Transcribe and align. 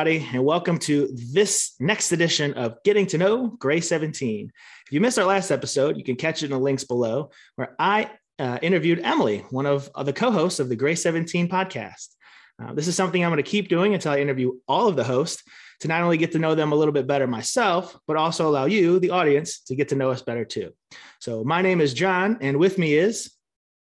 Everybody, 0.00 0.26
and 0.32 0.42
welcome 0.46 0.78
to 0.78 1.14
this 1.34 1.74
next 1.78 2.10
edition 2.10 2.54
of 2.54 2.82
Getting 2.84 3.04
to 3.08 3.18
Know 3.18 3.48
Grey 3.48 3.82
17. 3.82 4.50
If 4.86 4.92
you 4.92 4.98
missed 4.98 5.18
our 5.18 5.26
last 5.26 5.50
episode, 5.50 5.98
you 5.98 6.04
can 6.04 6.16
catch 6.16 6.42
it 6.42 6.46
in 6.46 6.52
the 6.52 6.58
links 6.58 6.84
below, 6.84 7.28
where 7.56 7.76
I 7.78 8.10
uh, 8.38 8.58
interviewed 8.62 9.00
Emily, 9.00 9.44
one 9.50 9.66
of, 9.66 9.90
of, 9.94 10.06
the 10.06 10.14
co 10.14 10.30
hosts 10.30 10.58
of 10.58 10.70
the 10.70 10.74
Grey 10.74 10.94
17 10.94 11.50
podcast. 11.50 12.14
Uh, 12.58 12.72
this 12.72 12.88
is 12.88 12.96
something 12.96 13.22
I'm 13.22 13.30
going 13.30 13.44
to 13.44 13.50
keep 13.50 13.68
doing 13.68 13.92
until 13.92 14.12
I 14.12 14.20
interview 14.20 14.52
all 14.66 14.88
of 14.88 14.96
the 14.96 15.04
hosts 15.04 15.42
to 15.80 15.88
not 15.88 16.00
only 16.00 16.16
get 16.16 16.32
to 16.32 16.38
know 16.38 16.54
them 16.54 16.72
a 16.72 16.76
little 16.76 16.94
bit 16.94 17.06
better 17.06 17.26
myself, 17.26 17.94
but 18.06 18.16
also 18.16 18.48
allow 18.48 18.64
you, 18.64 19.00
the 19.00 19.10
audience, 19.10 19.60
to 19.64 19.76
get 19.76 19.90
to 19.90 19.96
know 19.96 20.10
us 20.10 20.22
better 20.22 20.46
too. 20.46 20.72
So, 21.18 21.44
my 21.44 21.60
name 21.60 21.82
is 21.82 21.92
John, 21.92 22.38
and 22.40 22.56
with 22.56 22.78
me 22.78 22.94
is 22.94 23.32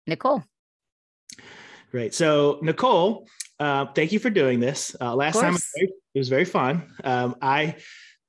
Nicole. 0.07 0.43
Great. 1.91 2.13
So, 2.13 2.59
Nicole, 2.62 3.27
uh, 3.61 3.85
thank 3.93 4.11
you 4.11 4.17
for 4.17 4.31
doing 4.31 4.59
this. 4.59 4.95
Uh, 4.99 5.15
last 5.15 5.39
time 5.39 5.55
it 5.75 5.91
was 6.15 6.29
very 6.29 6.45
fun. 6.45 6.91
Um, 7.03 7.35
I 7.43 7.75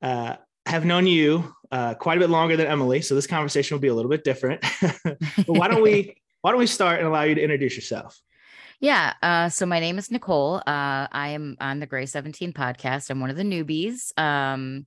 uh, 0.03 0.37
have 0.67 0.85
known 0.85 1.07
you 1.07 1.55
uh, 1.71 1.95
quite 1.95 2.19
a 2.19 2.21
bit 2.21 2.29
longer 2.29 2.55
than 2.55 2.67
Emily, 2.67 3.01
so 3.01 3.15
this 3.15 3.27
conversation 3.27 3.75
will 3.75 3.81
be 3.81 3.89
a 3.89 3.95
little 3.95 4.11
bit 4.11 4.25
different. 4.25 4.63
but 5.03 5.47
why 5.47 5.69
don't 5.69 5.81
we 5.81 6.15
why 6.43 6.51
don't 6.51 6.61
we 6.61 6.67
start 6.67 6.99
and 6.99 7.09
allow 7.09 7.23
you 7.23 7.35
to 7.35 7.41
introduce 7.41 7.77
yourself? 7.77 8.21
Yeah. 8.79 9.15
Uh, 9.23 9.49
so 9.49 9.65
my 9.65 9.81
name 9.81 9.97
is 9.97 10.11
Nicole. 10.11 10.57
Uh, 10.57 11.07
I 11.11 11.29
am 11.29 11.57
on 11.61 11.81
the 11.81 11.87
Grey 11.87 12.05
17 12.05 12.53
podcast. 12.53 13.09
I'm 13.09 13.21
one 13.21 13.31
of 13.31 13.37
the 13.37 13.43
newbies. 13.43 14.13
Um, 14.19 14.87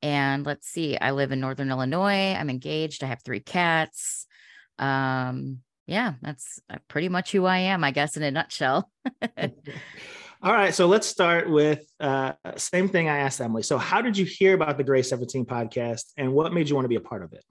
and 0.00 0.46
let's 0.46 0.68
see, 0.68 0.96
I 0.96 1.10
live 1.10 1.32
in 1.32 1.40
Northern 1.40 1.70
Illinois. 1.70 2.32
I'm 2.32 2.48
engaged. 2.48 3.02
I 3.02 3.08
have 3.08 3.22
three 3.22 3.40
cats. 3.40 4.26
Um, 4.78 5.63
yeah, 5.86 6.14
that's 6.22 6.60
uh, 6.70 6.76
pretty 6.88 7.08
much 7.08 7.32
who 7.32 7.44
I 7.44 7.58
am, 7.58 7.84
I 7.84 7.90
guess, 7.90 8.16
in 8.16 8.22
a 8.22 8.30
nutshell. 8.30 8.90
All 10.42 10.52
right, 10.52 10.74
so 10.74 10.86
let's 10.86 11.06
start 11.06 11.48
with 11.48 11.86
uh, 12.00 12.32
same 12.56 12.88
thing 12.88 13.08
I 13.08 13.18
asked 13.18 13.40
Emily. 13.40 13.62
So, 13.62 13.78
how 13.78 14.02
did 14.02 14.16
you 14.16 14.24
hear 14.26 14.54
about 14.54 14.76
the 14.76 14.84
Grey 14.84 15.02
17 15.02 15.46
podcast, 15.46 16.12
and 16.16 16.32
what 16.32 16.52
made 16.52 16.68
you 16.68 16.74
want 16.74 16.84
to 16.84 16.90
be 16.90 16.96
a 16.96 17.00
part 17.00 17.22
of 17.22 17.32
it? 17.32 17.44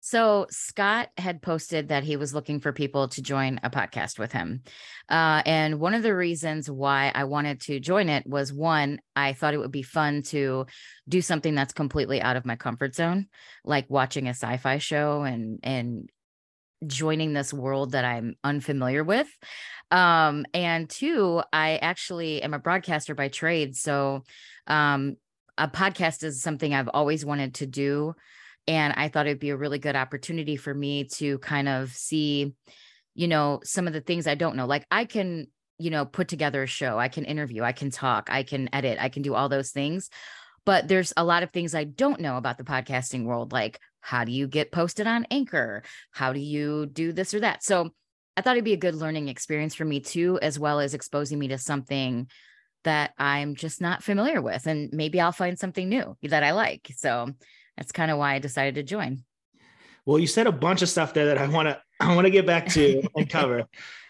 So 0.00 0.46
Scott 0.50 1.08
had 1.18 1.42
posted 1.42 1.88
that 1.88 2.04
he 2.04 2.16
was 2.16 2.32
looking 2.32 2.60
for 2.60 2.72
people 2.72 3.08
to 3.08 3.20
join 3.20 3.60
a 3.62 3.68
podcast 3.68 4.18
with 4.18 4.32
him. 4.32 4.62
Uh, 5.08 5.42
and 5.44 5.80
one 5.80 5.92
of 5.92 6.02
the 6.02 6.14
reasons 6.14 6.70
why 6.70 7.10
I 7.14 7.24
wanted 7.24 7.60
to 7.62 7.80
join 7.80 8.08
it 8.08 8.26
was 8.26 8.52
one, 8.52 9.00
I 9.16 9.32
thought 9.32 9.54
it 9.54 9.58
would 9.58 9.72
be 9.72 9.82
fun 9.82 10.22
to 10.28 10.66
do 11.08 11.20
something 11.20 11.54
that's 11.54 11.72
completely 11.72 12.22
out 12.22 12.36
of 12.36 12.46
my 12.46 12.56
comfort 12.56 12.94
zone, 12.94 13.26
like 13.64 13.90
watching 13.90 14.28
a 14.28 14.30
sci-fi 14.30 14.78
show 14.78 15.22
and 15.22 15.58
and 15.62 16.08
joining 16.86 17.32
this 17.32 17.52
world 17.52 17.92
that 17.92 18.04
I'm 18.04 18.36
unfamiliar 18.44 19.02
with. 19.04 19.28
Um, 19.90 20.44
and 20.54 20.88
two, 20.88 21.42
I 21.52 21.76
actually 21.76 22.42
am 22.42 22.54
a 22.54 22.58
broadcaster 22.58 23.14
by 23.14 23.28
trade. 23.28 23.76
So 23.76 24.24
um, 24.66 25.16
a 25.56 25.68
podcast 25.68 26.22
is 26.22 26.42
something 26.42 26.74
I've 26.74 26.88
always 26.88 27.24
wanted 27.24 27.54
to 27.56 27.66
do. 27.66 28.14
And 28.66 28.92
I 28.96 29.08
thought 29.08 29.26
it'd 29.26 29.38
be 29.38 29.50
a 29.50 29.56
really 29.56 29.78
good 29.78 29.96
opportunity 29.96 30.56
for 30.56 30.74
me 30.74 31.04
to 31.14 31.38
kind 31.38 31.68
of 31.68 31.90
see, 31.92 32.54
you 33.14 33.26
know, 33.26 33.60
some 33.64 33.86
of 33.86 33.94
the 33.94 34.02
things 34.02 34.26
I 34.26 34.34
don't 34.34 34.56
know. 34.56 34.66
Like 34.66 34.86
I 34.90 35.06
can, 35.06 35.46
you 35.78 35.90
know, 35.90 36.04
put 36.04 36.28
together 36.28 36.62
a 36.62 36.66
show, 36.66 36.98
I 36.98 37.08
can 37.08 37.24
interview, 37.24 37.62
I 37.62 37.72
can 37.72 37.90
talk, 37.90 38.28
I 38.30 38.42
can 38.42 38.68
edit, 38.74 38.98
I 39.00 39.08
can 39.08 39.22
do 39.22 39.34
all 39.34 39.48
those 39.48 39.70
things. 39.70 40.10
But 40.68 40.86
there's 40.86 41.14
a 41.16 41.24
lot 41.24 41.42
of 41.42 41.50
things 41.50 41.74
I 41.74 41.84
don't 41.84 42.20
know 42.20 42.36
about 42.36 42.58
the 42.58 42.62
podcasting 42.62 43.24
world, 43.24 43.52
like 43.52 43.80
how 44.02 44.24
do 44.24 44.32
you 44.32 44.46
get 44.46 44.70
posted 44.70 45.06
on 45.06 45.26
Anchor? 45.30 45.82
How 46.10 46.34
do 46.34 46.40
you 46.40 46.84
do 46.84 47.10
this 47.10 47.32
or 47.32 47.40
that? 47.40 47.64
So 47.64 47.88
I 48.36 48.42
thought 48.42 48.56
it'd 48.56 48.66
be 48.66 48.74
a 48.74 48.76
good 48.76 48.94
learning 48.94 49.28
experience 49.28 49.74
for 49.74 49.86
me 49.86 50.00
too, 50.00 50.38
as 50.42 50.58
well 50.58 50.78
as 50.80 50.92
exposing 50.92 51.38
me 51.38 51.48
to 51.48 51.56
something 51.56 52.28
that 52.84 53.14
I'm 53.16 53.54
just 53.54 53.80
not 53.80 54.02
familiar 54.02 54.42
with. 54.42 54.66
And 54.66 54.92
maybe 54.92 55.22
I'll 55.22 55.32
find 55.32 55.58
something 55.58 55.88
new 55.88 56.18
that 56.24 56.44
I 56.44 56.50
like. 56.50 56.92
So 56.98 57.30
that's 57.78 57.90
kind 57.90 58.10
of 58.10 58.18
why 58.18 58.34
I 58.34 58.38
decided 58.38 58.74
to 58.74 58.82
join. 58.82 59.24
Well, 60.04 60.18
you 60.18 60.26
said 60.26 60.46
a 60.46 60.52
bunch 60.52 60.82
of 60.82 60.90
stuff 60.90 61.14
there 61.14 61.28
that 61.28 61.38
I 61.38 61.48
want 61.48 61.68
to 61.68 61.80
I 62.00 62.14
want 62.14 62.26
to 62.26 62.30
get 62.30 62.44
back 62.44 62.68
to 62.74 63.02
and 63.16 63.26
cover. 63.26 63.64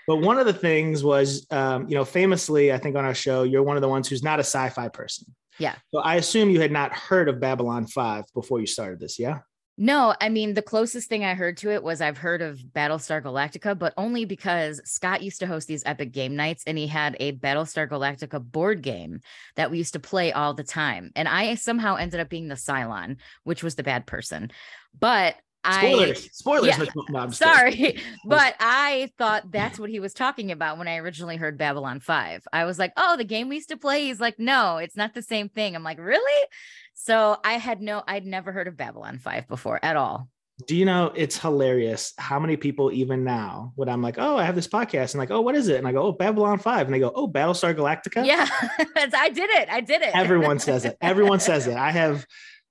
But 0.09 0.17
one 0.17 0.39
of 0.39 0.47
the 0.47 0.53
things 0.53 1.05
was, 1.05 1.47
um, 1.53 1.89
you 1.89 1.95
know, 1.95 2.05
famously, 2.05 2.73
I 2.73 2.79
think 2.79 2.97
on 2.97 3.05
our 3.05 3.15
show, 3.15 3.45
you're 3.45 3.63
one 3.63 3.77
of 3.77 3.81
the 3.81 3.89
ones 3.89 4.09
who's 4.09 4.25
not 4.25 4.41
a 4.41 4.43
sci-fi 4.43 4.89
person. 4.89 5.37
Yeah. 5.59 5.77
So 5.93 6.01
I 6.01 6.17
assume 6.17 6.51
you 6.51 6.61
had 6.61 6.73
not 6.73 6.93
heard 6.93 7.29
of 7.29 7.41
Babylon 7.41 7.87
5 7.87 8.25
before 8.35 8.61
you 8.61 8.67
started 8.67 9.01
this, 9.01 9.19
yeah? 9.19 9.41
No, 9.81 10.13
I 10.21 10.29
mean, 10.29 10.55
the 10.55 10.63
closest 10.63 11.09
thing 11.09 11.25
I 11.25 11.35
heard 11.35 11.57
to 11.59 11.71
it 11.71 11.85
was 11.85 12.01
I've 12.01 12.19
heard 12.19 12.43
of 12.43 12.59
Battlestar 12.59 13.23
Galactica, 13.23 13.79
but 13.79 13.95
only 13.97 14.25
because 14.25 14.81
Scott 14.85 15.23
used 15.23 15.39
to 15.39 15.47
host 15.47 15.69
these 15.69 15.85
epic 15.87 16.11
game 16.11 16.35
nights 16.35 16.65
and 16.67 16.77
he 16.77 16.89
had 16.89 17.17
a 17.21 17.37
Battlestar 17.37 17.89
Galactica 17.89 18.43
board 18.43 18.83
game 18.83 19.21
that 19.55 19.71
we 19.71 19.79
used 19.79 19.93
to 19.93 20.01
play 20.01 20.33
all 20.33 20.53
the 20.53 20.65
time. 20.65 21.13
And 21.15 21.29
I 21.29 21.55
somehow 21.55 21.95
ended 21.95 22.19
up 22.19 22.29
being 22.29 22.49
the 22.49 22.57
Cylon, 22.57 23.19
which 23.45 23.63
was 23.63 23.77
the 23.77 23.85
bad 23.85 24.05
person. 24.05 24.51
But 24.99 25.37
Spoilers. 25.73 26.25
I, 26.25 26.29
Spoilers. 26.33 26.79
Yeah, 26.79 26.85
no, 27.09 27.31
sorry, 27.31 28.01
but 28.25 28.55
I 28.61 29.11
thought 29.19 29.51
that's 29.51 29.79
what 29.79 29.91
he 29.91 30.01
was 30.01 30.15
talking 30.15 30.53
about 30.53 30.79
when 30.79 30.89
I 30.89 30.97
originally 30.97 31.37
heard 31.37 31.59
Babylon 31.59 32.01
5. 32.01 32.47
I 32.53 32.65
was 32.65 32.79
like, 32.79 32.93
oh, 32.97 33.17
the 33.17 33.25
game 33.25 33.49
we 33.49 33.57
used 33.57 33.69
to 33.71 33.77
play. 33.77 34.07
He's 34.07 34.21
like, 34.21 34.39
no, 34.39 34.79
it's 34.79 34.97
not 34.97 35.15
the 35.15 35.23
same 35.23 35.49
thing. 35.49 35.75
I'm 35.75 35.83
like, 35.83 35.99
really? 35.99 36.49
So 36.95 37.39
I 37.45 37.55
had 37.55 37.81
no, 37.81 38.03
I'd 38.07 38.27
never 38.27 38.53
heard 38.53 38.69
of 38.69 38.77
Babylon 38.77 39.19
5 39.19 39.49
before 39.49 39.79
at 39.83 39.97
all. 39.97 40.29
Do 40.67 40.75
you 40.77 40.85
know 40.85 41.13
it's 41.15 41.39
hilarious 41.39 42.15
how 42.19 42.41
many 42.41 42.57
people 42.57 42.91
even 42.91 43.23
now 43.23 43.73
when 43.77 43.89
I'm 43.89 44.03
like, 44.03 44.17
oh, 44.19 44.37
I 44.37 44.43
have 44.43 44.57
this 44.57 44.67
podcast 44.67 45.13
and 45.13 45.21
like, 45.21 45.31
oh, 45.31 45.41
what 45.41 45.55
is 45.55 45.69
it? 45.69 45.77
And 45.77 45.87
I 45.87 45.93
go, 45.93 46.03
oh, 46.03 46.13
Babylon 46.13 46.59
5. 46.59 46.87
And 46.87 46.95
they 46.95 46.99
go, 46.99 47.13
oh, 47.15 47.29
Battlestar 47.29 47.75
Galactica. 47.75 48.27
Yeah, 48.27 48.49
I 49.15 49.29
did 49.29 49.51
it. 49.51 49.69
I 49.71 49.81
did 49.81 50.03
it. 50.03 50.11
Everyone 50.17 50.59
says 50.59 50.85
it. 50.85 50.97
Everyone 51.01 51.39
says 51.39 51.69
it. 51.69 51.77
I 51.77 51.93
have 51.93 52.27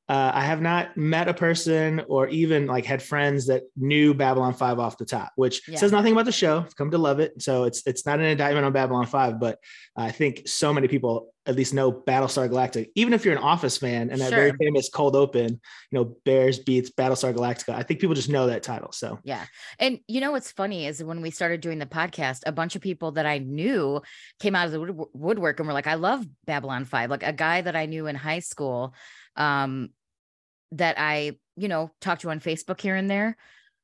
uh, 0.09 0.31
I 0.33 0.41
have 0.45 0.61
not 0.61 0.95
met 0.95 1.27
a 1.27 1.33
person 1.33 2.01
or 2.07 2.29
even 2.29 2.65
like 2.65 2.85
had 2.85 3.03
friends 3.03 3.47
that 3.47 3.63
knew 3.75 4.13
Babylon 4.13 4.53
5 4.53 4.79
off 4.79 4.97
the 4.97 5.05
top, 5.05 5.33
which 5.35 5.67
yeah. 5.67 5.77
says 5.77 5.91
nothing 5.91 6.13
about 6.13 6.25
the 6.25 6.31
show. 6.31 6.59
I've 6.59 6.75
come 6.77 6.91
to 6.91 6.97
love 6.97 7.19
it. 7.19 7.41
So 7.41 7.65
it's 7.65 7.85
it's 7.85 8.05
not 8.05 8.19
an 8.19 8.25
indictment 8.25 8.65
on 8.65 8.71
Babylon 8.71 9.05
5, 9.05 9.37
but 9.37 9.59
I 9.97 10.11
think 10.11 10.47
so 10.47 10.73
many 10.73 10.87
people 10.87 11.33
at 11.45 11.55
least 11.55 11.73
know 11.73 11.91
Battlestar 11.91 12.49
Galactica. 12.49 12.87
Even 12.95 13.13
if 13.13 13.25
you're 13.25 13.35
an 13.35 13.43
Office 13.43 13.77
fan 13.77 14.09
and 14.09 14.21
that 14.21 14.29
sure. 14.29 14.37
very 14.37 14.51
famous 14.53 14.87
cold 14.87 15.15
open, 15.15 15.45
you 15.47 15.59
know, 15.91 16.15
Bears 16.23 16.59
beets 16.59 16.89
Battlestar 16.89 17.33
Galactica. 17.33 17.73
I 17.73 17.83
think 17.83 17.99
people 17.99 18.15
just 18.15 18.29
know 18.29 18.47
that 18.47 18.63
title. 18.63 18.93
So 18.93 19.19
yeah. 19.23 19.45
And 19.77 19.99
you 20.07 20.21
know 20.21 20.31
what's 20.31 20.51
funny 20.51 20.85
is 20.85 21.03
when 21.03 21.21
we 21.21 21.31
started 21.31 21.59
doing 21.59 21.79
the 21.79 21.85
podcast, 21.85 22.43
a 22.45 22.53
bunch 22.53 22.77
of 22.77 22.81
people 22.81 23.11
that 23.13 23.25
I 23.25 23.39
knew 23.39 24.01
came 24.39 24.55
out 24.55 24.67
of 24.67 24.71
the 24.71 25.07
woodwork 25.13 25.59
and 25.59 25.67
were 25.67 25.73
like, 25.73 25.87
I 25.87 25.95
love 25.95 26.25
Babylon 26.45 26.85
5. 26.85 27.09
Like 27.09 27.23
a 27.23 27.33
guy 27.33 27.59
that 27.59 27.75
I 27.75 27.87
knew 27.87 28.07
in 28.07 28.15
high 28.15 28.39
school 28.39 28.93
um 29.35 29.89
that 30.73 30.95
I, 30.97 31.37
you 31.55 31.67
know, 31.67 31.91
talked 32.01 32.21
to 32.21 32.29
on 32.29 32.39
Facebook 32.39 32.81
here 32.81 32.95
and 32.95 33.09
there, 33.09 33.37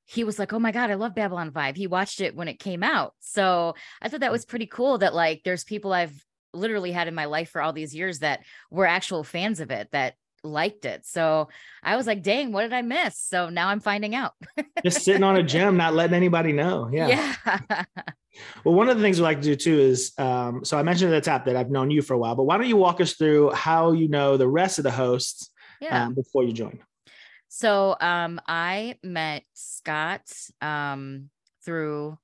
he 0.05 0.23
was 0.23 0.37
like, 0.37 0.53
"Oh 0.53 0.59
my 0.59 0.71
god, 0.71 0.91
I 0.91 0.95
love 0.95 1.15
Babylon 1.15 1.51
5." 1.51 1.75
He 1.75 1.87
watched 1.87 2.21
it 2.21 2.35
when 2.35 2.47
it 2.47 2.59
came 2.59 2.83
out. 2.83 3.13
So, 3.19 3.75
I 4.01 4.09
thought 4.09 4.19
that 4.19 4.31
was 4.31 4.45
pretty 4.45 4.65
cool 4.65 4.97
that 4.99 5.13
like 5.13 5.41
there's 5.43 5.63
people 5.63 5.93
I've 5.93 6.13
literally 6.53 6.91
had 6.91 7.07
in 7.07 7.15
my 7.15 7.25
life 7.25 7.49
for 7.49 7.61
all 7.61 7.73
these 7.73 7.95
years 7.95 8.19
that 8.19 8.41
were 8.69 8.85
actual 8.85 9.23
fans 9.23 9.59
of 9.59 9.71
it 9.71 9.89
that 9.91 10.15
liked 10.43 10.85
it. 10.85 11.05
So, 11.05 11.49
I 11.81 11.95
was 11.95 12.05
like, 12.05 12.21
"Dang, 12.21 12.51
what 12.51 12.63
did 12.63 12.73
I 12.73 12.81
miss?" 12.81 13.17
So, 13.17 13.49
now 13.49 13.69
I'm 13.69 13.79
finding 13.79 14.13
out. 14.13 14.33
Just 14.83 15.03
sitting 15.03 15.23
on 15.23 15.37
a 15.37 15.43
gem 15.43 15.77
not 15.77 15.93
letting 15.93 16.15
anybody 16.15 16.51
know. 16.51 16.89
Yeah. 16.91 17.07
Yeah. 17.07 17.83
well, 18.65 18.75
one 18.75 18.89
of 18.89 18.97
the 18.97 19.03
things 19.03 19.19
we 19.19 19.23
like 19.23 19.41
to 19.41 19.47
do 19.47 19.55
too 19.55 19.79
is 19.79 20.11
um, 20.17 20.65
so 20.65 20.77
I 20.77 20.83
mentioned 20.83 21.13
at 21.13 21.23
the 21.23 21.29
top 21.29 21.45
that 21.45 21.55
I've 21.55 21.71
known 21.71 21.91
you 21.91 22.01
for 22.01 22.13
a 22.13 22.17
while, 22.17 22.35
but 22.35 22.43
why 22.43 22.57
don't 22.57 22.67
you 22.67 22.77
walk 22.77 22.99
us 22.99 23.13
through 23.13 23.51
how 23.51 23.93
you 23.93 24.09
know 24.09 24.35
the 24.35 24.47
rest 24.49 24.79
of 24.79 24.83
the 24.83 24.91
hosts 24.91 25.49
yeah. 25.83 26.05
Um, 26.05 26.13
before 26.13 26.43
you 26.43 26.53
joined? 26.53 26.79
So 27.49 27.95
um, 27.99 28.41
I 28.47 28.97
met 29.03 29.43
Scott 29.53 30.21
um, 30.61 31.29
through 31.65 32.17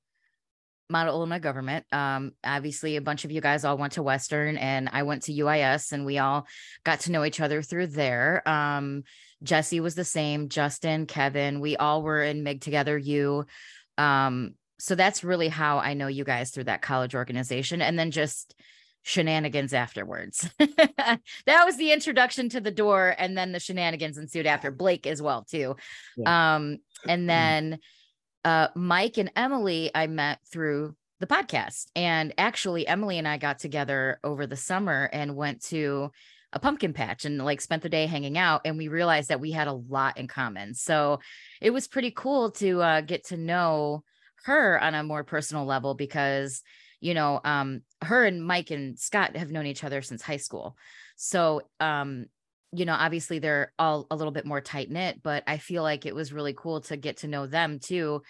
Model 0.89 1.27
government. 1.39 1.85
Um, 1.91 2.31
obviously, 2.43 2.95
a 2.95 3.01
bunch 3.01 3.25
of 3.25 3.31
you 3.31 3.41
guys 3.41 3.63
all 3.63 3.77
went 3.77 3.93
to 3.93 4.03
Western, 4.03 4.57
and 4.57 4.89
I 4.91 5.03
went 5.03 5.23
to 5.23 5.33
UIS, 5.33 5.91
and 5.91 6.03
we 6.03 6.17
all 6.17 6.47
got 6.83 7.01
to 7.01 7.11
know 7.11 7.23
each 7.25 7.39
other 7.39 7.61
through 7.61 7.87
there. 7.87 8.47
Um, 8.49 9.03
Jessi 9.43 9.81
was 9.81 9.93
the 9.93 10.03
same, 10.03 10.49
Justin, 10.49 11.05
Kevin, 11.05 11.59
we 11.59 11.77
all 11.77 12.01
were 12.01 12.23
in 12.23 12.41
MIG 12.41 12.61
together. 12.61 12.97
You, 12.97 13.45
um, 13.99 14.55
so 14.79 14.95
that's 14.95 15.23
really 15.23 15.47
how 15.47 15.77
I 15.77 15.93
know 15.93 16.07
you 16.07 16.23
guys 16.23 16.49
through 16.49 16.63
that 16.63 16.81
college 16.81 17.13
organization, 17.13 17.83
and 17.83 17.99
then 17.99 18.09
just 18.09 18.55
shenanigans 19.03 19.73
afterwards. 19.73 20.49
that 20.59 21.65
was 21.65 21.77
the 21.77 21.91
introduction 21.91 22.49
to 22.49 22.61
the 22.61 22.71
door, 22.71 23.15
and 23.17 23.37
then 23.37 23.51
the 23.51 23.59
shenanigans 23.59 24.17
ensued 24.17 24.45
after 24.45 24.71
Blake 24.71 25.07
as 25.07 25.21
well 25.21 25.43
too. 25.43 25.75
Yeah. 26.17 26.55
Um, 26.55 26.77
and 27.07 27.21
mm-hmm. 27.21 27.27
then 27.27 27.79
uh, 28.45 28.67
Mike 28.75 29.17
and 29.17 29.31
Emily 29.35 29.91
I 29.93 30.07
met 30.07 30.39
through 30.51 30.95
the 31.19 31.27
podcast, 31.27 31.87
and 31.95 32.33
actually 32.37 32.87
Emily 32.87 33.17
and 33.17 33.27
I 33.27 33.37
got 33.37 33.59
together 33.59 34.19
over 34.23 34.47
the 34.47 34.55
summer 34.55 35.09
and 35.11 35.35
went 35.35 35.63
to 35.65 36.11
a 36.51 36.59
pumpkin 36.59 36.93
patch 36.93 37.25
and 37.25 37.43
like 37.43 37.61
spent 37.61 37.83
the 37.83 37.89
day 37.89 38.07
hanging 38.07 38.37
out 38.37 38.61
and 38.65 38.75
we 38.75 38.87
realized 38.87 39.29
that 39.29 39.39
we 39.39 39.51
had 39.51 39.67
a 39.67 39.73
lot 39.73 40.17
in 40.17 40.27
common 40.27 40.73
so 40.73 41.19
it 41.61 41.69
was 41.69 41.87
pretty 41.87 42.09
cool 42.09 42.49
to 42.49 42.81
uh, 42.81 43.01
get 43.01 43.23
to 43.23 43.37
know 43.37 44.03
her 44.45 44.81
on 44.81 44.95
a 44.95 45.03
more 45.03 45.23
personal 45.23 45.65
level 45.65 45.93
because 45.93 46.63
you 46.99 47.13
know, 47.13 47.39
um, 47.43 47.81
her 48.01 48.25
and 48.25 48.45
Mike 48.45 48.71
and 48.71 48.97
Scott 48.97 49.35
have 49.35 49.51
known 49.51 49.65
each 49.65 49.83
other 49.83 50.01
since 50.01 50.21
high 50.21 50.37
school. 50.37 50.75
So, 51.15 51.61
um, 51.79 52.25
you 52.71 52.85
know, 52.85 52.93
obviously 52.93 53.39
they're 53.39 53.73
all 53.79 54.05
a 54.11 54.15
little 54.15 54.31
bit 54.31 54.45
more 54.45 54.61
tight 54.61 54.89
knit, 54.89 55.21
but 55.23 55.43
I 55.47 55.57
feel 55.57 55.83
like 55.83 56.05
it 56.05 56.15
was 56.15 56.33
really 56.33 56.53
cool 56.53 56.81
to 56.81 56.97
get 56.97 57.17
to 57.17 57.27
know 57.27 57.47
them 57.47 57.79
too. 57.79 58.21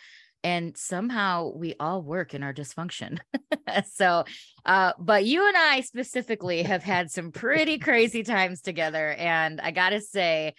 And 0.43 0.77
somehow 0.77 1.51
we 1.53 1.75
all 1.79 2.01
work 2.01 2.33
in 2.33 2.43
our 2.43 2.53
dysfunction. 2.53 3.19
so, 3.93 4.23
uh, 4.65 4.93
but 4.97 5.25
you 5.25 5.45
and 5.45 5.57
I 5.57 5.81
specifically 5.81 6.63
have 6.63 6.83
had 6.83 7.11
some 7.11 7.31
pretty 7.31 7.77
crazy 7.77 8.23
times 8.23 8.61
together. 8.61 9.11
And 9.11 9.59
I 9.59 9.71
got 9.71 9.89
to 9.89 9.99
say, 9.99 10.53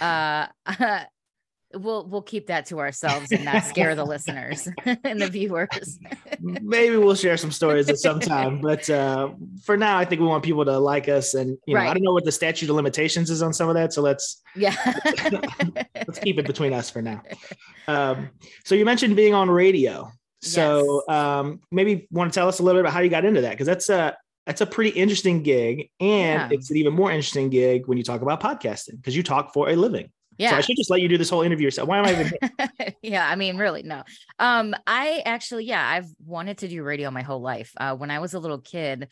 uh, 0.00 0.46
we'll 1.74 2.06
we'll 2.06 2.22
keep 2.22 2.46
that 2.46 2.66
to 2.66 2.78
ourselves 2.78 3.32
and 3.32 3.44
not 3.44 3.64
scare 3.64 3.94
the 3.94 4.04
listeners 4.04 4.68
and 5.04 5.20
the 5.20 5.28
viewers. 5.28 5.98
Maybe 6.40 6.96
we'll 6.96 7.14
share 7.14 7.36
some 7.36 7.50
stories 7.50 7.88
at 7.88 7.98
some 7.98 8.20
time, 8.20 8.60
but 8.62 8.88
uh, 8.88 9.30
for 9.64 9.76
now, 9.76 9.98
I 9.98 10.04
think 10.04 10.20
we 10.20 10.26
want 10.26 10.44
people 10.44 10.64
to 10.64 10.78
like 10.78 11.08
us. 11.08 11.34
And 11.34 11.58
you 11.66 11.74
know, 11.74 11.80
right. 11.80 11.90
I 11.90 11.94
don't 11.94 12.02
know 12.02 12.12
what 12.12 12.24
the 12.24 12.32
statute 12.32 12.70
of 12.70 12.76
limitations 12.76 13.30
is 13.30 13.42
on 13.42 13.52
some 13.52 13.68
of 13.68 13.74
that, 13.74 13.92
so 13.92 14.02
let's 14.02 14.42
yeah, 14.54 14.74
let's 15.94 16.18
keep 16.18 16.38
it 16.38 16.46
between 16.46 16.72
us 16.72 16.90
for 16.90 17.02
now. 17.02 17.22
Um, 17.88 18.30
so 18.64 18.74
you 18.74 18.84
mentioned 18.84 19.16
being 19.16 19.34
on 19.34 19.50
radio, 19.50 20.10
so 20.42 21.02
yes. 21.08 21.16
um, 21.16 21.60
maybe 21.70 22.06
want 22.10 22.32
to 22.32 22.38
tell 22.38 22.48
us 22.48 22.58
a 22.58 22.62
little 22.62 22.78
bit 22.78 22.86
about 22.86 22.92
how 22.92 23.00
you 23.00 23.10
got 23.10 23.24
into 23.24 23.42
that 23.42 23.50
because 23.50 23.66
that's 23.66 23.88
a 23.88 24.16
that's 24.46 24.60
a 24.60 24.66
pretty 24.66 24.90
interesting 24.90 25.42
gig, 25.42 25.90
and 26.00 26.50
yeah. 26.50 26.56
it's 26.56 26.70
an 26.70 26.76
even 26.76 26.92
more 26.92 27.10
interesting 27.10 27.50
gig 27.50 27.86
when 27.86 27.98
you 27.98 28.04
talk 28.04 28.22
about 28.22 28.40
podcasting 28.40 28.96
because 28.96 29.16
you 29.16 29.22
talk 29.22 29.52
for 29.52 29.70
a 29.70 29.76
living. 29.76 30.10
Yeah. 30.38 30.50
So 30.50 30.56
I 30.56 30.60
should 30.60 30.76
just 30.76 30.90
let 30.90 31.00
you 31.00 31.08
do 31.08 31.18
this 31.18 31.30
whole 31.30 31.42
interview 31.42 31.64
yourself. 31.64 31.88
Why 31.88 31.98
am 31.98 32.04
I 32.04 32.12
even 32.12 32.94
Yeah, 33.02 33.26
I 33.26 33.36
mean, 33.36 33.56
really, 33.56 33.82
no. 33.82 34.02
Um, 34.38 34.74
I 34.86 35.22
actually, 35.24 35.64
yeah, 35.64 35.86
I've 35.86 36.08
wanted 36.24 36.58
to 36.58 36.68
do 36.68 36.82
radio 36.82 37.10
my 37.10 37.22
whole 37.22 37.40
life. 37.40 37.72
Uh, 37.76 37.96
when 37.96 38.10
I 38.10 38.18
was 38.18 38.34
a 38.34 38.38
little 38.38 38.60
kid, 38.60 39.08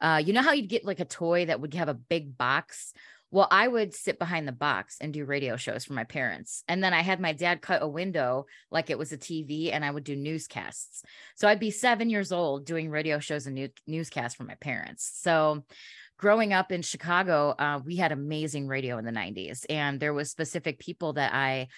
uh, 0.00 0.22
you 0.24 0.32
know 0.32 0.42
how 0.42 0.52
you'd 0.52 0.68
get 0.68 0.84
like 0.84 1.00
a 1.00 1.04
toy 1.04 1.46
that 1.46 1.60
would 1.60 1.74
have 1.74 1.88
a 1.88 1.94
big 1.94 2.36
box? 2.36 2.92
Well, 3.30 3.48
I 3.50 3.68
would 3.68 3.94
sit 3.94 4.18
behind 4.18 4.48
the 4.48 4.52
box 4.52 4.96
and 5.00 5.12
do 5.12 5.24
radio 5.26 5.56
shows 5.56 5.84
for 5.84 5.92
my 5.92 6.04
parents. 6.04 6.64
And 6.66 6.82
then 6.82 6.94
I 6.94 7.02
had 7.02 7.20
my 7.20 7.32
dad 7.32 7.60
cut 7.60 7.82
a 7.82 7.88
window 7.88 8.46
like 8.70 8.88
it 8.88 8.98
was 8.98 9.12
a 9.12 9.18
TV 9.18 9.70
and 9.70 9.84
I 9.84 9.90
would 9.90 10.04
do 10.04 10.16
newscasts. 10.16 11.02
So 11.34 11.46
I'd 11.46 11.60
be 11.60 11.70
seven 11.70 12.08
years 12.08 12.32
old 12.32 12.64
doing 12.64 12.88
radio 12.88 13.18
shows 13.18 13.46
and 13.46 13.54
new- 13.54 13.68
newscasts 13.86 14.34
for 14.34 14.44
my 14.44 14.54
parents. 14.54 15.10
So 15.14 15.64
growing 16.18 16.52
up 16.52 16.72
in 16.72 16.82
Chicago, 16.82 17.54
uh, 17.58 17.80
we 17.84 17.96
had 17.96 18.12
amazing 18.12 18.66
radio 18.66 18.98
in 18.98 19.04
the 19.04 19.12
90s, 19.12 19.64
and 19.70 19.98
there 19.98 20.12
was 20.12 20.30
specific 20.30 20.78
people 20.78 21.14
that 21.14 21.32
I 21.32 21.68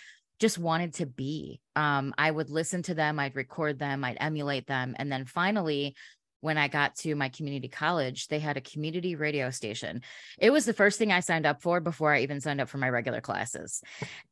just 0.40 0.58
wanted 0.58 0.94
to 0.94 1.06
be. 1.06 1.60
Um, 1.76 2.14
I 2.16 2.31
would 2.31 2.50
listen 2.50 2.82
to 2.84 2.94
them, 2.94 3.20
I'd 3.20 3.37
record 3.37 3.78
them, 3.78 4.02
I'd 4.02 4.16
emulate 4.19 4.66
them. 4.66 4.96
And 4.98 5.12
then 5.12 5.26
finally, 5.26 5.94
when 6.40 6.56
I 6.56 6.69
got 6.69 6.96
to 6.96 7.14
my 7.14 7.28
community 7.28 7.69
college, 7.69 8.28
they 8.28 8.38
had 8.38 8.56
a 8.56 8.62
community 8.62 9.14
radio 9.14 9.50
station. 9.50 10.00
It 10.38 10.50
was 10.50 10.64
the 10.64 10.72
first 10.72 10.98
thing 10.98 11.12
I 11.12 11.20
signed 11.20 11.44
up 11.44 11.60
for 11.60 11.81
before 11.81 12.14
I 12.14 12.22
even 12.22 12.40
signed 12.40 12.62
up 12.62 12.70
for 12.70 12.78
my 12.78 12.88
regular 12.88 13.20
classes. 13.20 13.82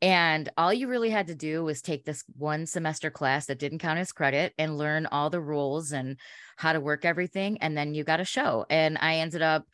And 0.00 0.48
all 0.56 0.72
you 0.72 0.88
really 0.88 1.10
had 1.10 1.26
to 1.26 1.34
do 1.34 1.62
was 1.62 1.82
take 1.82 2.06
this 2.06 2.24
one 2.36 2.64
semester 2.64 3.10
class 3.10 3.46
that 3.46 3.58
didn't 3.58 3.80
count 3.80 3.98
as 3.98 4.12
credit 4.12 4.54
and 4.56 4.78
learn 4.78 5.04
all 5.04 5.28
the 5.28 5.40
rules 5.40 5.92
and 5.92 6.16
how 6.56 6.72
to 6.72 6.80
work 6.80 7.04
everything. 7.04 7.58
And 7.60 7.76
then 7.76 7.92
you 7.92 8.04
got 8.04 8.20
a 8.20 8.24
show. 8.24 8.64
And 8.70 8.96
I 8.98 9.16
ended 9.16 9.42
up 9.42 9.66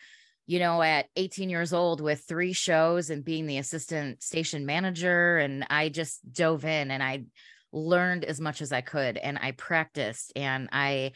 you 0.47 0.59
know, 0.59 0.83
at 0.83 1.07
18 1.17 1.49
years 1.49 1.73
old 1.73 2.01
with 2.01 2.25
three 2.29 2.53
shows 2.53 3.11
and 3.11 3.25
being 3.25 3.47
the 3.47 3.59
assistant 3.59 4.23
station 4.23 4.67
manager. 4.67 5.39
And 5.39 5.67
I 5.71 5.89
just 5.89 6.21
dove 6.33 6.65
in 6.65 6.91
and 6.91 7.03
I 7.03 7.25
learned 7.73 8.25
as 8.25 8.41
much 8.41 8.63
as 8.63 8.73
I 8.73 8.83
could 8.83 9.17
and 9.17 9.39
I 9.41 9.53
practiced 9.53 10.33
and 10.37 10.69
I 10.71 11.13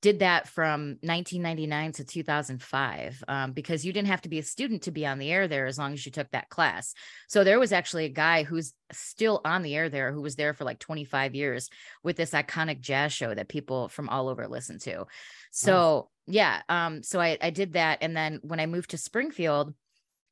did 0.00 0.20
that 0.20 0.48
from 0.48 0.96
1999 1.00 1.92
to 1.92 2.04
2005 2.04 3.24
um, 3.26 3.52
because 3.52 3.84
you 3.84 3.92
didn't 3.92 4.08
have 4.08 4.22
to 4.22 4.28
be 4.28 4.38
a 4.38 4.44
student 4.44 4.82
to 4.82 4.92
be 4.92 5.04
on 5.04 5.18
the 5.18 5.32
air 5.32 5.48
there 5.48 5.66
as 5.66 5.76
long 5.76 5.92
as 5.92 6.06
you 6.06 6.12
took 6.12 6.30
that 6.30 6.48
class. 6.48 6.94
So 7.28 7.42
there 7.42 7.58
was 7.58 7.72
actually 7.72 8.04
a 8.04 8.10
guy 8.10 8.44
who's 8.44 8.72
still 8.92 9.40
on 9.44 9.62
the 9.62 9.74
air 9.74 9.88
there 9.88 10.12
who 10.12 10.22
was 10.22 10.36
there 10.36 10.54
for 10.54 10.64
like 10.64 10.78
25 10.78 11.34
years 11.34 11.68
with 12.04 12.16
this 12.16 12.30
iconic 12.30 12.80
jazz 12.80 13.12
show 13.12 13.34
that 13.34 13.48
people 13.48 13.88
from 13.88 14.08
all 14.08 14.28
over 14.28 14.46
listen 14.46 14.78
to. 14.80 15.06
So 15.50 16.10
yeah 16.28 16.60
um 16.68 17.02
so 17.02 17.20
i 17.20 17.38
i 17.40 17.50
did 17.50 17.72
that 17.72 17.98
and 18.02 18.16
then 18.16 18.38
when 18.42 18.60
i 18.60 18.66
moved 18.66 18.90
to 18.90 18.98
springfield 18.98 19.74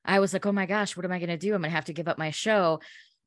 i 0.04 0.20
was 0.20 0.32
like 0.32 0.44
oh 0.44 0.52
my 0.52 0.66
gosh 0.66 0.96
what 0.96 1.06
am 1.06 1.12
i 1.12 1.18
going 1.18 1.30
to 1.30 1.38
do 1.38 1.54
i'm 1.54 1.62
going 1.62 1.70
to 1.70 1.74
have 1.74 1.86
to 1.86 1.94
give 1.94 2.06
up 2.06 2.18
my 2.18 2.30
show 2.30 2.80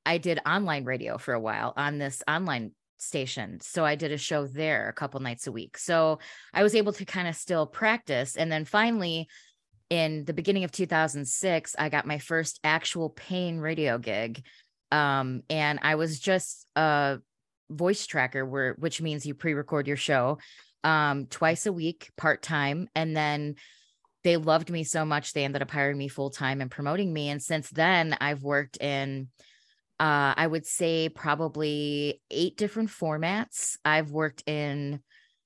i 0.05 0.19
did 0.19 0.39
online 0.45 0.85
radio 0.85 1.17
for 1.17 1.33
a 1.33 1.39
while 1.39 1.73
on 1.75 1.97
this 1.97 2.21
online 2.27 2.71
station 3.01 3.59
so 3.61 3.85
i 3.85 3.95
did 3.95 4.11
a 4.11 4.17
show 4.17 4.45
there 4.47 4.89
a 4.89 4.93
couple 4.93 5.19
nights 5.19 5.47
a 5.47 5.51
week 5.51 5.77
so 5.77 6.19
i 6.53 6.63
was 6.63 6.75
able 6.75 6.93
to 6.93 7.05
kind 7.05 7.27
of 7.27 7.35
still 7.35 7.65
practice 7.65 8.35
and 8.35 8.51
then 8.51 8.65
finally 8.65 9.27
in 9.89 10.25
the 10.25 10.33
beginning 10.33 10.63
of 10.63 10.71
2006 10.71 11.75
i 11.79 11.89
got 11.89 12.05
my 12.05 12.19
first 12.19 12.59
actual 12.63 13.09
paying 13.09 13.59
radio 13.59 13.97
gig 13.97 14.43
um 14.91 15.41
and 15.49 15.79
i 15.81 15.95
was 15.95 16.19
just 16.19 16.67
a 16.75 17.19
voice 17.69 18.05
tracker 18.05 18.45
where 18.45 18.73
which 18.79 19.01
means 19.01 19.25
you 19.25 19.33
pre-record 19.33 19.87
your 19.87 19.97
show 19.97 20.37
um, 20.83 21.25
twice 21.27 21.65
a 21.65 21.73
week, 21.73 22.09
part 22.17 22.41
time. 22.41 22.87
And 22.95 23.15
then 23.15 23.55
they 24.23 24.37
loved 24.37 24.69
me 24.69 24.83
so 24.83 25.05
much, 25.05 25.33
they 25.33 25.45
ended 25.45 25.61
up 25.61 25.71
hiring 25.71 25.97
me 25.97 26.07
full 26.07 26.29
time 26.29 26.61
and 26.61 26.71
promoting 26.71 27.11
me. 27.11 27.29
And 27.29 27.41
since 27.41 27.69
then, 27.69 28.17
I've 28.19 28.43
worked 28.43 28.77
in, 28.77 29.29
uh, 29.99 30.33
I 30.37 30.47
would 30.47 30.65
say, 30.65 31.09
probably 31.09 32.21
eight 32.31 32.55
different 32.55 32.89
formats. 32.89 33.77
I've 33.83 34.11
worked 34.11 34.43
in 34.47 35.01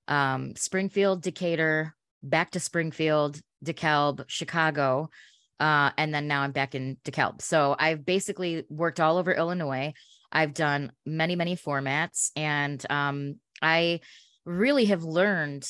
um, 0.08 0.56
Springfield, 0.56 1.24
Decatur, 1.24 1.96
back 2.22 2.52
to 2.52 2.60
Springfield, 2.60 3.40
DeKalb, 3.66 4.26
Chicago. 4.28 5.10
Uh, 5.60 5.92
and 5.98 6.14
then 6.14 6.28
now 6.28 6.42
I'm 6.42 6.52
back 6.52 6.76
in 6.76 6.98
DeKalb. 7.04 7.42
So 7.42 7.76
I've 7.78 8.06
basically 8.06 8.64
worked 8.70 9.00
all 9.00 9.18
over 9.18 9.34
Illinois. 9.34 9.94
I've 10.32 10.54
done 10.54 10.92
many, 11.06 11.36
many 11.36 11.56
formats. 11.56 12.32
And 12.36 12.84
um, 12.90 13.36
I 13.62 14.02
really 14.46 14.86
have 14.86 15.04
learned 15.04 15.66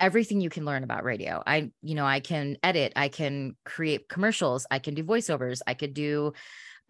everything 0.00 0.40
you 0.40 0.50
can 0.50 0.64
learn 0.64 0.84
about 0.84 1.04
radio. 1.04 1.42
I, 1.46 1.70
you 1.82 1.94
know, 1.94 2.06
I 2.06 2.20
can 2.20 2.56
edit, 2.62 2.92
I 2.94 3.08
can 3.08 3.56
create 3.64 4.08
commercials, 4.08 4.66
I 4.70 4.78
can 4.78 4.94
do 4.94 5.02
voiceovers, 5.02 5.60
I 5.66 5.74
could 5.74 5.92
do 5.92 6.34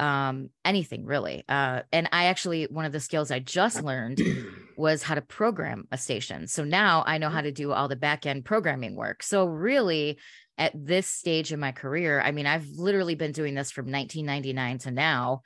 um 0.01 0.51
anything 0.65 1.05
really. 1.05 1.45
Uh 1.49 1.83
and 1.93 2.09
I 2.13 2.27
actually 2.27 2.65
one 2.65 2.85
of 2.85 2.93
the 2.93 3.01
skills 3.01 3.31
I 3.31 3.39
just 3.39 3.83
learned 3.83 4.21
was 4.77 5.03
how 5.03 5.15
to 5.15 5.23
program 5.23 5.87
a 5.91 5.99
station. 5.99 6.47
So 6.47 6.65
now 6.65 7.05
I 7.07 7.19
know 7.19 7.31
how 7.31 7.41
to 7.41 7.53
do 7.53 7.73
all 7.73 7.89
the 7.89 7.97
back 7.97 8.27
end 8.27 8.45
programming 8.45 8.95
work. 8.95 9.23
So 9.23 9.47
really 9.47 10.19
at 10.57 10.73
this 10.75 11.07
stage 11.07 11.53
in 11.53 11.61
my 11.61 11.73
career, 11.73 12.21
I 12.21 12.33
mean, 12.33 12.47
I've 12.47 12.69
literally 12.69 13.15
been 13.15 13.33
doing 13.33 13.55
this 13.55 13.71
from 13.71 13.91
1999 13.91 14.79
to 14.79 14.91
now 14.91 15.43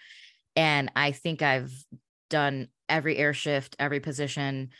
and 0.56 0.90
I 0.96 1.12
think 1.12 1.42
I've 1.42 1.72
done 2.28 2.68
every 2.88 3.16
air 3.16 3.34
shift, 3.34 3.76
every 3.78 4.00
position 4.00 4.70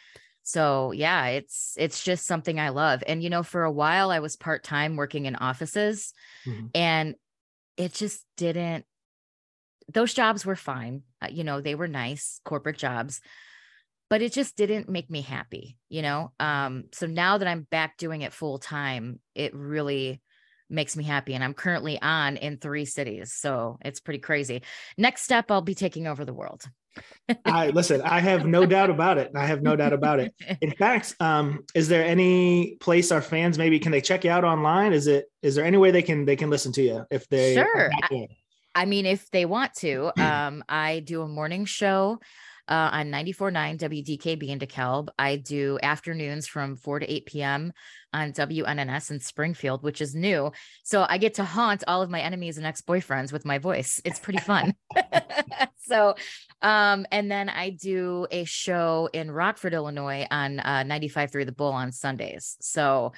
so 0.43 0.91
yeah 0.93 1.27
it's 1.27 1.75
it's 1.79 2.03
just 2.03 2.27
something 2.27 2.59
i 2.59 2.71
love 2.71 3.03
and 3.07 3.23
you 3.23 3.31
know 3.31 3.43
for 3.43 3.63
a 3.63 3.71
while 3.71 4.11
i 4.11 4.19
was 4.19 4.37
part-time 4.37 4.97
working 4.97 5.27
in 5.27 5.37
offices 5.37 6.13
mm-hmm. 6.45 6.67
and 6.75 7.15
it 7.77 7.95
just 7.95 8.25
didn't 8.37 8.85
those 9.93 10.15
jobs 10.15 10.45
were 10.45 10.57
fine 10.57 11.03
uh, 11.23 11.29
you 11.31 11.45
know 11.45 11.61
they 11.61 11.75
were 11.75 11.89
nice 11.89 12.41
corporate 12.45 12.79
jobs 12.79 13.21
but 14.11 14.23
it 14.23 14.33
just 14.33 14.57
didn't 14.57 14.89
make 14.89 15.11
me 15.11 15.21
happy 15.21 15.77
you 15.89 16.03
know 16.03 16.33
um 16.41 16.85
so 16.93 17.07
now 17.07 17.39
that 17.39 17.49
i'm 17.49 17.67
back 17.71 17.97
doing 17.97 18.23
it 18.23 18.33
full 18.33 18.59
time 18.59 19.21
it 19.35 19.55
really 19.55 20.21
makes 20.69 20.97
me 20.97 21.05
happy 21.05 21.35
and 21.35 21.45
i'm 21.45 21.55
currently 21.55 22.01
on 22.01 22.37
in 22.37 22.57
three 22.57 22.85
cities 22.85 23.33
so 23.33 23.79
it's 23.85 24.01
pretty 24.01 24.21
crazy 24.21 24.63
next 24.97 25.23
step 25.23 25.51
i'll 25.51 25.63
be 25.63 25.75
taking 25.75 26.07
over 26.07 26.25
the 26.25 26.35
world 26.35 26.65
I 27.45 27.71
listen, 27.71 28.03
I 28.03 28.21
have 28.21 28.45
no 28.47 28.67
doubt 28.67 28.91
about 28.91 29.19
it. 29.19 29.31
I 29.35 29.47
have 29.47 29.63
no 29.63 29.77
doubt 29.77 29.93
about 29.93 30.21
it. 30.21 30.35
In 30.61 30.73
fact, 30.73 31.15
um, 31.21 31.65
is 31.75 31.89
there 31.89 32.05
any 32.05 32.77
place 32.81 33.11
our 33.11 33.23
fans 33.23 33.57
maybe 33.57 33.79
can 33.79 33.93
they 33.93 34.01
check 34.01 34.25
you 34.25 34.31
out 34.31 34.45
online? 34.45 34.93
Is 34.93 35.07
it 35.07 35.27
is 35.41 35.55
there 35.55 35.65
any 35.65 35.79
way 35.79 35.91
they 35.91 36.03
can 36.03 36.25
they 36.25 36.37
can 36.37 36.51
listen 36.51 36.73
to 36.73 36.83
you 36.83 37.05
if 37.11 37.29
they 37.29 37.55
sure? 37.55 37.91
I, 38.11 38.29
I, 38.75 38.85
mean, 38.85 39.07
if 39.07 39.31
they 39.31 39.45
want 39.45 39.75
to, 39.75 40.13
um, 40.23 40.65
I 40.69 41.01
do 41.01 41.23
a 41.23 41.29
morning 41.29 41.65
show 41.65 42.21
uh, 42.69 42.91
on 42.93 43.11
94.9 43.11 43.79
WDKB 43.79 44.49
in 44.49 44.59
DeKalb. 44.59 45.09
I 45.19 45.37
do 45.37 45.79
afternoons 45.83 46.47
from 46.47 46.77
4 46.77 47.01
to 47.01 47.13
8 47.13 47.27
p.m. 47.27 47.73
on 48.13 48.33
WNNS 48.33 49.11
in 49.11 49.21
Springfield, 49.21 49.83
which 49.83 50.01
is 50.01 50.15
new. 50.15 50.53
So 50.85 51.05
I 51.09 51.19
get 51.19 51.35
to 51.35 51.45
haunt 51.45 51.85
all 51.87 52.03
of 52.03 52.11
my 52.11 52.21
enemies 52.21 52.59
and 52.59 52.67
ex-boyfriends 52.67 53.33
with 53.33 53.45
my 53.45 53.59
voice. 53.59 54.01
It's 54.05 54.19
pretty 54.19 54.39
fun. 54.39 54.75
so, 55.77 56.15
um, 56.63 57.07
and 57.11 57.31
then 57.31 57.49
I 57.49 57.71
do 57.71 58.27
a 58.31 58.45
show 58.45 59.09
in 59.13 59.31
Rockford, 59.31 59.75
Illinois 59.75 60.27
on 60.31 60.61
uh, 60.61 60.85
95.3 60.87 61.45
The 61.45 61.53
Bull 61.53 61.73
on 61.73 61.93
Sundays. 61.93 62.57
So 62.61 63.13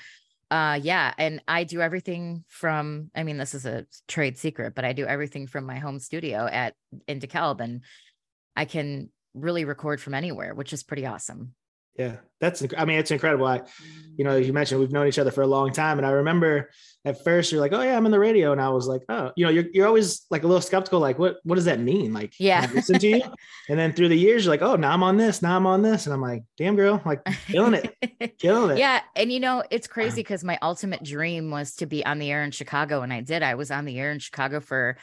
uh 0.50 0.78
yeah 0.82 1.12
and 1.18 1.42
i 1.48 1.64
do 1.64 1.80
everything 1.80 2.44
from 2.48 3.10
i 3.14 3.22
mean 3.22 3.38
this 3.38 3.54
is 3.54 3.64
a 3.64 3.86
trade 4.08 4.36
secret 4.36 4.74
but 4.74 4.84
i 4.84 4.92
do 4.92 5.06
everything 5.06 5.46
from 5.46 5.64
my 5.64 5.78
home 5.78 5.98
studio 5.98 6.46
at 6.46 6.74
in 7.08 7.18
DeKalb 7.18 7.60
and 7.60 7.82
i 8.56 8.64
can 8.64 9.08
really 9.34 9.64
record 9.64 10.00
from 10.00 10.14
anywhere, 10.14 10.54
which 10.54 10.72
is 10.72 10.82
pretty 10.82 11.06
awesome. 11.06 11.54
Yeah, 11.96 12.16
that's 12.40 12.64
I 12.76 12.84
mean 12.84 12.98
it's 12.98 13.12
incredible. 13.12 13.46
I, 13.46 13.62
you 14.16 14.24
know, 14.24 14.36
you 14.36 14.52
mentioned 14.52 14.80
we've 14.80 14.92
known 14.92 15.06
each 15.06 15.18
other 15.18 15.30
for 15.30 15.42
a 15.42 15.46
long 15.46 15.72
time, 15.72 15.98
and 15.98 16.06
I 16.06 16.10
remember 16.10 16.70
at 17.04 17.22
first 17.22 17.52
you're 17.52 17.60
like, 17.60 17.72
oh 17.72 17.82
yeah, 17.82 17.96
I'm 17.96 18.04
in 18.04 18.12
the 18.12 18.18
radio, 18.18 18.50
and 18.50 18.60
I 18.60 18.68
was 18.70 18.88
like, 18.88 19.02
oh, 19.08 19.30
you 19.36 19.44
know, 19.44 19.50
you're 19.50 19.66
you're 19.72 19.86
always 19.86 20.26
like 20.28 20.42
a 20.42 20.46
little 20.46 20.60
skeptical, 20.60 20.98
like 20.98 21.18
what 21.20 21.36
what 21.44 21.54
does 21.54 21.66
that 21.66 21.78
mean? 21.78 22.12
Like, 22.12 22.34
yeah, 22.38 22.68
listen 22.74 22.98
to 22.98 23.08
you, 23.08 23.22
and 23.68 23.78
then 23.78 23.92
through 23.92 24.08
the 24.08 24.18
years 24.18 24.44
you're 24.44 24.52
like, 24.52 24.62
oh, 24.62 24.74
now 24.74 24.92
I'm 24.92 25.04
on 25.04 25.16
this, 25.16 25.40
now 25.40 25.56
I'm 25.56 25.66
on 25.66 25.82
this, 25.82 26.06
and 26.06 26.12
I'm 26.12 26.20
like, 26.20 26.42
damn 26.56 26.74
girl, 26.74 27.00
like 27.04 27.24
killing 27.46 27.74
it, 27.74 28.38
killing 28.38 28.72
it. 28.72 28.78
Yeah, 28.78 29.00
and 29.14 29.30
you 29.30 29.38
know 29.38 29.62
it's 29.70 29.86
crazy 29.86 30.20
because 30.20 30.42
my 30.42 30.58
ultimate 30.62 31.04
dream 31.04 31.52
was 31.52 31.76
to 31.76 31.86
be 31.86 32.04
on 32.04 32.18
the 32.18 32.30
air 32.30 32.42
in 32.42 32.50
Chicago, 32.50 33.02
and 33.02 33.12
I 33.12 33.20
did. 33.20 33.44
I 33.44 33.54
was 33.54 33.70
on 33.70 33.84
the 33.84 33.98
air 34.00 34.10
in 34.10 34.18
Chicago 34.18 34.58
for 34.58 34.96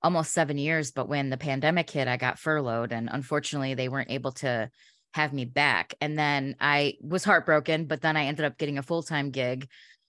almost 0.00 0.32
seven 0.32 0.58
years, 0.58 0.92
but 0.92 1.08
when 1.08 1.30
the 1.30 1.36
pandemic 1.36 1.90
hit, 1.90 2.06
I 2.06 2.16
got 2.16 2.38
furloughed, 2.38 2.92
and 2.92 3.08
unfortunately, 3.10 3.74
they 3.74 3.88
weren't 3.88 4.12
able 4.12 4.32
to 4.32 4.70
have 5.14 5.32
me 5.32 5.44
back. 5.44 5.94
And 6.00 6.18
then 6.18 6.56
I 6.60 6.94
was 7.00 7.24
heartbroken, 7.24 7.86
but 7.86 8.02
then 8.02 8.16
I 8.16 8.26
ended 8.26 8.44
up 8.44 8.58
getting 8.58 8.78
a 8.78 8.82
full 8.82 9.02
time 9.02 9.30
gig. 9.30 9.68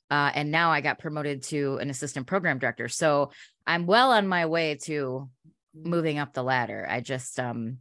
Uh, 0.09 0.31
and 0.33 0.51
now 0.51 0.71
I 0.71 0.81
got 0.81 0.99
promoted 0.99 1.43
to 1.43 1.77
an 1.77 1.89
assistant 1.89 2.27
program 2.27 2.59
director. 2.59 2.87
So 2.87 3.31
I'm 3.65 3.85
well 3.85 4.11
on 4.11 4.27
my 4.27 4.45
way 4.45 4.75
to 4.83 5.29
moving 5.73 6.17
up 6.17 6.33
the 6.33 6.43
ladder. 6.43 6.85
I 6.89 7.01
just, 7.01 7.39
um, 7.39 7.79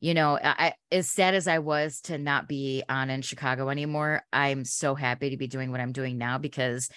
you 0.00 0.14
know, 0.14 0.38
I, 0.42 0.74
as 0.92 1.08
sad 1.08 1.34
as 1.34 1.48
I 1.48 1.58
was 1.58 2.00
to 2.02 2.18
not 2.18 2.48
be 2.48 2.82
on 2.88 3.10
in 3.10 3.22
Chicago 3.22 3.68
anymore, 3.68 4.22
I'm 4.32 4.64
so 4.64 4.94
happy 4.94 5.30
to 5.30 5.36
be 5.36 5.46
doing 5.46 5.70
what 5.70 5.80
I'm 5.80 5.92
doing 5.92 6.18
now 6.18 6.38
because 6.38 6.88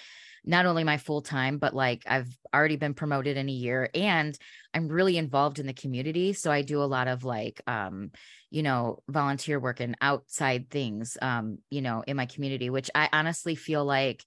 not 0.46 0.66
only 0.66 0.84
my 0.84 0.98
full 0.98 1.22
time, 1.22 1.58
but 1.58 1.74
like 1.74 2.04
I've 2.08 2.30
already 2.54 2.78
been 2.78 2.94
promoted 2.94 3.38
in 3.38 3.50
a 3.50 3.54
year 3.54 3.90
and 3.94 4.38
I'm 4.74 4.88
really 4.88 5.18
involved 5.18 5.60
in 5.60 5.68
the 5.68 5.74
community. 5.74 6.34
So 6.34 6.52
I 6.52 6.62
do 6.62 6.82
a 6.82 6.86
lot 6.86 7.08
of 7.08 7.24
like, 7.24 7.62
um, 7.68 8.12
you 8.52 8.64
know, 8.64 9.00
volunteer 9.08 9.60
work 9.60 9.80
and 9.80 9.96
outside 10.02 10.70
things, 10.70 11.18
um, 11.22 11.60
you 11.70 11.82
know, 11.82 12.04
in 12.08 12.18
my 12.18 12.26
community, 12.26 12.70
which 12.70 12.90
I 12.96 13.10
honestly 13.14 13.56
feel 13.56 13.86
like 13.86 14.24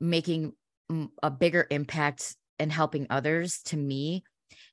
making 0.00 0.52
a 1.22 1.30
bigger 1.30 1.66
impact 1.70 2.36
and 2.58 2.70
helping 2.70 3.06
others 3.10 3.60
to 3.64 3.76
me 3.76 4.22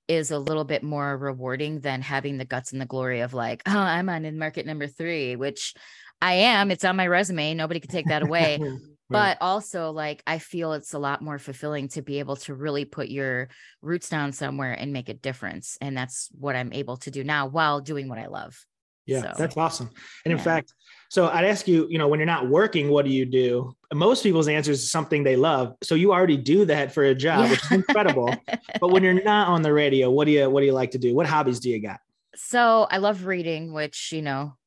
is 0.07 0.31
a 0.31 0.39
little 0.39 0.63
bit 0.63 0.83
more 0.83 1.17
rewarding 1.17 1.79
than 1.81 2.01
having 2.01 2.37
the 2.37 2.45
guts 2.45 2.71
and 2.71 2.81
the 2.81 2.85
glory 2.85 3.21
of 3.21 3.33
like, 3.33 3.63
oh, 3.67 3.77
I'm 3.77 4.09
on 4.09 4.25
in 4.25 4.37
market 4.37 4.65
number 4.65 4.87
three, 4.87 5.35
which 5.35 5.73
I 6.21 6.33
am. 6.33 6.71
It's 6.71 6.85
on 6.85 6.95
my 6.95 7.07
resume. 7.07 7.53
Nobody 7.53 7.79
could 7.79 7.89
take 7.89 8.07
that 8.07 8.23
away. 8.23 8.59
but 9.09 9.37
also 9.41 9.91
like 9.91 10.21
i 10.27 10.37
feel 10.39 10.73
it's 10.73 10.93
a 10.93 10.99
lot 10.99 11.21
more 11.21 11.39
fulfilling 11.39 11.87
to 11.87 12.01
be 12.01 12.19
able 12.19 12.35
to 12.35 12.53
really 12.53 12.85
put 12.85 13.09
your 13.09 13.49
roots 13.81 14.09
down 14.09 14.31
somewhere 14.31 14.73
and 14.73 14.93
make 14.93 15.09
a 15.09 15.13
difference 15.13 15.77
and 15.81 15.97
that's 15.97 16.29
what 16.37 16.55
i'm 16.55 16.73
able 16.73 16.97
to 16.97 17.11
do 17.11 17.23
now 17.23 17.47
while 17.47 17.81
doing 17.81 18.09
what 18.09 18.19
i 18.19 18.27
love. 18.27 18.65
Yeah 19.05 19.21
so, 19.21 19.33
that's 19.37 19.55
awesome. 19.55 19.89
And 20.25 20.31
yeah. 20.31 20.37
in 20.37 20.39
fact 20.39 20.73
so 21.09 21.29
i'd 21.29 21.45
ask 21.45 21.67
you 21.67 21.87
you 21.89 21.97
know 21.97 22.07
when 22.07 22.19
you're 22.19 22.25
not 22.25 22.49
working 22.49 22.89
what 22.89 23.05
do 23.05 23.11
you 23.11 23.25
do? 23.25 23.73
Most 23.93 24.23
people's 24.23 24.49
answer 24.49 24.71
is 24.71 24.91
something 24.91 25.23
they 25.23 25.37
love. 25.37 25.75
So 25.81 25.95
you 25.95 26.11
already 26.11 26.35
do 26.37 26.65
that 26.65 26.91
for 26.91 27.03
a 27.05 27.15
job 27.15 27.45
yeah. 27.45 27.51
which 27.51 27.63
is 27.63 27.71
incredible. 27.71 28.35
But 28.81 28.89
when 28.89 29.01
you're 29.01 29.23
not 29.23 29.47
on 29.47 29.61
the 29.61 29.73
radio 29.73 30.11
what 30.11 30.25
do 30.25 30.31
you 30.31 30.49
what 30.49 30.59
do 30.59 30.65
you 30.65 30.73
like 30.73 30.91
to 30.91 30.97
do? 30.97 31.15
What 31.15 31.25
hobbies 31.25 31.59
do 31.59 31.69
you 31.69 31.81
got? 31.81 31.99
So 32.35 32.87
i 32.91 32.97
love 32.97 33.25
reading 33.25 33.71
which 33.71 34.11
you 34.11 34.21
know 34.21 34.57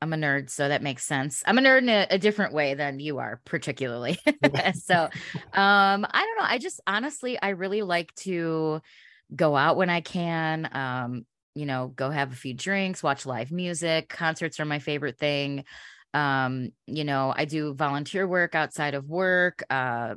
I'm 0.00 0.12
a 0.12 0.16
nerd, 0.16 0.48
so 0.48 0.68
that 0.68 0.82
makes 0.82 1.04
sense. 1.04 1.42
I'm 1.46 1.58
a 1.58 1.60
nerd 1.60 1.78
in 1.78 1.88
a, 1.88 2.06
a 2.10 2.18
different 2.18 2.52
way 2.52 2.74
than 2.74 3.00
you 3.00 3.18
are, 3.18 3.40
particularly. 3.44 4.18
so, 4.74 4.94
um, 5.52 6.06
I 6.10 6.24
don't 6.24 6.38
know. 6.38 6.44
I 6.44 6.58
just 6.58 6.80
honestly, 6.86 7.40
I 7.40 7.50
really 7.50 7.82
like 7.82 8.14
to 8.16 8.80
go 9.34 9.56
out 9.56 9.76
when 9.76 9.90
I 9.90 10.00
can. 10.00 10.68
Um, 10.72 11.26
you 11.54 11.66
know, 11.66 11.88
go 11.88 12.10
have 12.10 12.32
a 12.32 12.36
few 12.36 12.54
drinks, 12.54 13.02
watch 13.02 13.26
live 13.26 13.50
music. 13.50 14.08
Concerts 14.08 14.60
are 14.60 14.64
my 14.64 14.78
favorite 14.78 15.18
thing. 15.18 15.64
Um, 16.14 16.70
you 16.86 17.02
know, 17.02 17.34
I 17.36 17.46
do 17.46 17.74
volunteer 17.74 18.28
work 18.28 18.54
outside 18.54 18.94
of 18.94 19.08
work. 19.08 19.64
Uh, 19.68 20.14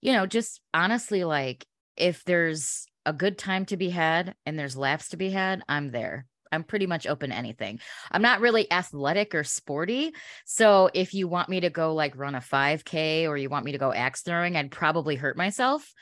you 0.00 0.12
know, 0.12 0.26
just 0.26 0.60
honestly, 0.74 1.22
like 1.22 1.64
if 1.96 2.24
there's 2.24 2.86
a 3.06 3.12
good 3.12 3.38
time 3.38 3.64
to 3.66 3.76
be 3.76 3.90
had 3.90 4.34
and 4.44 4.58
there's 4.58 4.76
laughs 4.76 5.10
to 5.10 5.16
be 5.16 5.30
had, 5.30 5.62
I'm 5.68 5.90
there. 5.92 6.26
I'm 6.52 6.64
pretty 6.64 6.86
much 6.86 7.06
open 7.06 7.30
to 7.30 7.36
anything. 7.36 7.80
I'm 8.10 8.22
not 8.22 8.40
really 8.40 8.70
athletic 8.70 9.34
or 9.34 9.42
sporty. 9.42 10.12
So 10.44 10.90
if 10.94 11.14
you 11.14 11.26
want 11.26 11.48
me 11.48 11.60
to 11.60 11.70
go 11.70 11.94
like 11.94 12.16
run 12.16 12.34
a 12.34 12.40
5K 12.40 13.26
or 13.28 13.36
you 13.36 13.48
want 13.48 13.64
me 13.64 13.72
to 13.72 13.78
go 13.78 13.92
axe 13.92 14.22
throwing, 14.22 14.56
I'd 14.56 14.70
probably 14.70 15.16
hurt 15.16 15.36
myself. 15.36 15.92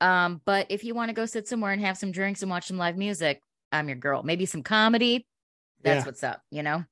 Um, 0.00 0.40
but 0.44 0.66
if 0.70 0.84
you 0.84 0.94
want 0.94 1.10
to 1.10 1.14
go 1.14 1.26
sit 1.26 1.46
somewhere 1.46 1.72
and 1.72 1.82
have 1.82 1.98
some 1.98 2.12
drinks 2.12 2.42
and 2.42 2.50
watch 2.50 2.66
some 2.66 2.78
live 2.78 2.96
music, 2.96 3.42
I'm 3.70 3.88
your 3.88 3.96
girl. 3.96 4.22
Maybe 4.22 4.46
some 4.46 4.62
comedy. 4.62 5.26
That's 5.82 6.02
yeah. 6.02 6.06
what's 6.06 6.24
up, 6.24 6.40
you 6.50 6.62
know? 6.62 6.84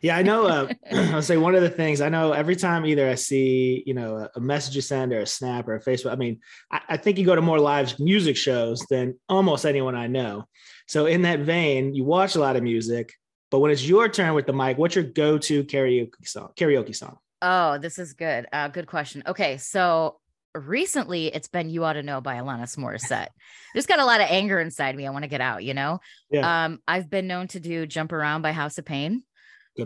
Yeah, 0.00 0.16
I 0.16 0.22
know. 0.22 0.46
Uh, 0.46 0.68
I'll 0.92 1.22
say 1.22 1.36
one 1.36 1.54
of 1.54 1.62
the 1.62 1.70
things 1.70 2.00
I 2.00 2.08
know 2.08 2.32
every 2.32 2.56
time 2.56 2.86
either 2.86 3.08
I 3.08 3.14
see, 3.14 3.82
you 3.86 3.94
know, 3.94 4.28
a 4.34 4.40
message 4.40 4.74
you 4.74 4.82
send 4.82 5.12
or 5.12 5.20
a 5.20 5.26
snap 5.26 5.68
or 5.68 5.76
a 5.76 5.82
Facebook. 5.82 6.12
I 6.12 6.16
mean, 6.16 6.40
I, 6.70 6.80
I, 6.90 6.96
think 6.96 7.18
you 7.18 7.26
go 7.26 7.34
to 7.34 7.42
more 7.42 7.58
live 7.58 7.98
music 7.98 8.36
shows 8.36 8.84
than 8.90 9.18
almost 9.28 9.64
anyone 9.64 9.94
I 9.94 10.06
know. 10.06 10.48
So 10.86 11.06
in 11.06 11.22
that 11.22 11.40
vein, 11.40 11.94
you 11.94 12.04
watch 12.04 12.34
a 12.34 12.40
lot 12.40 12.56
of 12.56 12.62
music, 12.62 13.12
but 13.50 13.60
when 13.60 13.70
it's 13.70 13.86
your 13.86 14.08
turn 14.08 14.34
with 14.34 14.46
the 14.46 14.52
mic, 14.52 14.78
what's 14.78 14.94
your 14.94 15.04
go-to 15.04 15.64
karaoke 15.64 16.26
song? 16.26 16.50
Karaoke 16.56 16.94
song. 16.94 17.18
Oh, 17.40 17.78
this 17.78 17.98
is 17.98 18.14
good. 18.14 18.46
Uh, 18.52 18.68
good 18.68 18.86
question. 18.86 19.22
Okay, 19.26 19.58
so 19.58 20.18
recently 20.54 21.26
it's 21.26 21.48
been 21.48 21.70
"You 21.70 21.84
Ought 21.84 21.94
to 21.94 22.02
Know" 22.02 22.20
by 22.20 22.36
Alanis 22.36 22.76
Morissette. 22.78 23.28
There's 23.74 23.86
got 23.86 23.98
a 23.98 24.04
lot 24.04 24.20
of 24.20 24.28
anger 24.30 24.60
inside 24.60 24.96
me. 24.96 25.06
I 25.06 25.10
want 25.10 25.24
to 25.24 25.28
get 25.28 25.40
out. 25.40 25.64
You 25.64 25.74
know. 25.74 26.00
Yeah. 26.30 26.64
Um, 26.64 26.80
I've 26.86 27.10
been 27.10 27.26
known 27.26 27.48
to 27.48 27.60
do 27.60 27.86
"Jump 27.86 28.12
Around" 28.12 28.42
by 28.42 28.52
House 28.52 28.78
of 28.78 28.84
Pain. 28.84 29.22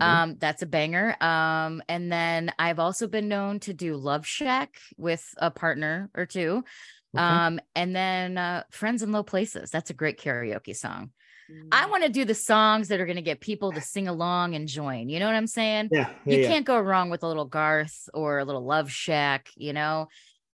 Um, 0.01 0.35
that's 0.37 0.61
a 0.61 0.65
banger. 0.65 1.15
Um, 1.21 1.81
and 1.87 2.11
then 2.11 2.51
I've 2.59 2.79
also 2.79 3.07
been 3.07 3.27
known 3.27 3.59
to 3.61 3.73
do 3.73 3.95
Love 3.95 4.25
Shack 4.25 4.77
with 4.97 5.25
a 5.37 5.49
partner 5.49 6.09
or 6.13 6.25
two. 6.25 6.63
Okay. 7.15 7.23
Um, 7.23 7.59
and 7.75 7.95
then 7.95 8.37
uh, 8.37 8.63
Friends 8.71 9.01
in 9.01 9.11
Low 9.11 9.23
Places. 9.23 9.71
That's 9.71 9.89
a 9.89 9.93
great 9.93 10.19
karaoke 10.19 10.75
song. 10.75 11.11
Mm. 11.49 11.69
I 11.71 11.85
want 11.87 12.03
to 12.03 12.09
do 12.09 12.25
the 12.25 12.35
songs 12.35 12.89
that 12.89 12.99
are 12.99 13.05
going 13.05 13.15
to 13.15 13.21
get 13.21 13.39
people 13.39 13.71
to 13.71 13.81
sing 13.81 14.07
along 14.07 14.55
and 14.55 14.67
join. 14.67 15.07
You 15.07 15.19
know 15.19 15.25
what 15.25 15.35
I'm 15.35 15.47
saying? 15.47 15.89
Yeah. 15.91 16.09
yeah 16.25 16.35
you 16.35 16.41
yeah. 16.41 16.47
can't 16.49 16.65
go 16.65 16.79
wrong 16.79 17.09
with 17.09 17.23
a 17.23 17.27
little 17.27 17.45
Garth 17.45 18.09
or 18.13 18.39
a 18.39 18.45
little 18.45 18.65
Love 18.65 18.91
Shack, 18.91 19.49
you 19.55 19.71
know? 19.71 20.09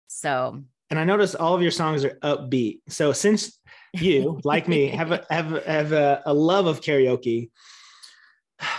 So. 0.09 0.63
And 0.91 0.99
I 0.99 1.05
noticed 1.05 1.37
all 1.37 1.55
of 1.55 1.63
your 1.63 1.71
songs 1.71 2.05
are 2.05 2.19
upbeat. 2.23 2.81
So 2.89 3.13
since 3.13 3.59
you, 3.95 4.41
like 4.45 4.69
me, 4.69 4.89
have 4.89 5.11
a, 5.11 5.25
have, 5.31 5.65
have 5.65 5.93
a, 5.93 6.23
a 6.27 6.35
love 6.35 6.67
of 6.67 6.83
karaoke, 6.83 7.49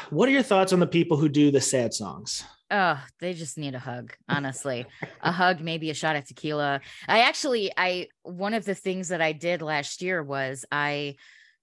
what 0.10 0.30
are 0.30 0.32
your 0.32 0.44
thoughts 0.44 0.74
on 0.74 0.80
the 0.80 0.88
people 0.88 1.18
who 1.18 1.30
do 1.30 1.52
the 1.52 1.62
sad 1.62 1.94
songs? 1.94 2.44
Oh, 2.72 3.00
they 3.20 3.34
just 3.34 3.58
need 3.58 3.75
a 3.75 3.80
hug, 3.80 4.13
honestly. 4.28 4.86
a 5.22 5.32
hug, 5.32 5.62
maybe 5.62 5.90
a 5.90 5.94
shot 5.94 6.16
of 6.16 6.25
tequila. 6.25 6.82
I 7.08 7.22
actually, 7.22 7.72
I, 7.78 8.08
one 8.24 8.54
of 8.54 8.66
the 8.66 8.74
things 8.74 9.10
that 9.10 9.22
I 9.22 9.32
did 9.32 9.62
last 9.62 10.02
year 10.02 10.24
was 10.24 10.66
I 10.72 11.16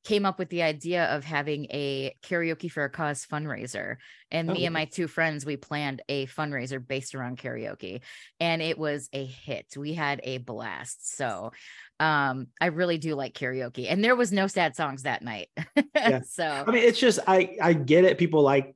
came 0.04 0.25
up 0.25 0.38
with 0.38 0.49
the 0.49 0.62
idea 0.62 1.04
of 1.07 1.25
having 1.25 1.66
a 1.66 2.14
karaoke 2.23 2.71
for 2.71 2.85
a 2.85 2.90
cause 2.90 3.26
fundraiser. 3.30 3.97
And 4.30 4.50
oh. 4.50 4.54
me 4.54 4.64
and 4.64 4.73
my 4.73 4.87
two 4.87 5.09
friends, 5.09 5.45
we 5.45 5.57
planned 5.57 6.02
a 6.09 6.26
fundraiser 6.26 6.85
based 6.87 7.14
around 7.14 7.38
karaoke. 7.38 8.00
And 8.38 8.62
it 8.62 8.78
was 8.78 9.09
a 9.12 9.25
hit. 9.25 9.66
We 9.76 9.92
had 9.92 10.21
a 10.25 10.38
blast. 10.38 11.16
So 11.16 11.52
um 12.00 12.47
i 12.61 12.66
really 12.66 12.97
do 12.97 13.14
like 13.14 13.35
karaoke 13.35 13.87
and 13.90 14.02
there 14.02 14.16
was 14.16 14.33
no 14.33 14.47
sad 14.47 14.75
songs 14.75 15.02
that 15.02 15.23
night 15.23 15.49
yeah. 15.95 16.23
so 16.26 16.64
i 16.66 16.71
mean 16.71 16.83
it's 16.83 16.99
just 16.99 17.19
i 17.26 17.54
i 17.61 17.75
get 17.75 18.04
it 18.04 18.16
people 18.16 18.40
like 18.40 18.75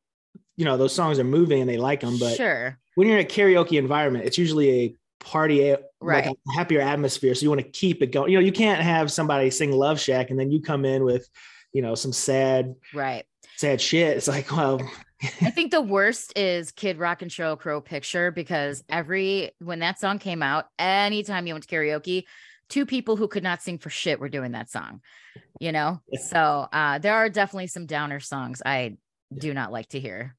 you 0.57 0.65
know 0.67 0.77
those 0.77 0.95
songs 0.95 1.19
are 1.19 1.25
moving 1.25 1.63
and 1.63 1.71
they 1.71 1.79
like 1.79 2.01
them 2.01 2.19
but 2.19 2.37
sure 2.37 2.79
when 2.97 3.09
you're 3.09 3.19
in 3.19 3.25
a 3.25 3.29
karaoke 3.29 3.79
environment 3.79 4.27
it's 4.27 4.37
usually 4.37 4.71
a 4.71 4.97
party 5.25 5.75
right 6.01 6.27
like 6.27 6.27
a 6.27 6.53
happier 6.53 6.81
atmosphere 6.81 7.35
so 7.35 7.43
you 7.43 7.49
want 7.49 7.61
to 7.61 7.69
keep 7.71 8.03
it 8.03 8.13
going 8.13 8.31
you 8.31 8.39
know 8.39 8.45
you 8.45 8.53
can't 8.53 8.83
have 8.83 9.11
somebody 9.11 9.51
sing 9.51 9.73
love 9.73 9.99
shack 9.99 10.31
and 10.31 10.39
then 10.39 10.53
you 10.53 10.61
come 10.61 10.85
in 10.85 11.03
with 11.05 11.29
you 11.73 11.81
know 11.81 11.95
some 11.95 12.13
sad 12.13 12.75
right 12.93 13.25
sad 13.57 13.81
shit 13.81 14.17
it's 14.17 14.29
like 14.29 14.51
well 14.53 14.81
I 15.41 15.51
think 15.51 15.71
the 15.71 15.81
worst 15.81 16.37
is 16.37 16.71
Kid 16.71 16.99
Rock 16.99 17.23
and 17.23 17.31
Sheryl 17.31 17.59
Crow 17.59 17.81
picture 17.81 18.31
because 18.31 18.85
every 18.91 19.53
when 19.59 19.79
that 19.79 19.99
song 19.99 20.19
came 20.19 20.43
out, 20.43 20.67
anytime 20.79 21.47
you 21.47 21.55
went 21.55 21.67
to 21.67 21.75
karaoke, 21.75 22.25
two 22.69 22.85
people 22.85 23.17
who 23.17 23.29
could 23.29 23.43
not 23.43 23.63
sing 23.63 23.79
for 23.79 23.91
shit 23.91 24.21
were 24.21 24.29
doing 24.29 24.53
that 24.53 24.71
song, 24.71 25.01
you 25.61 25.73
know? 25.73 26.01
Yeah. 26.09 26.21
So 26.21 26.69
uh, 26.73 26.99
there 26.99 27.15
are 27.15 27.29
definitely 27.29 27.69
some 27.69 27.87
downer 27.87 28.21
songs 28.21 28.63
I 28.65 28.97
do 29.37 29.55
not 29.55 29.73
like 29.73 29.89
to 29.91 30.01
hear. 30.01 30.37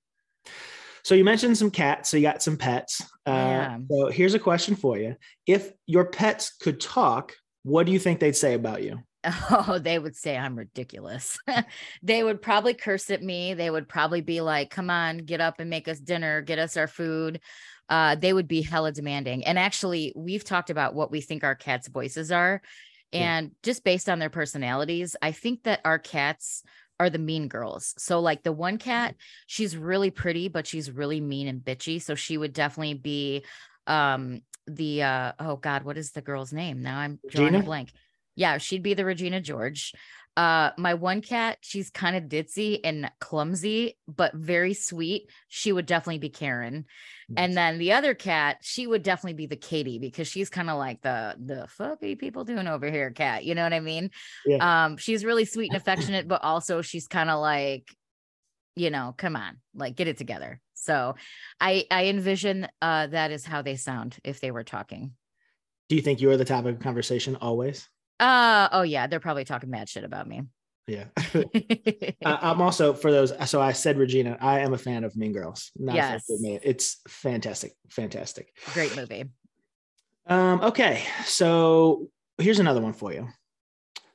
So 1.06 1.16
you 1.16 1.24
mentioned 1.24 1.58
some 1.58 1.72
cats, 1.72 2.10
so 2.10 2.18
you 2.18 2.24
got 2.24 2.44
some 2.44 2.58
pets. 2.58 3.02
Uh, 3.26 3.32
yeah. 3.32 3.78
So 3.90 4.08
here's 4.08 4.34
a 4.34 4.40
question 4.40 4.76
for 4.76 4.98
you: 4.98 5.16
If 5.48 5.72
your 5.86 6.06
pets 6.06 6.54
could 6.60 6.82
talk, 6.82 7.34
what 7.64 7.86
do 7.86 7.94
you 7.94 8.00
think 8.00 8.20
they'd 8.20 8.36
say 8.36 8.54
about 8.54 8.84
you? 8.84 9.00
Oh, 9.50 9.80
they 9.80 9.98
would 9.98 10.16
say 10.16 10.38
I'm 10.38 10.56
ridiculous. 10.56 11.40
they 12.04 12.24
would 12.24 12.44
probably 12.44 12.76
curse 12.76 13.10
at 13.10 13.24
me. 13.24 13.56
They 13.56 13.72
would 13.72 13.88
probably 13.88 14.22
be 14.22 14.42
like, 14.42 14.70
"Come 14.70 14.90
on, 14.90 15.20
get 15.20 15.42
up 15.42 15.60
and 15.60 15.70
make 15.70 15.88
us 15.88 16.00
dinner, 16.00 16.42
get 16.42 16.60
us 16.60 16.78
our 16.78 16.88
food." 16.88 17.40
uh, 17.90 18.16
they 18.16 18.34
would 18.34 18.48
be 18.48 18.62
hella 18.62 18.92
demanding. 18.92 19.46
And 19.46 19.60
actually, 19.60 20.14
we've 20.16 20.44
talked 20.44 20.70
about 20.70 20.96
what 20.96 21.12
we 21.12 21.22
think 21.22 21.44
our 21.44 21.56
cats' 21.56 21.88
voices 21.88 22.32
are. 22.32 22.62
And 23.14 23.48
yeah. 23.48 23.54
just 23.64 23.84
based 23.84 24.10
on 24.10 24.20
their 24.20 24.30
personalities, 24.30 25.16
I 25.22 25.32
think 25.32 25.64
that 25.64 25.82
our 25.86 26.00
cats 26.00 26.64
are 27.00 27.10
the 27.10 27.20
mean 27.20 27.48
girls. 27.48 27.94
So 27.98 28.20
like 28.20 28.44
the 28.44 28.52
one 28.52 28.78
cat, 28.78 29.16
she's 29.48 29.76
really 29.76 30.12
pretty, 30.12 30.48
but 30.48 30.68
she's 30.68 30.92
really 30.92 31.22
mean 31.22 31.48
and 31.48 31.62
bitchy. 31.62 32.02
So 32.02 32.16
she 32.16 32.38
would 32.38 32.54
definitely 32.54 32.96
be 32.96 33.44
um 33.88 34.42
the 34.68 35.04
uh 35.04 35.34
oh 35.40 35.58
god, 35.58 35.84
what 35.84 35.98
is 35.98 36.12
the 36.12 36.22
girl's 36.22 36.54
name? 36.54 36.82
Now 36.82 37.00
I'm 37.00 37.20
drawing 37.30 37.48
Regina? 37.48 37.64
a 37.64 37.66
blank. 37.66 37.92
Yeah, 38.36 38.58
she'd 38.58 38.84
be 38.84 38.94
the 38.94 39.06
Regina 39.06 39.42
George. 39.42 39.94
Uh 40.38 40.72
my 40.78 40.94
one 40.96 41.22
cat, 41.22 41.58
she's 41.62 41.90
kind 41.90 42.16
of 42.16 42.24
ditzy 42.24 42.80
and 42.84 43.10
clumsy, 43.20 43.98
but 44.08 44.34
very 44.34 44.74
sweet. 44.74 45.30
She 45.48 45.72
would 45.72 45.86
definitely 45.86 46.20
be 46.20 46.30
Karen. 46.30 46.86
And 47.38 47.58
then 47.58 47.80
the 47.80 47.94
other 47.94 48.14
cat, 48.14 48.58
she 48.62 48.86
would 48.86 49.02
definitely 49.02 49.34
be 49.34 49.48
the 49.48 49.56
Cady 49.56 49.98
because 49.98 50.28
she's 50.28 50.50
kind 50.50 50.70
of 50.70 50.78
like 50.78 51.02
the 51.02 51.36
the 51.44 51.68
fuck 51.68 52.04
are 52.04 52.16
people 52.16 52.44
doing 52.44 52.68
over 52.68 52.90
here, 52.90 53.12
cat. 53.12 53.44
You 53.46 53.56
know 53.56 53.64
what 53.64 53.74
I 53.74 53.80
mean? 53.80 54.12
Yeah. 54.46 54.86
Um, 54.86 54.98
she's 54.98 55.26
really 55.26 55.46
sweet 55.46 55.72
and 55.72 55.78
affectionate, 55.82 56.28
but 56.28 56.44
also 56.44 56.82
she's 56.82 57.08
kind 57.08 57.30
of 57.30 57.40
like, 57.40 57.88
you 58.76 58.90
know, 58.90 59.16
come 59.18 59.36
on, 59.36 59.58
like 59.74 59.96
get 59.96 60.08
it 60.08 60.18
together. 60.18 60.62
So 60.74 61.16
I 61.60 61.86
I 61.90 62.06
envision 62.08 62.68
uh 62.82 63.08
that 63.08 63.32
is 63.32 63.46
how 63.46 63.62
they 63.62 63.76
sound 63.76 64.18
if 64.24 64.40
they 64.40 64.52
were 64.52 64.64
talking. 64.64 65.14
Do 65.90 65.96
you 65.96 66.02
think 66.02 66.22
you 66.22 66.30
are 66.30 66.38
the 66.38 66.46
topic 66.46 66.76
of 66.76 66.82
conversation 66.82 67.36
always? 67.38 67.90
Uh 68.20 68.70
oh 68.72 68.82
yeah, 68.84 69.08
they're 69.08 69.20
probably 69.20 69.46
talking 69.46 69.70
mad 69.70 69.90
shit 69.90 70.04
about 70.04 70.28
me. 70.28 70.44
Yeah. 70.88 71.06
Uh, 72.26 72.38
I'm 72.42 72.62
also 72.62 72.94
for 72.94 73.12
those. 73.12 73.32
So 73.50 73.62
I 73.62 73.72
said 73.74 73.98
Regina. 73.98 74.38
I 74.42 74.62
am 74.62 74.74
a 74.74 74.78
fan 74.78 75.04
of 75.04 75.16
Mean 75.16 75.32
Girls. 75.32 75.72
Not 75.78 75.96
Yes. 75.96 76.24
yes. 76.28 76.60
It's 76.64 77.02
fantastic, 77.08 77.74
fantastic. 77.90 78.48
Great 78.74 78.96
movie. 78.96 79.26
Um, 80.26 80.62
okay, 80.62 81.04
so 81.26 82.10
here's 82.40 82.60
another 82.60 82.82
one 82.82 82.94
for 82.94 83.14
you. 83.14 83.28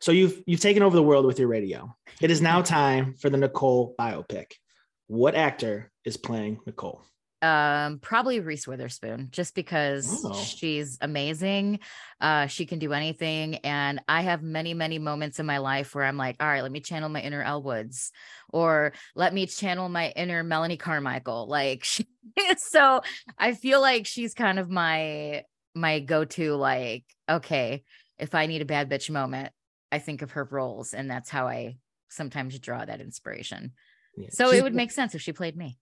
So 0.00 0.10
you've 0.12 0.42
you've 0.46 0.60
taken 0.60 0.82
over 0.82 0.96
the 0.96 1.02
world 1.02 1.24
with 1.24 1.38
your 1.38 1.46
radio. 1.46 1.94
It 2.20 2.30
is 2.30 2.40
now 2.40 2.62
time 2.80 3.14
for 3.14 3.30
the 3.30 3.36
Nicole 3.36 3.94
biopic. 3.98 4.52
What 5.06 5.34
actor 5.34 5.92
is 6.04 6.16
playing 6.16 6.60
Nicole? 6.66 7.04
Um, 7.42 8.00
probably 8.00 8.40
Reese 8.40 8.66
Witherspoon, 8.66 9.28
just 9.30 9.54
because 9.54 10.22
Oh. 10.24 10.34
she's 10.34 10.98
amazing. 11.00 11.80
Uh, 12.20 12.46
she 12.48 12.66
can 12.66 12.78
do 12.78 12.92
anything. 12.92 13.56
And 13.56 14.00
I 14.06 14.20
have 14.22 14.42
many, 14.42 14.74
many 14.74 14.98
moments 14.98 15.38
in 15.38 15.46
my 15.46 15.56
life 15.58 15.94
where 15.94 16.04
I'm 16.04 16.18
like, 16.18 16.36
all 16.38 16.46
right, 16.46 16.62
let 16.62 16.70
me 16.70 16.80
channel 16.80 17.08
my 17.08 17.20
inner 17.22 17.42
Elle 17.42 17.62
Woods, 17.62 18.12
or 18.50 18.92
let 19.14 19.32
me 19.32 19.46
channel 19.46 19.88
my 19.88 20.10
inner 20.10 20.42
Melanie 20.42 20.76
Carmichael. 20.76 21.46
Like 21.48 21.82
she, 21.84 22.06
so 22.58 23.00
I 23.38 23.54
feel 23.54 23.80
like 23.80 24.06
she's 24.06 24.34
kind 24.34 24.58
of 24.58 24.68
my 24.68 25.44
my 25.74 26.00
go-to, 26.00 26.56
like, 26.56 27.04
okay, 27.28 27.84
if 28.18 28.34
I 28.34 28.46
need 28.46 28.60
a 28.60 28.64
bad 28.66 28.90
bitch 28.90 29.08
moment, 29.08 29.52
I 29.92 29.98
think 30.00 30.20
of 30.20 30.32
her 30.32 30.44
roles, 30.50 30.92
and 30.92 31.08
that's 31.10 31.30
how 31.30 31.46
I 31.46 31.76
sometimes 32.10 32.58
draw 32.58 32.84
that 32.84 33.00
inspiration. 33.00 33.72
Yeah, 34.16 34.28
So 34.32 34.46
she's- 34.46 34.58
it 34.58 34.62
would 34.64 34.74
make 34.74 34.90
sense 34.90 35.14
if 35.14 35.22
she 35.22 35.32
played 35.32 35.56
me. 35.56 35.78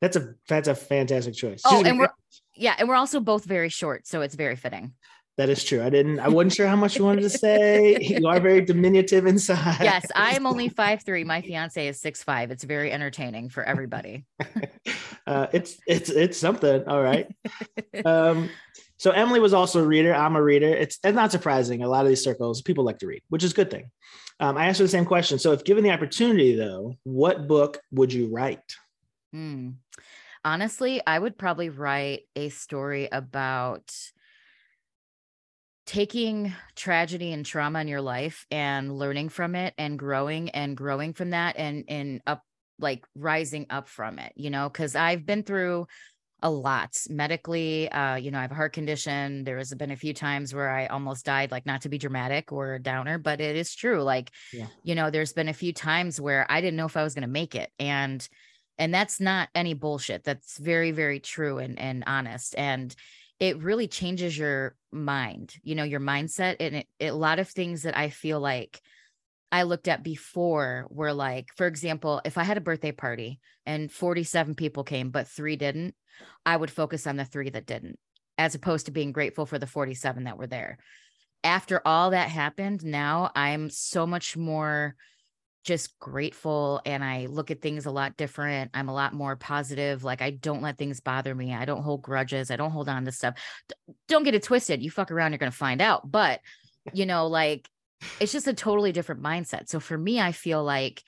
That's 0.00 0.16
a 0.16 0.34
that's 0.48 0.68
a 0.68 0.74
fantastic 0.74 1.34
choice. 1.34 1.62
Oh, 1.64 1.78
She's 1.78 1.86
and 1.86 1.98
we're 1.98 2.10
yeah, 2.54 2.74
and 2.78 2.88
we're 2.88 2.96
also 2.96 3.20
both 3.20 3.44
very 3.44 3.68
short, 3.68 4.06
so 4.06 4.22
it's 4.22 4.34
very 4.34 4.56
fitting. 4.56 4.94
that 5.36 5.48
is 5.50 5.62
true. 5.62 5.82
I 5.82 5.90
didn't. 5.90 6.18
I 6.20 6.28
wasn't 6.28 6.54
sure 6.54 6.66
how 6.66 6.76
much 6.76 6.96
you 6.96 7.04
wanted 7.04 7.22
to 7.22 7.30
say. 7.30 7.96
You 8.00 8.26
are 8.28 8.40
very 8.40 8.62
diminutive 8.62 9.26
inside. 9.26 9.80
Yes, 9.80 10.06
I 10.14 10.32
am 10.32 10.46
only 10.46 10.68
five 10.68 11.02
three. 11.04 11.24
My 11.24 11.42
fiance 11.42 11.86
is 11.86 12.00
six 12.00 12.22
five. 12.22 12.50
It's 12.50 12.64
very 12.64 12.92
entertaining 12.92 13.50
for 13.50 13.62
everybody. 13.62 14.24
uh, 15.26 15.46
it's 15.52 15.78
it's 15.86 16.10
it's 16.10 16.38
something. 16.38 16.84
All 16.86 17.02
right. 17.02 17.26
um, 18.04 18.50
so 18.98 19.10
Emily 19.10 19.40
was 19.40 19.52
also 19.52 19.82
a 19.82 19.86
reader. 19.86 20.14
I'm 20.14 20.36
a 20.36 20.42
reader. 20.42 20.68
It's 20.68 20.98
it's 21.04 21.14
not 21.14 21.32
surprising. 21.32 21.82
A 21.82 21.88
lot 21.88 22.04
of 22.04 22.08
these 22.08 22.24
circles, 22.24 22.62
people 22.62 22.84
like 22.84 22.98
to 22.98 23.06
read, 23.06 23.22
which 23.28 23.44
is 23.44 23.52
a 23.52 23.54
good 23.54 23.70
thing. 23.70 23.90
Um, 24.40 24.56
I 24.56 24.66
asked 24.66 24.78
her 24.78 24.84
the 24.84 24.88
same 24.88 25.06
question. 25.06 25.38
So, 25.38 25.52
if 25.52 25.64
given 25.64 25.84
the 25.84 25.90
opportunity, 25.90 26.56
though, 26.56 26.94
what 27.04 27.48
book 27.48 27.78
would 27.92 28.12
you 28.12 28.28
write? 28.28 28.60
Hmm. 29.32 29.70
Honestly, 30.46 31.02
I 31.04 31.18
would 31.18 31.36
probably 31.36 31.70
write 31.70 32.28
a 32.36 32.50
story 32.50 33.08
about 33.10 33.92
taking 35.86 36.52
tragedy 36.76 37.32
and 37.32 37.44
trauma 37.44 37.80
in 37.80 37.88
your 37.88 38.00
life 38.00 38.46
and 38.52 38.96
learning 38.96 39.28
from 39.28 39.56
it 39.56 39.74
and 39.76 39.98
growing 39.98 40.48
and 40.50 40.76
growing 40.76 41.14
from 41.14 41.30
that 41.30 41.56
and 41.56 41.84
and 41.88 42.20
up 42.28 42.44
like 42.78 43.04
rising 43.16 43.66
up 43.70 43.88
from 43.88 44.20
it, 44.20 44.32
you 44.36 44.48
know, 44.50 44.68
because 44.68 44.94
I've 44.94 45.26
been 45.26 45.42
through 45.42 45.88
a 46.42 46.50
lot 46.50 46.96
medically. 47.10 47.90
Uh, 47.90 48.16
you 48.16 48.30
know, 48.30 48.38
I 48.38 48.42
have 48.42 48.52
a 48.52 48.56
heart 48.56 48.72
condition. 48.72 49.44
There 49.44 49.58
has 49.58 49.74
been 49.74 49.90
a 49.90 49.96
few 49.96 50.14
times 50.14 50.54
where 50.54 50.70
I 50.70 50.86
almost 50.86 51.26
died, 51.26 51.50
like 51.50 51.66
not 51.66 51.82
to 51.82 51.88
be 51.88 51.98
dramatic 51.98 52.52
or 52.52 52.74
a 52.74 52.82
downer, 52.82 53.18
but 53.18 53.40
it 53.40 53.56
is 53.56 53.74
true. 53.74 54.02
Like, 54.02 54.30
Yeah. 54.52 54.68
you 54.84 54.94
know, 54.94 55.10
there's 55.10 55.32
been 55.32 55.48
a 55.48 55.54
few 55.54 55.72
times 55.72 56.20
where 56.20 56.46
I 56.48 56.60
didn't 56.60 56.76
know 56.76 56.86
if 56.86 56.96
I 56.96 57.02
was 57.02 57.14
going 57.14 57.22
to 57.22 57.28
make 57.28 57.56
it. 57.56 57.72
And 57.80 58.28
and 58.78 58.92
that's 58.92 59.20
not 59.20 59.48
any 59.54 59.74
bullshit. 59.74 60.24
That's 60.24 60.58
very, 60.58 60.90
very 60.90 61.20
true 61.20 61.58
and 61.58 61.78
and 61.78 62.04
honest. 62.06 62.54
And 62.56 62.94
it 63.38 63.62
really 63.62 63.88
changes 63.88 64.36
your 64.36 64.74
mind, 64.92 65.54
you 65.62 65.74
know, 65.74 65.84
your 65.84 66.00
mindset. 66.00 66.56
And 66.60 66.76
it, 66.76 66.86
it 66.98 67.06
a 67.08 67.14
lot 67.14 67.38
of 67.38 67.48
things 67.48 67.82
that 67.82 67.96
I 67.96 68.10
feel 68.10 68.40
like 68.40 68.80
I 69.52 69.62
looked 69.62 69.88
at 69.88 70.02
before 70.02 70.86
were 70.90 71.12
like, 71.12 71.48
for 71.56 71.66
example, 71.66 72.20
if 72.24 72.38
I 72.38 72.44
had 72.44 72.56
a 72.56 72.62
birthday 72.62 72.92
party 72.92 73.40
and 73.64 73.92
47 73.92 74.54
people 74.54 74.84
came, 74.84 75.10
but 75.10 75.28
three 75.28 75.56
didn't, 75.56 75.94
I 76.44 76.56
would 76.56 76.70
focus 76.70 77.06
on 77.06 77.16
the 77.16 77.24
three 77.24 77.50
that 77.50 77.66
didn't, 77.66 77.98
as 78.38 78.54
opposed 78.54 78.86
to 78.86 78.92
being 78.92 79.12
grateful 79.12 79.46
for 79.46 79.58
the 79.58 79.66
47 79.66 80.24
that 80.24 80.38
were 80.38 80.46
there. 80.46 80.78
After 81.44 81.80
all 81.86 82.10
that 82.10 82.28
happened, 82.28 82.84
now 82.84 83.30
I'm 83.36 83.70
so 83.70 84.06
much 84.06 84.36
more 84.36 84.96
just 85.66 85.98
grateful 85.98 86.80
and 86.86 87.02
I 87.02 87.26
look 87.26 87.50
at 87.50 87.60
things 87.60 87.86
a 87.86 87.90
lot 87.90 88.16
different. 88.16 88.70
I'm 88.72 88.88
a 88.88 88.94
lot 88.94 89.12
more 89.12 89.34
positive. 89.34 90.04
Like 90.04 90.22
I 90.22 90.30
don't 90.30 90.62
let 90.62 90.78
things 90.78 91.00
bother 91.00 91.34
me. 91.34 91.52
I 91.52 91.64
don't 91.64 91.82
hold 91.82 92.02
grudges. 92.02 92.52
I 92.52 92.56
don't 92.56 92.70
hold 92.70 92.88
on 92.88 93.04
to 93.04 93.10
stuff. 93.10 93.34
D- 93.68 93.94
don't 94.06 94.22
get 94.22 94.36
it 94.36 94.44
twisted. 94.44 94.80
You 94.80 94.92
fuck 94.92 95.10
around, 95.10 95.32
you're 95.32 95.38
going 95.38 95.50
to 95.50 95.58
find 95.58 95.82
out. 95.82 96.08
But, 96.08 96.40
you 96.92 97.04
know, 97.04 97.26
like 97.26 97.68
it's 98.20 98.30
just 98.30 98.46
a 98.46 98.54
totally 98.54 98.92
different 98.92 99.22
mindset. 99.22 99.68
So 99.68 99.80
for 99.80 99.98
me, 99.98 100.20
I 100.20 100.30
feel 100.30 100.62
like 100.62 101.02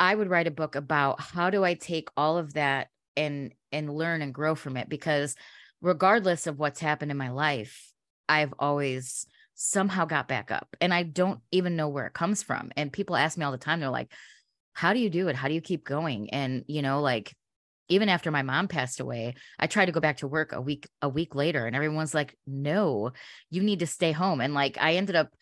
I 0.00 0.12
would 0.12 0.28
write 0.28 0.48
a 0.48 0.50
book 0.50 0.74
about 0.74 1.20
how 1.20 1.50
do 1.50 1.62
I 1.62 1.74
take 1.74 2.08
all 2.16 2.36
of 2.36 2.54
that 2.54 2.88
and 3.16 3.54
and 3.70 3.94
learn 3.94 4.22
and 4.22 4.34
grow 4.34 4.56
from 4.56 4.76
it 4.76 4.88
because 4.88 5.36
regardless 5.80 6.48
of 6.48 6.58
what's 6.58 6.80
happened 6.80 7.12
in 7.12 7.16
my 7.16 7.30
life, 7.30 7.92
I've 8.28 8.54
always 8.58 9.26
somehow 9.54 10.04
got 10.04 10.28
back 10.28 10.50
up 10.50 10.76
and 10.80 10.92
I 10.92 11.02
don't 11.04 11.40
even 11.52 11.76
know 11.76 11.88
where 11.88 12.06
it 12.06 12.12
comes 12.14 12.42
from. 12.42 12.72
And 12.76 12.92
people 12.92 13.16
ask 13.16 13.38
me 13.38 13.44
all 13.44 13.52
the 13.52 13.58
time, 13.58 13.80
they're 13.80 13.88
like, 13.90 14.12
how 14.72 14.92
do 14.92 14.98
you 14.98 15.10
do 15.10 15.28
it? 15.28 15.36
How 15.36 15.48
do 15.48 15.54
you 15.54 15.60
keep 15.60 15.84
going? 15.84 16.30
And, 16.30 16.64
you 16.66 16.82
know, 16.82 17.00
like, 17.00 17.34
even 17.88 18.08
after 18.08 18.30
my 18.30 18.42
mom 18.42 18.66
passed 18.66 18.98
away, 18.98 19.34
I 19.58 19.66
tried 19.66 19.86
to 19.86 19.92
go 19.92 20.00
back 20.00 20.18
to 20.18 20.26
work 20.26 20.52
a 20.52 20.60
week 20.60 20.88
a 21.02 21.08
week 21.08 21.34
later 21.34 21.66
and 21.66 21.76
everyone's 21.76 22.14
like, 22.14 22.34
"No, 22.46 23.12
you 23.50 23.62
need 23.62 23.80
to 23.80 23.86
stay 23.86 24.10
home." 24.12 24.40
And 24.40 24.54
like 24.54 24.78
I 24.80 24.94
ended 24.94 25.16
up 25.16 25.34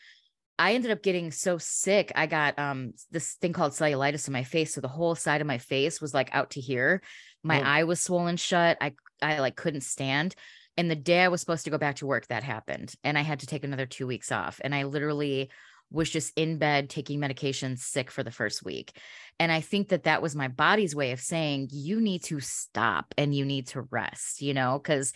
I 0.59 0.75
ended 0.75 0.91
up 0.91 1.03
getting 1.03 1.31
so 1.31 1.59
sick. 1.59 2.13
I 2.15 2.27
got 2.27 2.59
um 2.59 2.93
this 3.11 3.35
thing 3.35 3.53
called 3.53 3.73
cellulitis 3.73 4.27
in 4.27 4.33
my 4.33 4.45
face, 4.45 4.75
so 4.75 4.81
the 4.81 4.89
whole 4.89 5.15
side 5.15 5.41
of 5.41 5.47
my 5.47 5.59
face 5.59 6.01
was 6.01 6.15
like 6.15 6.31
out 6.35 6.51
to 6.51 6.61
here. 6.61 7.03
My 7.45 7.61
Oh. 7.61 7.65
eye 7.65 7.85
was 7.85 8.01
swollen 8.01 8.37
shut. 8.37 8.77
I 8.81 8.95
I 9.23 9.39
like 9.39 9.57
couldn't 9.57 9.83
stand. 9.83 10.35
And 10.77 10.91
the 10.91 10.97
day 10.97 11.21
I 11.21 11.29
was 11.29 11.41
supposed 11.41 11.65
to 11.65 11.71
go 11.71 11.79
back 11.79 11.97
to 11.97 12.07
work, 12.07 12.29
that 12.29 12.43
happened, 12.43 12.95
and 13.05 13.19
I 13.19 13.23
had 13.23 13.41
to 13.41 13.47
take 13.47 13.65
another 13.65 13.87
two 13.87 14.07
weeks 14.07 14.33
off. 14.33 14.61
And 14.65 14.75
I 14.75 14.85
literally 14.85 15.51
was 15.91 16.09
just 16.09 16.33
in 16.37 16.57
bed 16.57 16.89
taking 16.89 17.21
medication, 17.21 17.77
sick 17.77 18.11
for 18.11 18.23
the 18.23 18.31
first 18.31 18.65
week. 18.65 18.97
And 19.39 19.53
I 19.53 19.61
think 19.61 19.89
that 19.89 20.05
that 20.05 20.23
was 20.23 20.35
my 20.35 20.49
body's 20.49 20.97
way 20.97 21.13
of 21.13 21.21
saying 21.21 21.69
you 21.71 22.01
need 22.01 22.25
to 22.25 22.41
stop 22.41 23.15
and 23.19 23.35
you 23.35 23.45
need 23.45 23.67
to 23.69 23.83
rest. 23.83 24.41
You 24.41 24.55
know, 24.55 24.79
because 24.83 25.13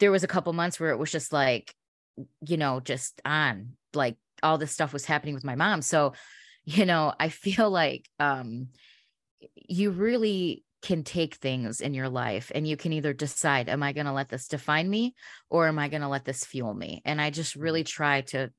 there 0.00 0.10
was 0.10 0.24
a 0.24 0.28
couple 0.28 0.52
months 0.52 0.80
where 0.80 0.90
it 0.90 0.98
was 0.98 1.12
just 1.12 1.32
like, 1.32 1.74
you 2.40 2.56
know, 2.56 2.80
just 2.80 3.20
on 3.24 3.76
like 3.94 4.16
all 4.42 4.58
this 4.58 4.72
stuff 4.72 4.92
was 4.92 5.04
happening 5.04 5.34
with 5.34 5.44
my 5.44 5.54
mom. 5.54 5.82
So, 5.82 6.14
you 6.64 6.86
know, 6.86 7.12
I 7.20 7.28
feel 7.28 7.70
like 7.70 8.08
um 8.18 8.68
you 9.54 9.90
really 9.90 10.64
can 10.82 11.04
take 11.04 11.36
things 11.36 11.80
in 11.80 11.94
your 11.94 12.08
life 12.08 12.50
and 12.54 12.66
you 12.66 12.76
can 12.76 12.92
either 12.92 13.12
decide 13.12 13.68
am 13.68 13.82
I 13.82 13.92
going 13.92 14.06
to 14.06 14.12
let 14.12 14.28
this 14.28 14.48
define 14.48 14.90
me 14.90 15.14
or 15.48 15.68
am 15.68 15.78
I 15.78 15.88
going 15.88 16.02
to 16.02 16.08
let 16.08 16.24
this 16.24 16.44
fuel 16.44 16.74
me? 16.74 17.00
And 17.04 17.20
I 17.20 17.30
just 17.30 17.54
really 17.54 17.84
try 17.84 18.22
to 18.22 18.50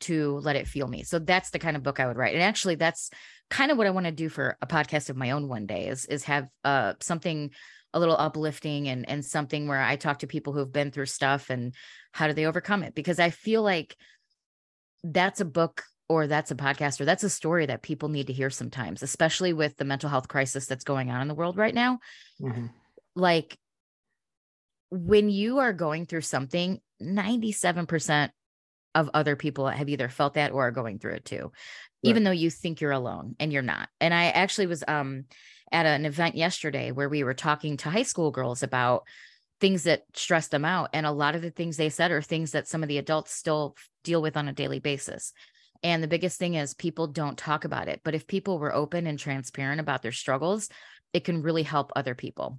to 0.00 0.38
let 0.38 0.56
it 0.56 0.66
fuel 0.66 0.88
me. 0.88 1.04
So 1.04 1.18
that's 1.18 1.50
the 1.50 1.58
kind 1.58 1.76
of 1.76 1.82
book 1.82 2.00
I 2.00 2.06
would 2.06 2.16
write. 2.16 2.34
And 2.34 2.42
actually 2.42 2.74
that's 2.74 3.10
kind 3.50 3.70
of 3.70 3.78
what 3.78 3.86
I 3.86 3.90
want 3.90 4.06
to 4.06 4.12
do 4.12 4.28
for 4.28 4.56
a 4.60 4.66
podcast 4.66 5.10
of 5.10 5.16
my 5.16 5.30
own 5.30 5.48
one 5.48 5.66
day 5.66 5.88
is 5.88 6.06
is 6.06 6.24
have 6.24 6.48
uh 6.64 6.94
something 7.00 7.50
a 7.92 8.00
little 8.00 8.16
uplifting 8.16 8.88
and 8.88 9.08
and 9.08 9.24
something 9.24 9.68
where 9.68 9.80
I 9.80 9.96
talk 9.96 10.20
to 10.20 10.26
people 10.26 10.52
who've 10.52 10.72
been 10.72 10.90
through 10.90 11.06
stuff 11.06 11.50
and 11.50 11.74
how 12.12 12.26
do 12.26 12.32
they 12.32 12.46
overcome 12.46 12.82
it 12.82 12.94
because 12.94 13.18
I 13.18 13.30
feel 13.30 13.62
like 13.62 13.96
that's 15.04 15.40
a 15.40 15.44
book 15.44 15.82
or 16.10 16.26
that's 16.26 16.50
a 16.50 16.56
podcast 16.56 17.00
or 17.00 17.04
that's 17.04 17.22
a 17.22 17.30
story 17.30 17.66
that 17.66 17.82
people 17.82 18.08
need 18.08 18.26
to 18.26 18.32
hear 18.32 18.50
sometimes 18.50 19.02
especially 19.02 19.52
with 19.52 19.76
the 19.76 19.84
mental 19.84 20.10
health 20.10 20.26
crisis 20.26 20.66
that's 20.66 20.84
going 20.84 21.08
on 21.10 21.22
in 21.22 21.28
the 21.28 21.34
world 21.34 21.56
right 21.56 21.74
now 21.74 22.00
Mhm. 22.40 22.70
like 23.14 23.56
when 24.90 25.30
you 25.30 25.58
are 25.58 25.72
going 25.72 26.06
through 26.06 26.22
something 26.22 26.80
97% 27.00 28.30
of 28.96 29.08
other 29.14 29.36
people 29.36 29.68
have 29.68 29.88
either 29.88 30.08
felt 30.08 30.34
that 30.34 30.50
or 30.50 30.66
are 30.66 30.72
going 30.72 30.98
through 30.98 31.14
it 31.14 31.24
too 31.24 31.52
even 32.02 32.24
though 32.24 32.30
you 32.30 32.50
think 32.50 32.80
you're 32.80 32.92
alone 32.92 33.36
and 33.38 33.52
you're 33.52 33.60
not. 33.60 33.90
And 34.00 34.14
I 34.14 34.30
actually 34.30 34.66
was 34.66 34.82
um 34.88 35.24
at 35.70 35.84
an 35.86 36.06
event 36.06 36.34
yesterday 36.34 36.90
where 36.92 37.10
we 37.10 37.22
were 37.22 37.34
talking 37.34 37.76
to 37.76 37.90
high 37.90 38.02
school 38.04 38.30
girls 38.30 38.62
about 38.62 39.04
things 39.60 39.82
that 39.82 40.04
stress 40.14 40.48
them 40.48 40.64
out. 40.64 40.88
And 40.94 41.04
a 41.04 41.12
lot 41.12 41.34
of 41.34 41.42
the 41.42 41.50
things 41.50 41.76
they 41.76 41.90
said 41.90 42.10
are 42.10 42.22
things 42.22 42.52
that 42.52 42.66
some 42.66 42.82
of 42.82 42.88
the 42.88 42.96
adults 42.96 43.34
still 43.34 43.76
deal 44.02 44.22
with 44.22 44.36
on 44.38 44.48
a 44.48 44.54
daily 44.54 44.80
basis. 44.80 45.34
And 45.82 46.02
the 46.02 46.08
biggest 46.08 46.38
thing 46.38 46.54
is 46.54 46.74
people 46.74 47.06
don't 47.06 47.38
talk 47.38 47.64
about 47.64 47.88
it. 47.88 48.00
But 48.04 48.14
if 48.14 48.26
people 48.26 48.58
were 48.58 48.74
open 48.74 49.06
and 49.06 49.18
transparent 49.18 49.80
about 49.80 50.02
their 50.02 50.12
struggles, 50.12 50.68
it 51.12 51.24
can 51.24 51.42
really 51.42 51.62
help 51.62 51.92
other 51.96 52.14
people. 52.14 52.58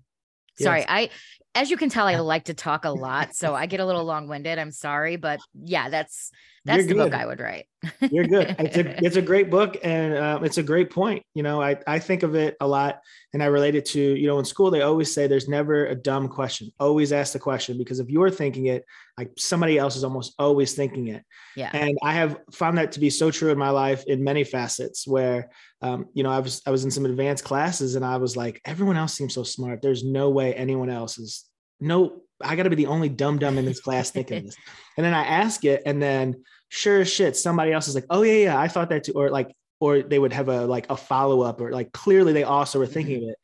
Yes. 0.57 0.65
Sorry, 0.65 0.85
I 0.87 1.09
as 1.53 1.69
you 1.69 1.77
can 1.77 1.89
tell, 1.89 2.07
I 2.07 2.15
like 2.17 2.45
to 2.45 2.53
talk 2.53 2.85
a 2.85 2.89
lot, 2.91 3.35
so 3.35 3.53
I 3.53 3.65
get 3.65 3.79
a 3.79 3.85
little 3.85 4.05
long 4.05 4.27
winded. 4.27 4.57
I'm 4.59 4.71
sorry, 4.71 5.15
but 5.15 5.39
yeah, 5.53 5.89
that's 5.89 6.31
that's 6.63 6.85
the 6.85 6.93
book 6.93 7.13
I 7.13 7.25
would 7.25 7.39
write. 7.39 7.65
You're 8.11 8.27
good. 8.27 8.55
It's 8.59 8.77
a 8.77 9.05
it's 9.05 9.15
a 9.15 9.21
great 9.21 9.49
book, 9.49 9.77
and 9.83 10.13
uh, 10.13 10.39
it's 10.43 10.59
a 10.59 10.63
great 10.63 10.91
point. 10.91 11.23
You 11.33 11.41
know, 11.41 11.61
I 11.61 11.77
I 11.87 11.97
think 11.97 12.21
of 12.21 12.35
it 12.35 12.55
a 12.61 12.67
lot, 12.67 12.99
and 13.33 13.41
I 13.41 13.47
relate 13.47 13.73
it 13.73 13.85
to 13.87 13.99
you 13.99 14.27
know 14.27 14.37
in 14.37 14.45
school 14.45 14.69
they 14.69 14.81
always 14.81 15.11
say 15.13 15.25
there's 15.25 15.47
never 15.47 15.87
a 15.87 15.95
dumb 15.95 16.27
question. 16.27 16.69
Always 16.79 17.11
ask 17.11 17.33
the 17.33 17.39
question 17.39 17.79
because 17.79 17.99
if 17.99 18.09
you're 18.09 18.29
thinking 18.29 18.67
it, 18.67 18.85
like 19.17 19.31
somebody 19.37 19.79
else 19.79 19.95
is 19.95 20.03
almost 20.03 20.35
always 20.37 20.75
thinking 20.75 21.07
it. 21.07 21.23
Yeah. 21.55 21.71
And 21.73 21.97
I 22.03 22.13
have 22.13 22.37
found 22.51 22.77
that 22.77 22.91
to 22.93 22.99
be 22.99 23.09
so 23.09 23.31
true 23.31 23.51
in 23.51 23.57
my 23.57 23.71
life 23.71 24.03
in 24.05 24.23
many 24.23 24.43
facets. 24.43 25.07
Where 25.07 25.49
um, 25.81 26.05
you 26.13 26.21
know 26.23 26.31
I 26.31 26.39
was 26.39 26.61
I 26.67 26.69
was 26.69 26.85
in 26.85 26.91
some 26.91 27.05
advanced 27.05 27.43
classes, 27.43 27.95
and 27.95 28.05
I 28.05 28.17
was 28.17 28.37
like, 28.37 28.61
everyone 28.65 28.97
else 28.97 29.15
seems 29.15 29.33
so 29.33 29.41
smart. 29.41 29.81
There's 29.81 30.03
no 30.03 30.29
way 30.29 30.53
anyone 30.53 30.91
else 30.91 31.17
is 31.17 31.45
no 31.81 32.21
I 32.43 32.55
got 32.55 32.63
to 32.63 32.69
be 32.69 32.75
the 32.75 32.87
only 32.87 33.09
dumb 33.09 33.37
dumb 33.39 33.57
in 33.57 33.65
this 33.65 33.81
class 33.81 34.11
thinking 34.11 34.45
this. 34.45 34.55
And 34.97 35.05
then 35.05 35.13
I 35.13 35.23
ask 35.23 35.63
it, 35.65 35.83
and 35.85 36.01
then 36.01 36.43
sure 36.69 37.01
as 37.01 37.11
shit, 37.11 37.35
somebody 37.35 37.71
else 37.71 37.87
is 37.87 37.95
like, 37.95 38.05
oh 38.09 38.23
yeah, 38.23 38.33
yeah, 38.33 38.59
I 38.59 38.67
thought 38.67 38.89
that 38.89 39.05
too, 39.05 39.13
or 39.13 39.29
like, 39.29 39.55
or 39.79 40.01
they 40.01 40.19
would 40.19 40.33
have 40.33 40.47
a 40.47 40.65
like 40.65 40.89
a 40.89 40.97
follow 40.97 41.41
up, 41.41 41.61
or 41.61 41.71
like 41.71 41.91
clearly 41.91 42.33
they 42.33 42.43
also 42.43 42.79
were 42.79 42.87
thinking 42.87 43.17
mm-hmm. 43.17 43.25
of 43.25 43.31
it, 43.31 43.37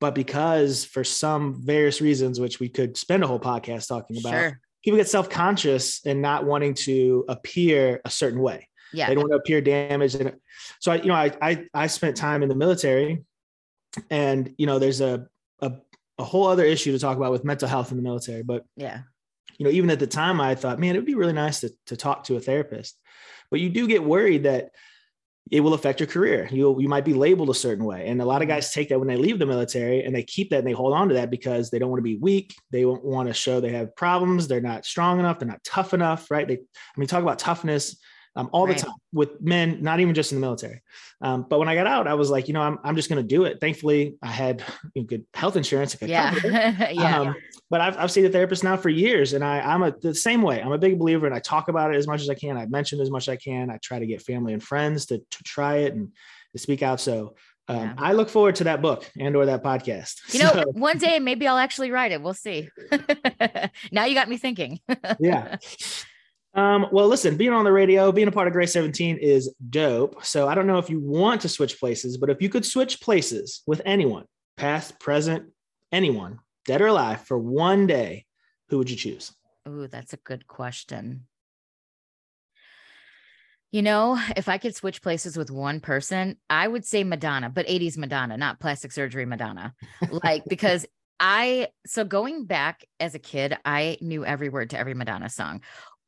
but 0.00 0.14
because 0.14 0.84
for 0.84 1.04
some 1.04 1.62
various 1.64 2.00
reasons, 2.00 2.40
which 2.40 2.60
we 2.60 2.68
could 2.68 2.96
spend 2.96 3.22
a 3.22 3.26
whole 3.26 3.40
podcast 3.40 3.88
talking 3.88 4.18
about, 4.18 4.32
sure. 4.32 4.60
people 4.82 4.98
get 4.98 5.08
self 5.08 5.28
conscious 5.28 6.04
and 6.06 6.22
not 6.22 6.44
wanting 6.44 6.74
to 6.74 7.24
appear 7.28 8.00
a 8.04 8.10
certain 8.10 8.40
way. 8.40 8.68
Yeah, 8.92 9.08
they 9.08 9.14
don't 9.14 9.24
want 9.24 9.32
to 9.32 9.38
appear 9.38 9.60
damaged. 9.60 10.16
And 10.16 10.36
so 10.80 10.92
I, 10.92 10.96
you 10.96 11.06
know, 11.06 11.14
I 11.14 11.32
I 11.40 11.66
I 11.74 11.86
spent 11.88 12.16
time 12.16 12.42
in 12.42 12.48
the 12.48 12.54
military, 12.54 13.24
and 14.10 14.54
you 14.56 14.66
know, 14.66 14.78
there's 14.78 15.00
a 15.00 15.26
a 15.60 15.72
a 16.18 16.24
whole 16.24 16.46
other 16.46 16.64
issue 16.64 16.92
to 16.92 16.98
talk 16.98 17.16
about 17.16 17.32
with 17.32 17.44
mental 17.44 17.68
health 17.68 17.90
in 17.90 17.96
the 17.96 18.02
military. 18.02 18.42
But 18.42 18.64
yeah, 18.76 19.00
you 19.58 19.64
know, 19.64 19.70
even 19.70 19.90
at 19.90 19.98
the 19.98 20.06
time, 20.06 20.40
I 20.40 20.54
thought, 20.54 20.78
man, 20.78 20.94
it 20.94 20.98
would 20.98 21.06
be 21.06 21.14
really 21.14 21.32
nice 21.32 21.60
to, 21.60 21.70
to 21.86 21.96
talk 21.96 22.24
to 22.24 22.36
a 22.36 22.40
therapist. 22.40 22.98
But 23.50 23.60
you 23.60 23.68
do 23.68 23.86
get 23.86 24.02
worried 24.02 24.44
that 24.44 24.70
it 25.50 25.60
will 25.60 25.74
affect 25.74 26.00
your 26.00 26.06
career. 26.06 26.48
You 26.50 26.80
you 26.80 26.88
might 26.88 27.04
be 27.04 27.12
labeled 27.12 27.50
a 27.50 27.54
certain 27.54 27.84
way, 27.84 28.08
and 28.08 28.20
a 28.20 28.24
lot 28.24 28.42
of 28.42 28.48
mm-hmm. 28.48 28.56
guys 28.56 28.72
take 28.72 28.88
that 28.88 28.98
when 28.98 29.08
they 29.08 29.16
leave 29.16 29.38
the 29.38 29.46
military, 29.46 30.04
and 30.04 30.14
they 30.14 30.22
keep 30.22 30.50
that 30.50 30.58
and 30.58 30.66
they 30.66 30.72
hold 30.72 30.94
on 30.94 31.08
to 31.08 31.14
that 31.14 31.30
because 31.30 31.70
they 31.70 31.78
don't 31.78 31.90
want 31.90 31.98
to 31.98 32.02
be 32.02 32.16
weak. 32.16 32.54
They 32.70 32.82
don't 32.82 33.04
want 33.04 33.28
to 33.28 33.34
show 33.34 33.60
they 33.60 33.72
have 33.72 33.94
problems. 33.94 34.48
They're 34.48 34.60
not 34.60 34.86
strong 34.86 35.18
enough. 35.18 35.38
They're 35.38 35.48
not 35.48 35.64
tough 35.64 35.92
enough, 35.92 36.30
right? 36.30 36.48
They, 36.48 36.54
I 36.54 36.98
mean, 36.98 37.08
talk 37.08 37.22
about 37.22 37.38
toughness 37.38 37.96
um, 38.36 38.48
all 38.52 38.66
right. 38.66 38.76
the 38.76 38.84
time 38.84 38.94
with 39.12 39.40
men, 39.40 39.80
not 39.80 40.00
even 40.00 40.14
just 40.14 40.32
in 40.32 40.36
the 40.36 40.40
military. 40.40 40.82
Um, 41.20 41.46
but 41.48 41.58
when 41.58 41.68
I 41.68 41.74
got 41.74 41.86
out, 41.86 42.08
I 42.08 42.14
was 42.14 42.30
like, 42.30 42.48
you 42.48 42.54
know, 42.54 42.62
I'm, 42.62 42.78
I'm 42.82 42.96
just 42.96 43.08
going 43.08 43.22
to 43.22 43.26
do 43.26 43.44
it. 43.44 43.60
Thankfully, 43.60 44.16
I 44.22 44.26
had 44.28 44.64
you 44.94 45.02
know, 45.02 45.06
good 45.06 45.24
health 45.34 45.56
insurance. 45.56 45.96
Yeah. 46.00 46.34
yeah. 46.92 47.20
Um, 47.20 47.34
but 47.70 47.80
I've, 47.80 47.96
I've 47.96 48.10
seen 48.10 48.26
a 48.26 48.28
therapist 48.28 48.64
now 48.64 48.76
for 48.76 48.88
years 48.88 49.32
and 49.32 49.44
I, 49.44 49.60
I'm 49.60 49.82
a, 49.82 49.92
the 49.92 50.14
same 50.14 50.42
way. 50.42 50.60
I'm 50.60 50.72
a 50.72 50.78
big 50.78 50.98
believer 50.98 51.26
and 51.26 51.34
I 51.34 51.38
talk 51.38 51.68
about 51.68 51.94
it 51.94 51.96
as 51.96 52.06
much 52.06 52.22
as 52.22 52.28
I 52.28 52.34
can. 52.34 52.56
I 52.56 52.66
mention 52.66 53.00
as 53.00 53.10
much 53.10 53.28
as 53.28 53.32
I 53.32 53.36
can. 53.36 53.70
I 53.70 53.78
try 53.82 54.00
to 54.00 54.06
get 54.06 54.22
family 54.22 54.52
and 54.52 54.62
friends 54.62 55.06
to, 55.06 55.18
to 55.18 55.42
try 55.44 55.78
it 55.78 55.94
and 55.94 56.10
to 56.52 56.58
speak 56.58 56.82
out. 56.82 57.00
So 57.00 57.36
um, 57.68 57.76
yeah. 57.78 57.94
I 57.98 58.12
look 58.12 58.28
forward 58.28 58.56
to 58.56 58.64
that 58.64 58.82
book 58.82 59.08
and 59.18 59.34
or 59.36 59.46
that 59.46 59.62
podcast. 59.62 60.34
You 60.34 60.40
know, 60.40 60.50
so, 60.52 60.64
one 60.72 60.98
day 60.98 61.18
maybe 61.20 61.46
I'll 61.46 61.58
actually 61.58 61.90
write 61.90 62.12
it. 62.12 62.20
We'll 62.20 62.34
see. 62.34 62.68
now 63.92 64.04
you 64.04 64.14
got 64.14 64.28
me 64.28 64.36
thinking. 64.36 64.80
yeah. 65.20 65.56
Um, 66.54 66.86
well, 66.92 67.08
listen, 67.08 67.36
being 67.36 67.52
on 67.52 67.64
the 67.64 67.72
radio, 67.72 68.12
being 68.12 68.28
a 68.28 68.32
part 68.32 68.46
of 68.46 68.52
Grey 68.52 68.66
17 68.66 69.16
is 69.16 69.52
dope. 69.70 70.24
So 70.24 70.48
I 70.48 70.54
don't 70.54 70.68
know 70.68 70.78
if 70.78 70.88
you 70.88 71.00
want 71.00 71.40
to 71.40 71.48
switch 71.48 71.78
places, 71.80 72.16
but 72.16 72.30
if 72.30 72.40
you 72.40 72.48
could 72.48 72.64
switch 72.64 73.00
places 73.00 73.62
with 73.66 73.82
anyone, 73.84 74.24
past, 74.56 75.00
present, 75.00 75.50
anyone, 75.90 76.38
dead 76.64 76.80
or 76.80 76.86
alive, 76.86 77.22
for 77.22 77.36
one 77.36 77.86
day, 77.86 78.24
who 78.68 78.78
would 78.78 78.88
you 78.88 78.96
choose? 78.96 79.32
Ooh, 79.68 79.88
that's 79.88 80.12
a 80.12 80.18
good 80.18 80.46
question. 80.46 81.26
You 83.72 83.82
know, 83.82 84.20
if 84.36 84.48
I 84.48 84.58
could 84.58 84.76
switch 84.76 85.02
places 85.02 85.36
with 85.36 85.50
one 85.50 85.80
person, 85.80 86.36
I 86.48 86.68
would 86.68 86.84
say 86.84 87.02
Madonna, 87.02 87.50
but 87.50 87.66
80s 87.66 87.98
Madonna, 87.98 88.36
not 88.36 88.60
plastic 88.60 88.92
surgery 88.92 89.26
Madonna. 89.26 89.74
Like, 90.08 90.44
because 90.48 90.86
I, 91.18 91.68
so 91.84 92.04
going 92.04 92.44
back 92.44 92.84
as 93.00 93.16
a 93.16 93.18
kid, 93.18 93.56
I 93.64 93.98
knew 94.00 94.24
every 94.24 94.48
word 94.48 94.70
to 94.70 94.78
every 94.78 94.94
Madonna 94.94 95.28
song 95.28 95.62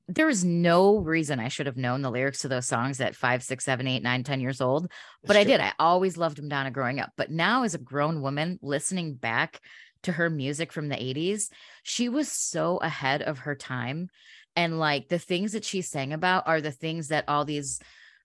there 0.08 0.26
was 0.26 0.44
no 0.44 0.98
reason 0.98 1.40
I 1.40 1.48
should 1.48 1.66
have 1.66 1.76
known 1.76 2.02
the 2.02 2.10
lyrics 2.10 2.40
to 2.40 2.48
those 2.48 2.66
songs 2.66 3.00
at 3.00 3.16
five, 3.16 3.42
six, 3.42 3.64
seven, 3.64 3.86
eight, 3.88 4.02
nine, 4.02 4.22
ten 4.22 4.40
years 4.40 4.60
old. 4.60 4.88
But 5.22 5.34
That's 5.34 5.38
I 5.40 5.42
true. 5.44 5.52
did. 5.52 5.60
I 5.60 5.72
always 5.78 6.16
loved 6.16 6.40
Madonna 6.40 6.70
growing 6.70 7.00
up. 7.00 7.10
But 7.16 7.30
now, 7.30 7.64
as 7.64 7.74
a 7.74 7.78
grown 7.78 8.20
woman, 8.20 8.58
listening 8.62 9.14
back 9.14 9.60
to 10.04 10.12
her 10.12 10.30
music 10.30 10.72
from 10.72 10.88
the 10.88 10.96
80s, 10.96 11.48
she 11.82 12.08
was 12.08 12.30
so 12.30 12.76
ahead 12.76 13.22
of 13.22 13.40
her 13.40 13.56
time. 13.56 14.08
And 14.54 14.78
like 14.78 15.08
the 15.08 15.18
things 15.18 15.52
that 15.52 15.64
she 15.64 15.82
sang 15.82 16.12
about 16.12 16.46
are 16.46 16.60
the 16.60 16.70
things 16.70 17.08
that 17.08 17.28
all 17.28 17.44
these 17.44 17.80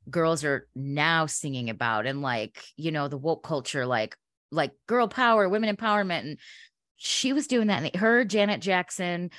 girls 0.10 0.44
are 0.44 0.68
now 0.76 1.26
singing 1.26 1.70
about. 1.70 2.06
And 2.06 2.22
like, 2.22 2.64
you 2.78 2.92
know, 2.92 3.08
the 3.08 3.18
woke 3.18 3.44
culture, 3.44 3.86
like, 3.86 4.16
like 4.52 4.72
girl 4.88 5.08
power, 5.08 5.50
women 5.50 5.76
empowerment. 5.76 6.20
And 6.20 6.38
she 6.96 7.34
was 7.34 7.48
doing 7.48 7.68
that. 7.68 7.84
And 7.84 7.96
her, 7.96 8.24
Janet 8.24 8.62
Jackson, 8.62 9.32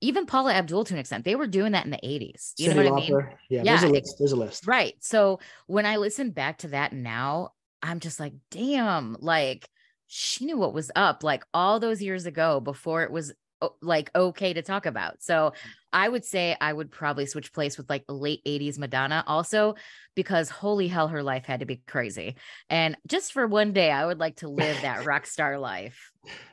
even 0.00 0.26
Paula 0.26 0.52
Abdul 0.52 0.84
to 0.84 0.94
an 0.94 1.00
extent, 1.00 1.24
they 1.24 1.36
were 1.36 1.46
doing 1.46 1.72
that 1.72 1.84
in 1.84 1.90
the 1.90 1.98
80s. 1.98 2.52
You 2.58 2.70
Cyndi 2.70 2.74
know 2.74 2.92
what 2.92 3.02
Lauper. 3.02 3.22
I 3.22 3.26
mean? 3.28 3.36
Yeah, 3.48 3.62
yeah, 3.62 3.76
there's 3.76 3.82
a 3.82 3.88
list. 3.88 4.16
There's 4.18 4.32
a 4.32 4.36
list. 4.36 4.66
Right. 4.66 4.94
So 5.00 5.40
when 5.66 5.86
I 5.86 5.96
listen 5.96 6.30
back 6.30 6.58
to 6.58 6.68
that 6.68 6.92
now, 6.92 7.52
I'm 7.82 8.00
just 8.00 8.20
like, 8.20 8.34
damn, 8.50 9.16
like 9.20 9.68
she 10.06 10.44
knew 10.44 10.56
what 10.56 10.74
was 10.74 10.90
up 10.94 11.22
like 11.22 11.44
all 11.52 11.80
those 11.80 12.02
years 12.02 12.26
ago 12.26 12.60
before 12.60 13.02
it 13.02 13.10
was 13.10 13.32
oh, 13.60 13.74
like 13.80 14.10
okay 14.14 14.52
to 14.52 14.62
talk 14.62 14.86
about. 14.86 15.22
So 15.22 15.52
I 15.96 16.10
would 16.10 16.26
say 16.26 16.54
I 16.60 16.74
would 16.74 16.90
probably 16.90 17.24
switch 17.24 17.54
place 17.54 17.78
with 17.78 17.88
like 17.88 18.04
late 18.06 18.44
80s 18.44 18.78
Madonna 18.78 19.24
also 19.26 19.76
because 20.14 20.50
holy 20.50 20.88
hell 20.88 21.08
her 21.08 21.22
life 21.22 21.46
had 21.46 21.60
to 21.60 21.66
be 21.66 21.80
crazy. 21.86 22.36
And 22.68 22.98
just 23.06 23.32
for 23.32 23.46
one 23.46 23.72
day 23.72 23.90
I 23.90 24.04
would 24.04 24.20
like 24.20 24.36
to 24.36 24.48
live 24.48 24.76
that 24.82 25.06
rock 25.06 25.24
star 25.26 25.58
life. 25.58 26.12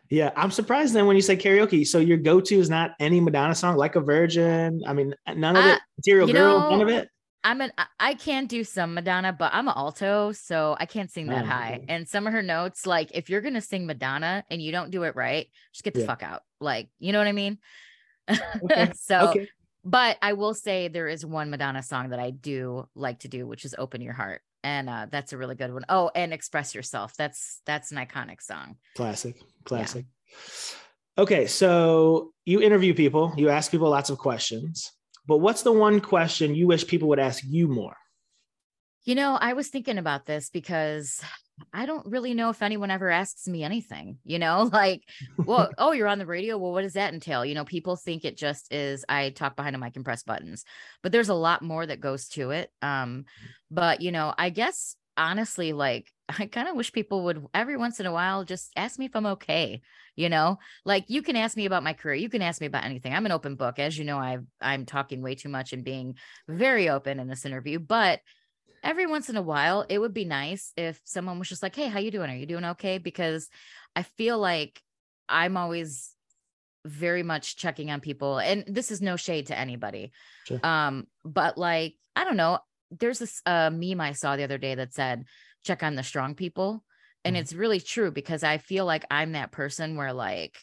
Yeah, 0.10 0.32
I'm 0.38 0.50
surprised 0.50 0.94
then 0.94 1.08
when 1.08 1.18
you 1.18 1.22
say 1.22 1.36
karaoke. 1.36 1.86
So 1.86 2.00
your 2.00 2.20
go-to 2.20 2.58
is 2.58 2.70
not 2.70 2.92
any 3.02 3.20
Madonna 3.20 3.54
song 3.54 3.76
like 3.76 3.98
a 3.98 4.00
virgin. 4.00 4.82
I 4.88 4.94
mean, 4.94 5.14
none 5.36 5.58
of 5.58 5.66
uh, 5.66 5.68
it. 5.68 5.80
Material 5.98 6.28
Girl, 6.28 6.60
know, 6.62 6.70
none 6.70 6.82
of 6.82 6.88
it. 6.88 7.10
I'm 7.44 7.60
an 7.60 7.74
I 8.00 8.14
can 8.14 8.46
do 8.46 8.64
some 8.64 8.94
Madonna, 8.94 9.34
but 9.34 9.54
I'm 9.54 9.68
an 9.68 9.74
alto, 9.76 10.32
so 10.32 10.78
I 10.80 10.86
can't 10.86 11.12
sing 11.12 11.28
that 11.28 11.44
oh, 11.44 11.48
high. 11.48 11.74
Okay. 11.82 11.86
And 11.90 12.08
some 12.08 12.28
of 12.28 12.32
her 12.32 12.42
notes, 12.42 12.86
like 12.86 13.12
if 13.14 13.30
you're 13.30 13.42
gonna 13.42 13.60
sing 13.60 13.86
Madonna 13.86 14.46
and 14.50 14.62
you 14.62 14.72
don't 14.72 14.90
do 14.90 15.04
it 15.04 15.18
right, 15.18 15.48
just 15.74 15.84
get 15.84 15.96
the 15.96 16.02
yeah. 16.02 16.06
fuck 16.06 16.24
out. 16.24 16.44
Like, 16.62 16.88
you 17.00 17.12
know 17.12 17.20
what 17.20 17.28
I 17.28 17.34
mean? 17.34 17.58
Okay. 18.30 18.92
so 18.96 19.30
okay. 19.30 19.50
but 19.84 20.18
I 20.22 20.34
will 20.34 20.54
say 20.54 20.88
there 20.88 21.08
is 21.08 21.26
one 21.26 21.50
Madonna 21.50 21.84
song 21.84 22.10
that 22.10 22.20
I 22.20 22.32
do 22.32 22.88
like 22.96 23.20
to 23.20 23.28
do, 23.28 23.46
which 23.48 23.66
is 23.66 23.76
Open 23.78 24.02
Your 24.02 24.14
Heart. 24.14 24.42
And 24.66 24.90
uh, 24.90 25.08
that's 25.12 25.34
a 25.34 25.38
really 25.38 25.56
good 25.56 25.74
one. 25.74 25.84
Oh, 25.90 26.10
and 26.16 26.34
Express 26.34 26.74
Yourself. 26.74 27.14
That's 27.18 27.62
that's 27.66 27.92
an 27.92 27.98
iconic 27.98 28.42
song. 28.42 28.78
Classic. 28.96 29.36
Classic. 29.66 30.06
Yeah. 30.28 31.24
Okay, 31.24 31.46
so 31.46 32.34
you 32.44 32.62
interview 32.62 32.94
people, 32.94 33.34
you 33.38 33.50
ask 33.50 33.70
people 33.70 33.90
lots 33.90 34.10
of 34.10 34.18
questions. 34.18 34.92
But 35.28 35.38
what's 35.38 35.62
the 35.62 35.72
one 35.72 36.02
question 36.02 36.56
you 36.56 36.68
wish 36.68 36.88
people 36.88 37.08
would 37.10 37.20
ask 37.20 37.44
you 37.48 37.68
more? 37.68 37.96
You 39.04 39.16
know, 39.16 39.38
I 39.40 39.54
was 39.54 39.68
thinking 39.68 39.98
about 39.98 40.26
this 40.26 40.50
because 40.50 41.22
I 41.72 41.86
don't 41.86 42.06
really 42.08 42.34
know 42.34 42.50
if 42.50 42.62
anyone 42.62 42.92
ever 42.92 43.10
asks 43.10 43.48
me 43.48 43.64
anything, 43.64 44.18
you 44.24 44.40
know, 44.40 44.70
like, 44.74 45.04
well, 45.38 45.70
oh, 45.78 45.92
you're 45.92 46.08
on 46.08 46.20
the 46.20 46.26
radio. 46.26 46.58
Well, 46.58 46.72
what 46.72 46.82
does 46.82 46.94
that 46.94 47.14
entail? 47.14 47.46
You 47.46 47.56
know, 47.56 47.66
people 47.66 47.96
think 47.96 48.26
it 48.26 48.38
just 48.38 48.74
is 48.74 49.06
I 49.08 49.30
talk 49.30 49.56
behind 49.56 49.76
a 49.76 49.80
mic 49.80 49.96
and 49.96 50.06
press 50.06 50.24
buttons, 50.24 50.66
but 51.02 51.12
there's 51.12 51.30
a 51.30 51.34
lot 51.34 51.62
more 51.62 51.86
that 51.86 52.00
goes 52.00 52.28
to 52.30 52.52
it. 52.52 52.72
Um, 52.82 53.26
but 53.72 54.02
you 54.02 54.12
know, 54.12 54.34
I 54.38 54.50
guess 54.50 54.96
honestly, 55.18 55.74
like 55.74 56.12
I 56.30 56.46
kind 56.46 56.68
of 56.68 56.76
wish 56.76 56.92
people 56.92 57.26
would 57.26 57.46
every 57.54 57.78
once 57.78 58.00
in 58.00 58.06
a 58.06 58.12
while 58.12 58.44
just 58.44 58.72
ask 58.76 58.98
me 58.98 59.06
if 59.06 59.16
I'm 59.16 59.26
okay. 59.28 59.82
You 60.16 60.30
know, 60.30 60.60
like 60.86 61.06
you 61.08 61.24
can 61.24 61.36
ask 61.36 61.58
me 61.58 61.66
about 61.66 61.84
my 61.84 61.94
career. 61.94 62.16
You 62.16 62.30
can 62.30 62.44
ask 62.44 62.62
me 62.62 62.68
about 62.68 62.86
anything. 62.86 63.14
I'm 63.14 63.26
an 63.26 63.32
open 63.32 63.56
book. 63.56 63.80
As 63.80 63.98
you 63.98 64.06
know, 64.06 64.18
I 64.18 64.38
I'm 64.62 64.86
talking 64.86 65.22
way 65.22 65.36
too 65.36 65.50
much 65.50 65.74
and 65.74 65.84
being 65.84 66.16
very 66.48 66.90
open 66.90 67.20
in 67.20 67.28
this 67.28 67.46
interview, 67.46 67.80
but 67.80 68.20
every 68.84 69.06
once 69.08 69.30
in 69.30 69.38
a 69.38 69.42
while 69.42 69.86
it 69.90 70.00
would 70.00 70.14
be 70.14 70.26
nice 70.26 70.74
if 70.78 71.02
someone 71.06 71.40
was 71.40 71.50
just 71.50 71.64
like, 71.64 71.76
"Hey, 71.76 71.88
how 71.88 72.00
you 72.00 72.12
doing? 72.12 72.30
Are 72.30 72.36
you 72.36 72.46
doing 72.46 72.66
okay?" 72.66 72.98
because 72.98 73.50
I 73.96 74.04
feel 74.04 74.40
like 74.40 74.82
I'm 75.30 75.58
always 75.58 76.16
very 76.86 77.24
much 77.24 77.56
checking 77.56 77.92
on 77.92 78.02
people 78.02 78.40
and 78.40 78.66
this 78.68 78.92
is 78.92 79.02
no 79.02 79.16
shade 79.16 79.48
to 79.48 79.58
anybody. 79.58 80.12
Sure. 80.44 80.64
Um 80.64 81.08
but 81.24 81.58
like 81.58 81.96
I 82.16 82.24
don't 82.26 82.38
know, 82.38 82.60
there's 82.92 83.20
this 83.20 83.42
uh, 83.46 83.72
meme 83.72 84.02
I 84.02 84.12
saw 84.14 84.36
the 84.36 84.44
other 84.44 84.58
day 84.60 84.76
that 84.76 84.94
said, 84.94 85.26
check 85.64 85.82
on 85.82 85.96
the 85.96 86.04
strong 86.04 86.36
people. 86.36 86.86
And 87.26 87.36
Mhm. 87.36 87.38
it's 87.38 87.54
really 87.54 87.80
true 87.80 88.12
because 88.12 88.44
I 88.44 88.58
feel 88.60 88.86
like 88.86 89.06
I'm 89.10 89.32
that 89.32 89.52
person 89.52 89.96
where 89.96 90.14
like 90.14 90.60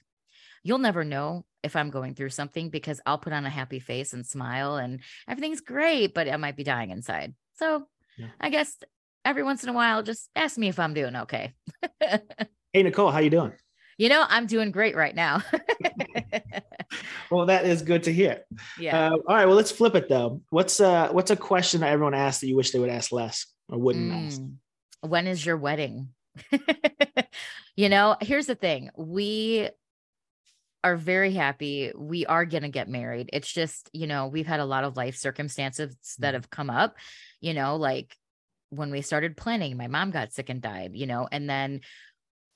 you'll 0.63 0.79
never 0.79 1.05
know 1.05 1.47
if 1.63 1.77
I'm 1.77 1.91
going 1.91 2.15
through 2.15 2.31
something 2.31 2.71
because 2.71 3.01
I'll 3.07 3.19
put 3.19 3.33
on 3.33 3.47
a 3.47 3.51
happy 3.51 3.81
face 3.81 4.13
and 4.13 4.27
smile 4.27 4.77
and 4.77 5.03
everything's 5.29 5.61
great, 5.61 6.15
but 6.15 6.29
I 6.29 6.37
might 6.37 6.57
be 6.57 6.65
dying 6.65 6.91
inside. 6.91 7.35
So 7.55 7.89
Yeah. 8.21 8.27
I 8.41 8.51
guess 8.51 8.77
every 9.25 9.43
once 9.43 9.63
in 9.63 9.71
a 9.71 9.73
while, 9.73 10.03
just 10.03 10.29
ask 10.37 10.59
me 10.59 10.69
if 10.69 10.79
I'm 10.79 10.95
doing 10.95 11.17
okay. 11.17 11.55
Hey 12.73 12.85
Nicole, 12.85 13.11
how 13.11 13.19
you 13.19 13.31
doing? 13.31 13.53
you 13.99 14.09
know, 14.09 14.25
I'm 14.29 14.47
doing 14.47 14.71
great 14.71 14.95
right 14.97 15.15
now. 15.15 15.43
Well, 17.31 17.47
that 17.47 17.65
is 17.65 17.83
good 17.83 18.03
to 18.05 18.13
hear. 18.13 18.41
yeah. 18.79 19.11
Uh, 19.11 19.17
all 19.29 19.37
right, 19.37 19.47
well, 19.47 19.55
let's 19.55 19.71
flip 19.71 19.95
it 19.95 20.09
though. 20.09 20.41
What's 20.51 20.81
uh 20.81 21.11
what's 21.13 21.31
a 21.31 21.37
question 21.37 21.81
that 21.83 21.93
everyone 21.93 22.15
asks 22.15 22.41
that 22.41 22.49
you 22.49 22.57
wish 22.57 22.73
they 22.73 22.81
would 22.81 22.91
ask 22.91 23.13
less 23.13 23.47
or 23.69 23.79
wouldn't 23.79 24.13
ask? 24.13 24.41
Mm. 24.41 24.55
When 25.03 25.27
is 25.29 25.47
your 25.47 25.57
wedding? 25.57 26.09
you 27.77 27.89
know, 27.89 28.17
here's 28.21 28.47
the 28.47 28.57
thing. 28.57 28.91
We 28.97 29.69
are 30.83 30.97
very 30.97 31.33
happy. 31.33 31.93
We 31.97 32.27
are 32.27 32.45
going 32.45 32.63
to 32.65 32.69
get 32.71 32.89
married. 32.89 33.31
It's 33.33 33.53
just, 33.53 33.89
you 33.93 34.07
know, 34.09 34.27
we've 34.27 34.47
had 34.47 34.61
a 34.61 34.65
lot 34.65 34.83
of 34.85 34.97
life 34.97 35.17
circumstances 35.17 35.97
that 36.19 36.33
Mhm. 36.33 36.35
have 36.39 36.51
come 36.51 36.71
up, 36.71 36.97
you 37.41 37.55
know, 37.55 37.77
like 37.77 38.17
when 38.71 38.91
we 38.91 39.03
started 39.03 39.37
planning, 39.37 39.77
my 39.77 39.89
mom 39.89 40.11
got 40.11 40.33
sick 40.33 40.49
and 40.49 40.63
died, 40.63 40.93
you 40.95 41.07
know, 41.07 41.29
and 41.31 41.49
then 41.49 41.81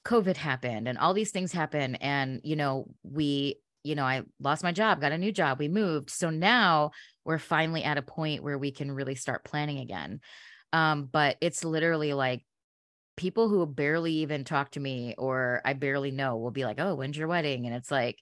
COVID 0.05 0.37
happened 0.37 0.87
and 0.87 0.99
all 0.99 1.15
these 1.15 1.31
things 1.31 1.53
happened. 1.53 1.99
And, 2.01 2.41
you 2.45 2.57
know, 2.57 2.87
we, 3.03 3.57
you 3.83 3.95
know, 3.95 4.05
I 4.05 4.23
lost 4.39 4.63
my 4.63 4.73
job, 4.73 5.01
got 5.01 5.13
a 5.13 5.19
new 5.19 5.33
job, 5.33 5.59
we 5.59 5.69
moved. 5.69 6.11
So 6.11 6.31
now 6.31 6.93
we're 7.25 7.39
finally 7.39 7.85
at 7.85 7.99
a 7.99 8.03
point 8.03 8.43
where 8.43 8.59
we 8.59 8.71
can 8.71 8.93
really 8.93 9.15
start 9.15 9.45
planning 9.45 9.79
again. 9.79 10.21
Um, 10.73 11.09
but 11.11 11.37
it's 11.41 11.65
literally 11.65 12.13
like 12.13 12.45
people 13.17 13.49
who 13.49 13.65
barely 13.67 14.13
even 14.13 14.45
talk 14.45 14.71
to 14.73 14.81
me 14.81 15.15
or 15.17 15.61
I 15.65 15.73
barely 15.73 16.11
know 16.11 16.37
will 16.37 16.51
be 16.51 16.65
like, 16.65 16.81
"Oh, 16.81 16.97
when's 16.97 17.17
your 17.17 17.29
wedding?" 17.29 17.67
And 17.67 17.75
it's 17.75 17.91
like, 17.91 18.19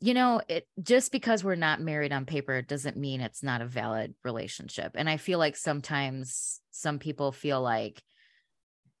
you 0.00 0.14
know, 0.14 0.40
it 0.48 0.66
just 0.82 1.10
because 1.10 1.42
we're 1.42 1.56
not 1.56 1.80
married 1.80 2.12
on 2.12 2.24
paper 2.24 2.62
doesn't 2.62 2.96
mean 2.96 3.20
it's 3.20 3.42
not 3.42 3.62
a 3.62 3.66
valid 3.66 4.14
relationship. 4.24 4.92
And 4.94 5.08
I 5.10 5.16
feel 5.16 5.38
like 5.38 5.56
sometimes 5.56 6.60
some 6.70 6.98
people 6.98 7.32
feel 7.32 7.60
like, 7.60 8.00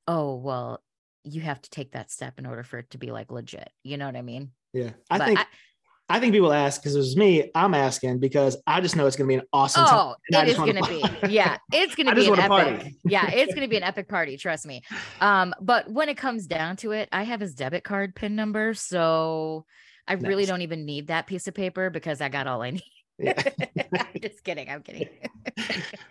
"Oh, 0.08 0.36
well, 0.36 0.82
you 1.24 1.40
have 1.42 1.60
to 1.62 1.70
take 1.70 1.92
that 1.92 2.10
step 2.10 2.38
in 2.38 2.46
order 2.46 2.64
for 2.64 2.78
it 2.78 2.90
to 2.90 2.98
be 2.98 3.12
like 3.12 3.30
legit." 3.30 3.70
You 3.84 3.96
know 3.96 4.06
what 4.06 4.16
I 4.16 4.22
mean? 4.22 4.50
Yeah, 4.72 4.90
I 5.10 5.18
But 5.18 5.26
think 5.26 5.38
I- 5.40 5.46
I, 6.10 6.20
think 6.20 6.32
people 6.32 6.52
ask 6.54 6.80
because 6.80 6.94
it 6.94 6.98
was 6.98 7.16
me. 7.18 7.50
I'm 7.54 7.74
asking 7.74 8.18
because 8.18 8.56
I 8.66 8.80
just 8.80 8.96
know 8.96 9.06
it's 9.06 9.14
going 9.14 9.28
to 9.28 9.32
be 9.36 9.38
an 9.40 9.46
awesome. 9.52 9.84
Oh, 9.86 10.14
I 10.34 10.42
it 10.42 10.48
is 10.48 10.56
going 10.56 10.82
to 10.82 10.88
be. 10.88 11.04
Yeah, 11.28 11.58
it's 11.70 11.94
going 11.94 12.08
I 12.08 12.14
to 12.14 12.16
be 12.16 12.26
an 12.28 12.32
epic. 12.38 12.48
party. 12.48 12.98
yeah, 13.04 13.30
it's 13.30 13.52
going 13.54 13.66
to 13.66 13.68
be 13.68 13.76
an 13.76 13.82
epic 13.82 14.08
party. 14.08 14.38
Trust 14.38 14.64
me. 14.66 14.82
Um, 15.20 15.54
but 15.60 15.86
when 15.90 16.08
it 16.08 16.16
comes 16.16 16.46
down 16.46 16.76
to 16.78 16.92
it, 16.92 17.10
I 17.12 17.24
have 17.24 17.40
his 17.40 17.54
debit 17.54 17.84
card 17.84 18.14
pin 18.14 18.34
number, 18.36 18.72
so 18.72 19.66
I 20.08 20.14
really 20.14 20.46
don't 20.46 20.62
even 20.62 20.84
need 20.86 21.08
that 21.08 21.26
piece 21.26 21.46
of 21.46 21.54
paper 21.54 21.90
because 21.90 22.20
I 22.20 22.28
got 22.28 22.46
all 22.46 22.62
I 22.62 22.70
need. 22.70 22.82
Yeah. 23.18 23.34
I'm 23.92 24.20
just 24.22 24.42
kidding. 24.44 24.68
I'm 24.70 24.82
kidding. 24.82 25.08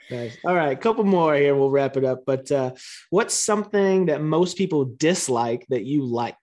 Nice. 0.09 0.37
All 0.45 0.55
right, 0.55 0.71
A 0.71 0.75
couple 0.79 1.03
more 1.03 1.35
here. 1.35 1.53
We'll 1.53 1.69
wrap 1.69 1.97
it 1.97 2.05
up. 2.05 2.23
But 2.25 2.49
uh, 2.49 2.71
what's 3.09 3.33
something 3.33 4.05
that 4.05 4.21
most 4.21 4.57
people 4.57 4.85
dislike 4.85 5.65
that 5.67 5.83
you 5.83 6.05
like? 6.05 6.37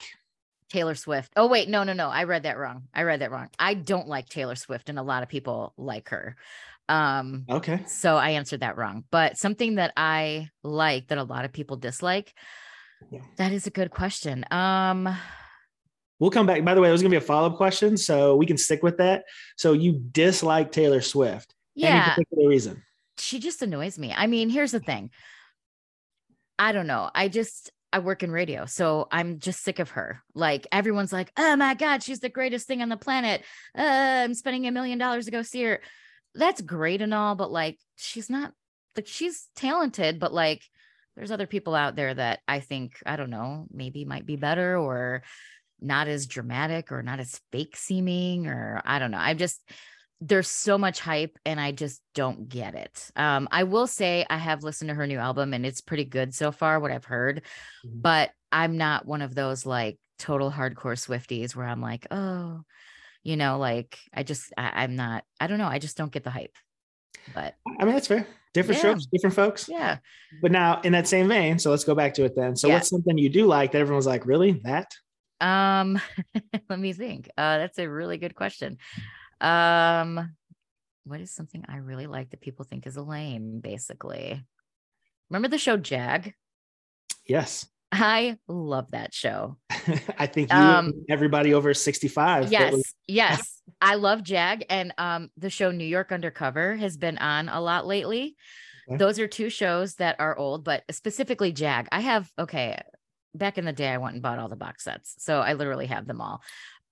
Taylor 0.69 0.95
Swift. 0.95 1.33
Oh 1.35 1.47
wait, 1.47 1.69
no, 1.71 1.83
no, 1.83 1.95
no. 1.95 2.09
I 2.11 2.25
read 2.25 2.43
that 2.43 2.59
wrong. 2.59 2.89
I 2.93 3.05
read 3.05 3.21
that 3.23 3.31
wrong. 3.31 3.49
I 3.59 3.73
don't 3.73 4.07
like 4.07 4.29
Taylor 4.29 4.55
Swift, 4.55 4.91
and 4.91 4.99
a 4.99 5.03
lot 5.03 5.23
of 5.23 5.31
people 5.31 5.73
like 5.79 6.11
her. 6.11 6.37
Um, 6.91 7.47
Okay. 7.49 7.85
so 7.87 8.17
I 8.17 8.31
answered 8.31 8.61
that 8.61 8.77
wrong. 8.77 9.05
But 9.11 9.39
something 9.39 9.77
that 9.77 9.95
I 9.97 10.51
like 10.63 11.09
that 11.09 11.17
a 11.19 11.23
lot 11.25 11.47
of 11.47 11.53
people 11.53 11.77
dislike. 11.79 12.35
Yeah. 13.11 13.21
That 13.37 13.53
is 13.53 13.67
a 13.67 13.71
good 13.71 13.91
question. 13.91 14.45
Um, 14.51 15.09
We'll 16.19 16.31
come 16.31 16.47
back. 16.47 16.65
By 16.65 16.75
the 16.75 16.81
way, 16.81 16.89
it 16.89 16.93
was 16.93 17.03
going 17.03 17.11
to 17.11 17.19
be 17.19 17.23
a 17.23 17.27
follow 17.27 17.49
up 17.49 17.57
question, 17.57 17.97
so 17.97 18.37
we 18.37 18.47
can 18.47 18.57
stick 18.57 18.83
with 18.83 18.99
that. 18.99 19.25
So 19.57 19.73
you 19.73 20.01
dislike 20.13 20.73
Taylor 20.73 21.01
Swift? 21.01 21.55
Yeah. 21.75 22.15
Any 22.17 22.25
particular 22.25 22.49
reason? 22.49 22.83
she 23.19 23.39
just 23.39 23.63
annoys 23.63 23.99
me. 23.99 24.13
I 24.17 24.27
mean, 24.27 24.49
here's 24.49 24.73
the 24.73 24.81
thing. 24.81 25.11
I 26.59 26.73
don't 26.73 26.87
know. 26.87 27.11
I 27.15 27.29
just 27.29 27.71
I 27.93 28.01
work 28.01 28.23
in 28.23 28.31
radio, 28.31 28.67
so 28.67 29.09
I'm 29.11 29.39
just 29.39 29.63
sick 29.63 29.79
of 29.79 29.91
her. 29.91 30.23
Like 30.35 30.67
everyone's 30.73 31.13
like, 31.13 31.33
"Oh 31.37 31.57
my 31.57 31.75
god, 31.75 32.03
she's 32.03 32.21
the 32.21 32.29
greatest 32.29 32.67
thing 32.67 32.83
on 32.83 32.89
the 32.89 32.97
planet." 32.97 33.43
Uh, 33.77 33.83
I'm 34.25 34.35
spending 34.35 34.67
a 34.67 34.73
million 34.73 34.99
dollars 34.99 35.27
to 35.27 35.31
go 35.31 35.43
see 35.43 35.63
her. 35.63 35.81
That's 36.35 36.61
great 36.61 37.03
and 37.03 37.15
all, 37.15 37.35
but 37.35 37.53
like 37.53 37.79
she's 37.97 38.31
not 38.31 38.53
like 38.97 39.07
she's 39.07 39.49
talented, 39.57 40.19
but 40.19 40.33
like 40.33 40.63
there's 41.17 41.31
other 41.31 41.47
people 41.47 41.75
out 41.75 41.97
there 41.97 42.15
that 42.15 42.41
I 42.49 42.61
think 42.61 42.95
I 43.07 43.17
don't 43.17 43.31
know, 43.31 43.67
maybe 43.73 44.05
might 44.05 44.27
be 44.27 44.37
better 44.37 44.77
or 44.77 45.23
not 45.85 46.09
as 46.09 46.27
dramatic 46.27 46.91
or 46.91 47.03
not 47.03 47.21
as 47.21 47.41
fake 47.53 47.77
seeming 47.77 48.47
or 48.47 48.81
I 48.85 48.99
don't 48.99 49.11
know. 49.11 49.19
I'm 49.19 49.39
just 49.39 49.61
there's 50.21 50.49
so 50.49 50.79
much 50.79 51.01
hype 51.01 51.39
and 51.45 51.61
I 51.61 51.73
just 51.73 52.01
don't 52.15 52.49
get 52.49 52.75
it. 52.75 53.11
Um, 53.15 53.47
I 53.51 53.65
will 53.65 53.87
say 53.87 54.25
I 54.31 54.39
have 54.39 54.63
listened 54.63 54.89
to 54.89 54.95
her 54.95 55.07
new 55.07 55.19
album 55.19 55.53
and 55.53 55.67
it's 55.67 55.83
pretty 55.83 56.05
good 56.05 56.35
so 56.35 56.51
far, 56.51 56.81
what 56.81 56.91
I've 56.91 57.05
heard, 57.05 57.43
Mhm. 57.85 58.01
but 58.01 58.31
I'm 58.51 58.79
not 58.79 59.07
one 59.07 59.21
of 59.23 59.35
those 59.35 59.67
like 59.67 59.99
total 60.19 60.51
hardcore 60.51 60.97
Swifties 60.97 61.55
where 61.55 61.67
I'm 61.67 61.83
like, 61.83 62.07
oh, 62.11 62.63
you 63.23 63.37
know, 63.37 63.59
like 63.59 63.99
I 64.15 64.23
just, 64.23 64.53
I, 64.57 64.85
I'm 64.85 64.97
not, 64.97 65.25
I 65.41 65.47
don't 65.47 65.59
know. 65.59 65.67
I 65.67 65.79
just 65.79 65.97
don't 65.97 66.13
get 66.13 66.25
the 66.25 66.31
hype. 66.31 66.57
But 67.35 67.55
I 67.81 67.85
mean, 67.85 67.95
that's 67.95 68.07
fair. 68.07 68.27
Different 68.55 68.77
Yeah. 68.77 68.81
strokes, 68.81 69.07
different 69.07 69.35
folks. 69.35 69.69
yeah, 69.69 69.99
But 70.41 70.53
now, 70.53 70.81
in 70.83 70.93
that 70.93 71.09
same 71.09 71.27
vein, 71.29 71.59
so 71.59 71.71
let's 71.71 71.85
go 71.85 71.95
back 71.95 72.15
to 72.15 72.25
it 72.25 72.37
then. 72.37 72.55
So, 72.55 72.69
Yeah. 72.69 72.75
what's 72.75 72.89
something 72.89 73.19
you 73.19 73.29
do 73.29 73.47
like 73.47 73.73
that 73.73 73.79
everyone's 73.81 74.07
like, 74.07 74.27
really? 74.27 74.53
That? 74.65 74.87
Um, 75.41 76.01
let 76.69 76.79
me 76.79 76.93
think. 76.93 77.29
Uh, 77.37 77.59
that's 77.59 77.79
a 77.79 77.89
really 77.89 78.19
good 78.19 78.35
question. 78.35 78.79
Um, 79.41 80.35
what 81.05 81.21
is 81.21 81.31
something 81.33 81.65
I 81.69 81.77
really 81.79 82.07
like 82.07 82.31
that 82.31 82.41
people 82.41 82.65
think 82.65 82.87
is 82.87 82.97
lame, 82.97 83.61
basically? 83.61 84.43
Remember 85.31 85.49
the 85.49 85.59
show 85.59 85.77
Jag? 85.77 86.35
Yes. 87.27 87.67
I 87.93 88.39
love 88.49 88.91
that 88.91 89.15
show. 89.15 89.57
I 90.19 90.27
think 90.27 90.51
you 90.53 90.59
Um, 90.59 90.93
everybody 91.09 91.55
over 91.55 91.75
65. 91.75 92.51
Yes, 92.51 92.73
was- 92.75 92.95
yes. 93.07 93.61
I 93.81 93.95
love 93.95 94.23
Jag 94.23 94.65
and 94.69 94.93
um 94.99 95.31
the 95.37 95.49
show 95.51 95.71
New 95.71 95.85
York 95.87 96.11
Undercover 96.13 96.77
has 96.77 96.97
been 96.97 97.19
on 97.19 97.49
a 97.49 97.61
lot 97.61 97.87
lately. 97.87 98.37
Okay. 98.89 98.99
Those 98.99 99.19
are 99.19 99.27
two 99.27 99.49
shows 99.49 99.95
that 99.95 100.17
are 100.19 100.37
old, 100.37 100.65
but 100.65 100.83
specifically 100.91 101.53
Jag. 101.53 101.89
I 101.93 102.01
have 102.01 102.31
okay, 102.39 102.81
back 103.35 103.59
in 103.59 103.65
the 103.65 103.73
day 103.73 103.89
I 103.89 103.99
went 103.99 104.15
and 104.15 104.23
bought 104.23 104.39
all 104.39 104.49
the 104.49 104.57
box 104.57 104.85
sets. 104.85 105.17
So 105.19 105.41
I 105.41 105.55
literally 105.55 105.87
have 105.87 106.07
them 106.07 106.21
all. 106.21 106.43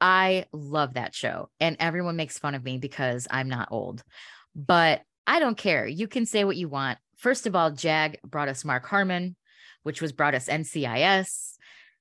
I 0.00 0.46
love 0.52 0.94
that 0.94 1.14
show 1.14 1.48
and 1.60 1.76
everyone 1.78 2.16
makes 2.16 2.38
fun 2.38 2.54
of 2.54 2.64
me 2.64 2.78
because 2.78 3.28
I'm 3.30 3.48
not 3.48 3.68
old. 3.70 4.02
But 4.54 5.02
I 5.26 5.38
don't 5.38 5.56
care. 5.56 5.86
You 5.86 6.08
can 6.08 6.26
say 6.26 6.44
what 6.44 6.56
you 6.56 6.68
want. 6.68 6.98
First 7.16 7.46
of 7.46 7.54
all, 7.54 7.70
Jag 7.70 8.18
brought 8.24 8.48
us 8.48 8.64
Mark 8.64 8.86
Harmon, 8.86 9.36
which 9.84 10.02
was 10.02 10.12
brought 10.12 10.34
us 10.34 10.48
NCIS. 10.48 11.52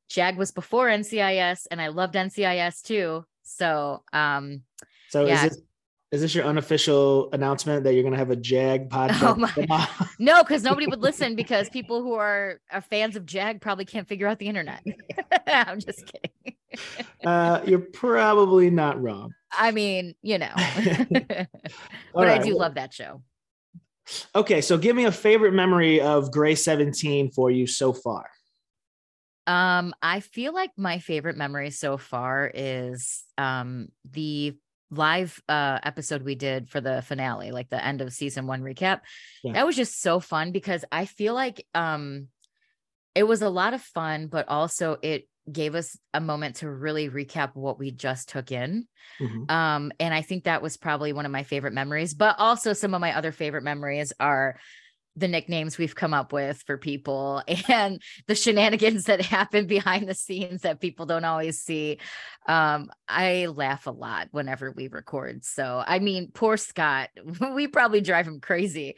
Jag 0.10 0.38
was 0.38 0.52
before 0.52 0.88
NCIS 0.88 1.68
and 1.70 1.80
I 1.80 1.88
loved 1.90 2.16
NCIS 2.16 2.82
too. 2.82 3.24
So 3.44 4.04
um 4.12 4.64
so, 5.10 5.26
yeah. 5.26 5.46
is, 5.46 5.62
is 6.12 6.20
this 6.20 6.36
your 6.36 6.44
unofficial 6.46 7.30
announcement 7.32 7.86
that 7.86 7.94
you're 7.94 8.04
going 8.04 8.12
to 8.14 8.20
have 8.20 8.32
a 8.32 8.36
JAG 8.36 8.90
podcast? 8.90 9.68
my- 9.68 9.88
no, 10.20 10.44
because 10.44 10.62
nobody 10.64 10.88
would 10.88 11.02
listen 11.02 11.36
because 11.36 11.70
people 11.70 12.02
who 12.04 12.14
are, 12.14 12.60
are 12.72 12.82
fans 12.82 13.16
of 13.16 13.26
Jag 13.26 13.62
probably 13.62 13.86
can't 13.86 14.08
figure 14.08 14.28
out 14.28 14.38
the 14.38 14.48
internet. 14.48 14.84
I'm 15.48 15.80
just 15.80 16.04
kidding. 16.06 16.56
uh, 17.26 17.62
you're 17.66 17.80
probably 17.80 18.70
not 18.70 19.02
wrong. 19.02 19.34
I 19.52 19.72
mean, 19.72 20.16
you 20.22 20.38
know. 20.38 20.54
but 20.56 21.48
All 22.14 22.24
I 22.24 22.38
do 22.40 22.58
love 22.58 22.76
that 22.76 22.94
show. 22.94 23.22
Okay. 24.36 24.62
So, 24.62 24.78
give 24.78 24.96
me 24.96 25.06
a 25.06 25.12
favorite 25.12 25.54
memory 25.54 26.02
of 26.02 26.32
Grey 26.32 26.56
17 26.56 27.32
for 27.32 27.52
you 27.52 27.68
so 27.68 27.94
far. 27.94 28.30
Um, 29.48 29.94
I 30.02 30.20
feel 30.20 30.54
like 30.54 30.72
my 30.78 31.00
favorite 31.00 31.36
memory 31.38 31.72
so 31.72 31.98
far 31.98 32.50
is 32.54 33.24
um 33.38 33.90
the 34.10 34.56
live 34.92 35.42
uh 35.48 35.80
episode 35.84 36.22
we 36.22 36.36
did 36.36 36.70
for 36.70 36.82
the 36.82 37.02
finale, 37.02 37.52
like 37.52 37.70
the 37.70 37.84
end 37.84 38.02
of 38.02 38.14
season 38.14 38.46
one 38.46 38.62
recap. 38.62 39.02
Yeah. 39.44 39.54
That 39.54 39.66
was 39.66 39.76
just 39.76 40.02
so 40.02 40.20
fun 40.20 40.52
because 40.52 40.86
I 40.92 41.06
feel 41.06 41.34
like 41.34 41.66
um 41.74 42.28
it 43.16 43.24
was 43.24 43.42
a 43.42 43.50
lot 43.50 43.74
of 43.74 43.82
fun, 43.82 44.28
but 44.28 44.48
also 44.48 44.98
it 45.02 45.28
gave 45.52 45.76
us 45.76 45.98
a 46.14 46.22
moment 46.22 46.58
to 46.58 46.70
really 46.70 47.10
recap 47.10 47.56
what 47.56 47.80
we 47.80 47.92
just 47.92 48.30
took 48.30 48.52
in. 48.52 48.88
Mhm. 49.20 49.50
Um, 49.50 49.92
and 50.00 50.14
I 50.14 50.22
think 50.22 50.44
that 50.44 50.62
was 50.62 50.78
probably 50.78 51.14
one 51.14 51.26
of 51.26 51.32
my 51.32 51.44
favorite 51.44 51.74
memories, 51.74 52.14
but 52.14 52.36
also 52.38 52.74
some 52.74 52.94
of 52.94 53.02
my 53.02 53.16
other 53.18 53.32
favorite 53.32 53.64
memories 53.64 54.14
are 54.20 54.60
the 55.16 55.28
nicknames 55.28 55.78
we've 55.78 55.96
come 55.96 56.14
up 56.14 56.32
with 56.32 56.64
for 56.66 56.78
people 56.78 57.44
and 57.68 58.02
the 58.28 58.36
shenanigans 58.36 59.06
that 59.06 59.22
happen 59.22 59.68
behind 59.68 60.08
the 60.08 60.14
scenes 60.16 60.62
that 60.62 60.80
people 60.80 61.06
don't 61.06 61.26
always 61.26 61.62
see. 61.62 61.98
Um, 62.48 62.90
I 63.08 63.48
laugh 63.48 63.88
a 63.88 63.92
lot 63.92 64.30
whenever 64.32 64.72
we 64.72 64.88
record. 64.88 65.44
So, 65.44 65.84
I 65.86 66.00
mean, 66.00 66.32
poor 66.34 66.56
Scott, 66.58 67.10
we 67.54 67.68
probably 67.68 68.02
drive 68.02 68.28
him 68.28 68.40
crazy. 68.40 68.96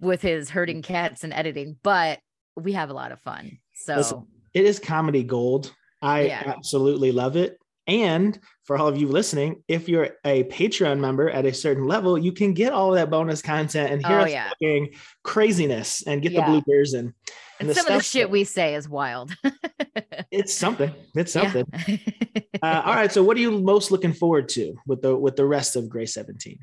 with 0.00 0.20
his 0.22 0.50
herding 0.50 0.82
cats 0.82 1.22
and 1.22 1.32
editing, 1.32 1.76
but 1.82 2.18
we 2.56 2.72
have 2.72 2.90
a 2.90 2.94
lot 2.94 3.12
of 3.12 3.20
fun. 3.20 3.58
So 3.74 3.96
Listen, 3.96 4.26
it 4.52 4.64
is 4.64 4.78
comedy 4.80 5.22
gold. 5.22 5.72
I 6.00 6.22
Yeah. 6.22 6.42
absolutely 6.46 7.12
love 7.12 7.36
it. 7.36 7.56
And 7.86 8.38
for 8.64 8.78
all 8.78 8.86
of 8.86 8.96
you 8.96 9.08
listening, 9.08 9.62
if 9.66 9.88
you're 9.88 10.10
a 10.24 10.44
Patreon 10.44 11.00
member 11.00 11.28
at 11.28 11.44
a 11.46 11.52
certain 11.52 11.86
level, 11.86 12.16
you 12.16 12.32
can 12.32 12.52
get 12.54 12.72
all 12.72 12.90
of 12.90 12.94
that 12.96 13.10
bonus 13.10 13.42
content 13.42 13.92
and 13.92 14.06
hear 14.06 14.20
Oh, 14.20 14.22
us 14.22 14.30
yeah. 14.30 14.48
talking 14.50 14.94
craziness 15.24 16.02
and 16.06 16.22
get 16.22 16.32
Yeah. 16.32 16.46
the 16.50 16.60
bloopers 16.62 16.96
and, 16.96 17.12
and 17.58 17.68
the 17.68 17.74
some 17.74 17.86
of 17.86 17.92
the 17.94 18.02
shit 18.02 18.22
that- 18.24 18.30
we 18.30 18.44
say 18.44 18.74
is 18.76 18.88
wild. 18.88 19.34
it's 20.30 20.54
something. 20.54 20.92
It's 21.14 21.34
Yeah. 21.34 21.52
something. 21.52 21.98
uh, 22.62 22.82
all 22.84 22.94
right. 22.94 23.10
So 23.10 23.22
what 23.24 23.36
are 23.36 23.40
you 23.40 23.50
most 23.60 23.90
looking 23.90 24.12
forward 24.12 24.48
to 24.50 24.74
with 24.86 25.02
the 25.02 25.16
with 25.16 25.34
the 25.36 25.44
rest 25.46 25.74
of 25.74 25.88
Grey 25.88 26.06
17? 26.06 26.58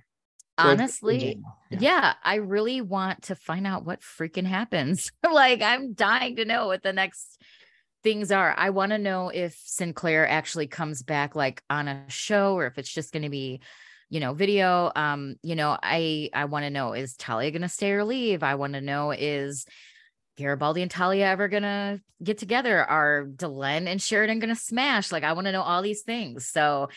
Honestly, 0.58 1.20
general? 1.20 1.58
yeah. 1.70 2.14
I 2.24 2.36
really 2.36 2.82
want 2.82 3.24
to 3.24 3.36
find 3.36 3.66
out 3.66 3.86
what 3.86 4.02
freaking 4.02 4.46
happens. 4.46 5.12
like, 5.32 5.62
I'm 5.62 5.94
dying 5.94 6.36
to 6.38 6.46
know 6.46 6.68
what 6.68 6.84
the 6.84 6.92
next 6.94 7.42
things 8.04 8.32
are. 8.32 8.54
I 8.58 8.70
want 8.70 8.92
to 8.92 8.98
know 8.98 9.30
if 9.30 9.60
Sinclair 9.66 10.28
actually 10.28 10.68
comes 10.68 11.04
back 11.04 11.36
like 11.36 11.64
on 11.70 11.88
a 11.88 12.06
show 12.10 12.56
or 12.56 12.66
if 12.66 12.78
it's 12.78 12.92
just 12.92 13.12
going 13.12 13.24
to 13.24 13.30
be, 13.30 13.62
you 14.10 14.20
know, 14.20 14.34
video. 14.34 14.92
Um, 14.96 15.36
you 15.44 15.56
know, 15.56 15.78
I 15.82 16.30
I 16.34 16.46
want 16.46 16.64
to 16.64 16.70
know 16.70 16.94
is 16.94 17.16
Talia 17.16 17.52
going 17.52 17.62
to 17.62 17.70
stay 17.70 17.92
or 17.92 18.04
leave? 18.04 18.44
I 18.44 18.56
want 18.56 18.74
to 18.74 18.82
know 18.82 19.12
is 19.12 19.66
Garibaldi 20.38 20.82
and 20.82 20.90
Talia 20.90 21.26
ever 21.28 21.48
going 21.48 21.64
to 21.64 22.02
get 22.24 22.38
together? 22.38 22.84
Are 22.84 23.26
Delenn 23.26 23.88
and 23.88 24.02
Sheridan 24.02 24.40
going 24.40 24.56
to 24.56 24.60
smash? 24.60 25.12
Like, 25.12 25.24
I 25.24 25.34
want 25.34 25.46
to 25.46 25.52
know 25.52 25.62
all 25.62 25.82
these 25.82 26.02
things. 26.02 26.48
So, 26.48 26.90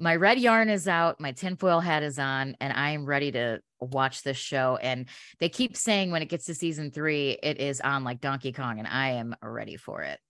my 0.00 0.14
red 0.14 0.38
yarn 0.38 0.68
is 0.68 0.86
out, 0.86 1.18
my 1.18 1.32
tinfoil 1.32 1.80
hat 1.80 2.04
is 2.04 2.20
on, 2.20 2.56
and 2.60 2.72
I 2.72 2.90
am 2.90 3.04
ready 3.04 3.32
to 3.32 3.60
watch 3.80 4.22
this 4.22 4.36
show. 4.36 4.78
And 4.80 5.08
they 5.40 5.48
keep 5.48 5.76
saying 5.76 6.12
when 6.12 6.22
it 6.22 6.28
gets 6.28 6.44
to 6.46 6.54
season 6.54 6.92
three, 6.92 7.36
it 7.42 7.58
is 7.58 7.80
on 7.80 8.04
like 8.04 8.20
Donkey 8.20 8.52
Kong, 8.52 8.78
and 8.78 8.86
I 8.86 9.10
am 9.12 9.34
ready 9.42 9.76
for 9.76 10.02
it. 10.02 10.20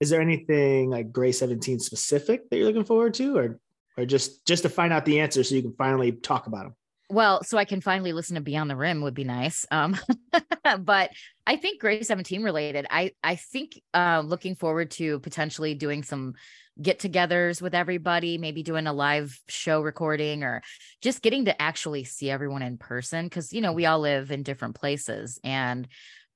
Is 0.00 0.10
there 0.10 0.20
anything 0.20 0.90
like 0.90 1.12
Grey 1.12 1.32
17 1.32 1.78
specific 1.80 2.48
that 2.50 2.56
you're 2.56 2.66
looking 2.66 2.84
forward 2.84 3.14
to, 3.14 3.36
or 3.36 3.60
or 3.96 4.04
just 4.04 4.44
just 4.46 4.62
to 4.64 4.68
find 4.68 4.92
out 4.92 5.04
the 5.04 5.20
answer 5.20 5.42
so 5.44 5.54
you 5.54 5.62
can 5.62 5.74
finally 5.74 6.12
talk 6.12 6.46
about 6.46 6.64
them? 6.64 6.74
Well, 7.10 7.44
so 7.44 7.58
I 7.58 7.64
can 7.64 7.80
finally 7.80 8.12
listen 8.12 8.34
to 8.34 8.40
Beyond 8.40 8.70
the 8.70 8.76
Rim 8.76 9.02
would 9.02 9.14
be 9.14 9.24
nice. 9.24 9.66
Um, 9.70 9.96
but 10.80 11.10
I 11.46 11.56
think 11.56 11.80
Grey 11.80 12.02
17 12.02 12.42
related. 12.42 12.86
I 12.90 13.12
I 13.22 13.36
think 13.36 13.80
uh, 13.92 14.22
looking 14.24 14.54
forward 14.54 14.90
to 14.92 15.20
potentially 15.20 15.74
doing 15.74 16.02
some 16.02 16.34
get-togethers 16.80 17.62
with 17.62 17.72
everybody, 17.72 18.36
maybe 18.36 18.64
doing 18.64 18.88
a 18.88 18.92
live 18.92 19.38
show 19.48 19.80
recording 19.80 20.42
or 20.42 20.60
just 21.02 21.22
getting 21.22 21.44
to 21.44 21.62
actually 21.62 22.02
see 22.02 22.30
everyone 22.30 22.62
in 22.62 22.78
person 22.78 23.26
because 23.26 23.52
you 23.52 23.60
know 23.60 23.72
we 23.72 23.86
all 23.86 24.00
live 24.00 24.30
in 24.30 24.42
different 24.42 24.74
places, 24.74 25.38
and 25.44 25.86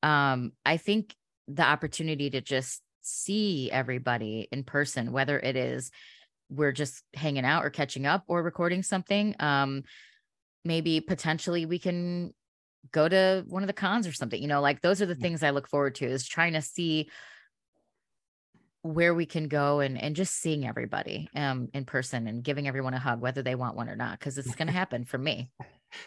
um, 0.02 0.52
I 0.64 0.76
think 0.76 1.14
the 1.48 1.64
opportunity 1.64 2.30
to 2.30 2.40
just 2.40 2.82
see 3.08 3.70
everybody 3.70 4.48
in 4.52 4.64
person, 4.64 5.12
whether 5.12 5.38
it 5.38 5.56
is 5.56 5.90
we're 6.50 6.72
just 6.72 7.02
hanging 7.14 7.44
out 7.44 7.64
or 7.64 7.70
catching 7.70 8.06
up 8.06 8.24
or 8.26 8.42
recording 8.42 8.82
something. 8.82 9.34
Um, 9.38 9.84
maybe 10.64 11.00
potentially 11.00 11.66
we 11.66 11.78
can 11.78 12.32
go 12.92 13.08
to 13.08 13.44
one 13.48 13.62
of 13.62 13.66
the 13.66 13.72
cons 13.72 14.06
or 14.06 14.12
something 14.12 14.40
you 14.40 14.48
know 14.48 14.60
like 14.60 14.80
those 14.80 15.02
are 15.02 15.06
the 15.06 15.14
things 15.14 15.42
i 15.42 15.50
look 15.50 15.68
forward 15.68 15.94
to 15.94 16.06
is 16.06 16.26
trying 16.26 16.52
to 16.52 16.62
see 16.62 17.08
where 18.82 19.14
we 19.14 19.26
can 19.26 19.48
go 19.48 19.80
and 19.80 20.00
and 20.00 20.16
just 20.16 20.34
seeing 20.34 20.66
everybody 20.66 21.28
um 21.34 21.68
in 21.74 21.84
person 21.84 22.26
and 22.26 22.44
giving 22.44 22.68
everyone 22.68 22.94
a 22.94 22.98
hug 22.98 23.20
whether 23.20 23.42
they 23.42 23.54
want 23.54 23.76
one 23.76 23.88
or 23.88 23.96
not 23.96 24.18
because 24.18 24.38
it's 24.38 24.54
going 24.54 24.66
to 24.68 24.72
happen 24.72 25.04
for 25.04 25.18
me 25.18 25.50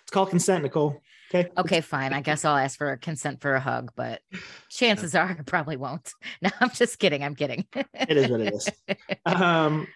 It's 0.01 0.11
called 0.11 0.29
consent, 0.29 0.63
Nicole. 0.63 1.01
Okay. 1.33 1.49
okay 1.57 1.79
fine 1.79 2.11
i 2.11 2.19
guess 2.19 2.43
i'll 2.43 2.57
ask 2.57 2.77
for 2.77 2.91
a 2.91 2.97
consent 2.97 3.39
for 3.39 3.55
a 3.55 3.59
hug 3.61 3.93
but 3.95 4.19
chances 4.69 5.15
are 5.15 5.29
i 5.39 5.41
probably 5.43 5.77
won't 5.77 6.11
no 6.41 6.49
i'm 6.59 6.71
just 6.71 6.99
kidding 6.99 7.23
i'm 7.23 7.35
kidding 7.35 7.65
It 7.73 8.17
is 8.17 8.29
what 8.29 8.41
it 8.41 8.53
is. 8.53 8.69
um, 9.25 9.87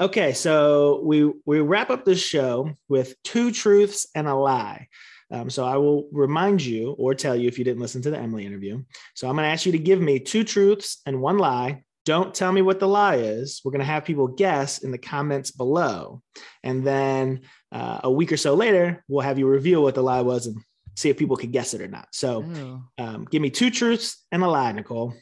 okay, 0.00 0.32
so 0.32 1.02
we 1.04 1.30
we 1.44 1.60
wrap 1.60 1.90
up 1.90 2.04
this 2.04 2.22
show 2.22 2.72
with 2.88 3.14
two 3.22 3.50
truths 3.50 4.06
and 4.14 4.26
a 4.26 4.34
lie. 4.34 4.88
Um, 5.30 5.50
so 5.50 5.66
I 5.66 5.76
will 5.76 6.08
remind 6.10 6.64
you 6.64 6.92
or 6.92 7.14
tell 7.14 7.36
you 7.36 7.48
if 7.48 7.58
you 7.58 7.64
didn't 7.64 7.82
listen 7.82 8.00
to 8.02 8.10
the 8.10 8.18
Emily 8.18 8.46
interview. 8.46 8.82
So 9.14 9.28
I'm 9.28 9.34
going 9.34 9.44
to 9.44 9.52
ask 9.52 9.66
you 9.66 9.72
to 9.72 9.78
give 9.78 10.00
me 10.00 10.20
two 10.20 10.42
truths 10.42 11.02
and 11.04 11.20
one 11.20 11.36
lie. 11.36 11.82
Don't 12.08 12.32
tell 12.32 12.50
me 12.50 12.62
what 12.62 12.80
the 12.80 12.88
lie 12.88 13.16
is. 13.16 13.60
We're 13.62 13.70
going 13.70 13.80
to 13.80 13.84
have 13.84 14.06
people 14.06 14.28
guess 14.28 14.78
in 14.78 14.92
the 14.92 14.96
comments 14.96 15.50
below, 15.50 16.22
and 16.62 16.82
then 16.82 17.42
uh, 17.70 18.00
a 18.02 18.10
week 18.10 18.32
or 18.32 18.38
so 18.38 18.54
later, 18.54 19.04
we'll 19.08 19.20
have 19.20 19.38
you 19.38 19.46
reveal 19.46 19.82
what 19.82 19.94
the 19.94 20.02
lie 20.02 20.22
was 20.22 20.46
and 20.46 20.56
see 20.96 21.10
if 21.10 21.18
people 21.18 21.36
can 21.36 21.50
guess 21.50 21.74
it 21.74 21.82
or 21.82 21.86
not. 21.86 22.08
So 22.12 22.80
um, 22.96 23.26
give 23.30 23.42
me 23.42 23.50
two 23.50 23.70
truths 23.70 24.24
and 24.32 24.42
a 24.42 24.48
lie, 24.48 24.72
Nicole. 24.72 25.12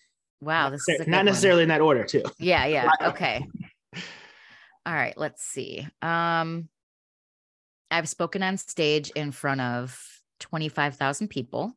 wow 0.41 0.71
this 0.71 0.89
is 0.89 0.95
a 0.95 0.99
good 0.99 1.09
not 1.09 1.17
one. 1.17 1.27
necessarily 1.27 1.65
in 1.65 1.71
that 1.71 1.81
order, 1.81 2.05
too. 2.05 2.23
Yeah, 2.39 2.67
yeah. 2.67 2.89
Okay. 3.03 3.45
All 4.87 4.95
right, 4.95 5.19
let's 5.19 5.43
see. 5.43 5.89
Um 6.03 6.69
I've 7.91 8.09
spoken 8.09 8.45
on 8.45 8.59
stage 8.59 9.11
in 9.17 9.33
front 9.33 9.61
of 9.61 10.01
25,000 10.39 11.27
people. 11.27 11.73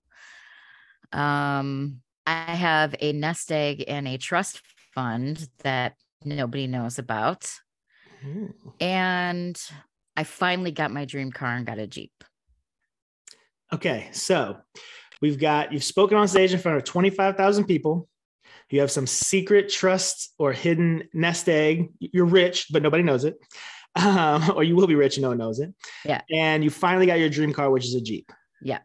Um 1.12 2.02
I 2.28 2.54
have 2.54 2.94
a 3.00 3.12
nest 3.12 3.52
egg 3.52 3.86
and 3.88 4.08
a 4.08 4.20
trust 4.20 4.62
fund 4.94 5.48
that 5.64 5.96
nobody 6.24 6.68
knows 6.68 7.00
about. 7.00 7.52
Hmm. 8.22 8.48
And 8.80 9.62
I 10.16 10.24
finally 10.24 10.72
got 10.72 10.92
my 10.92 11.06
dream 11.06 11.32
car 11.32 11.56
and 11.56 11.66
got 11.66 11.80
a 11.80 11.88
Jeep. 11.88 12.12
Okay, 13.72 14.10
so 14.12 14.58
we've 15.22 15.40
got 15.40 15.72
you've 15.72 15.84
spoken 15.84 16.18
on 16.18 16.28
stage 16.28 16.54
in 16.54 16.60
front 16.60 16.78
of 16.78 16.84
25,000 16.84 17.66
people. 17.66 18.10
You 18.70 18.82
have 18.82 18.92
some 18.92 19.08
secret 19.08 19.70
trust 19.70 20.34
or 20.38 20.54
hidden 20.54 21.04
nest 21.14 21.50
egg. 21.50 21.90
You're 22.00 22.26
rich, 22.26 22.68
but 22.72 22.84
nobody 22.84 23.04
knows 23.04 23.26
it. 23.26 23.38
Um, 23.96 24.52
or 24.56 24.64
you 24.64 24.76
will 24.76 24.86
be 24.86 24.94
rich 24.94 25.18
and 25.18 25.24
no 25.24 25.30
one 25.30 25.40
knows 25.40 25.60
it. 25.60 25.74
Yeah. 26.06 26.22
And 26.32 26.64
you 26.64 26.70
finally 26.70 27.08
got 27.08 27.18
your 27.18 27.28
dream 27.28 27.52
car, 27.52 27.72
which 27.72 27.86
is 27.86 27.96
a 27.96 28.02
Jeep. 28.02 28.32
Yeah. 28.62 28.80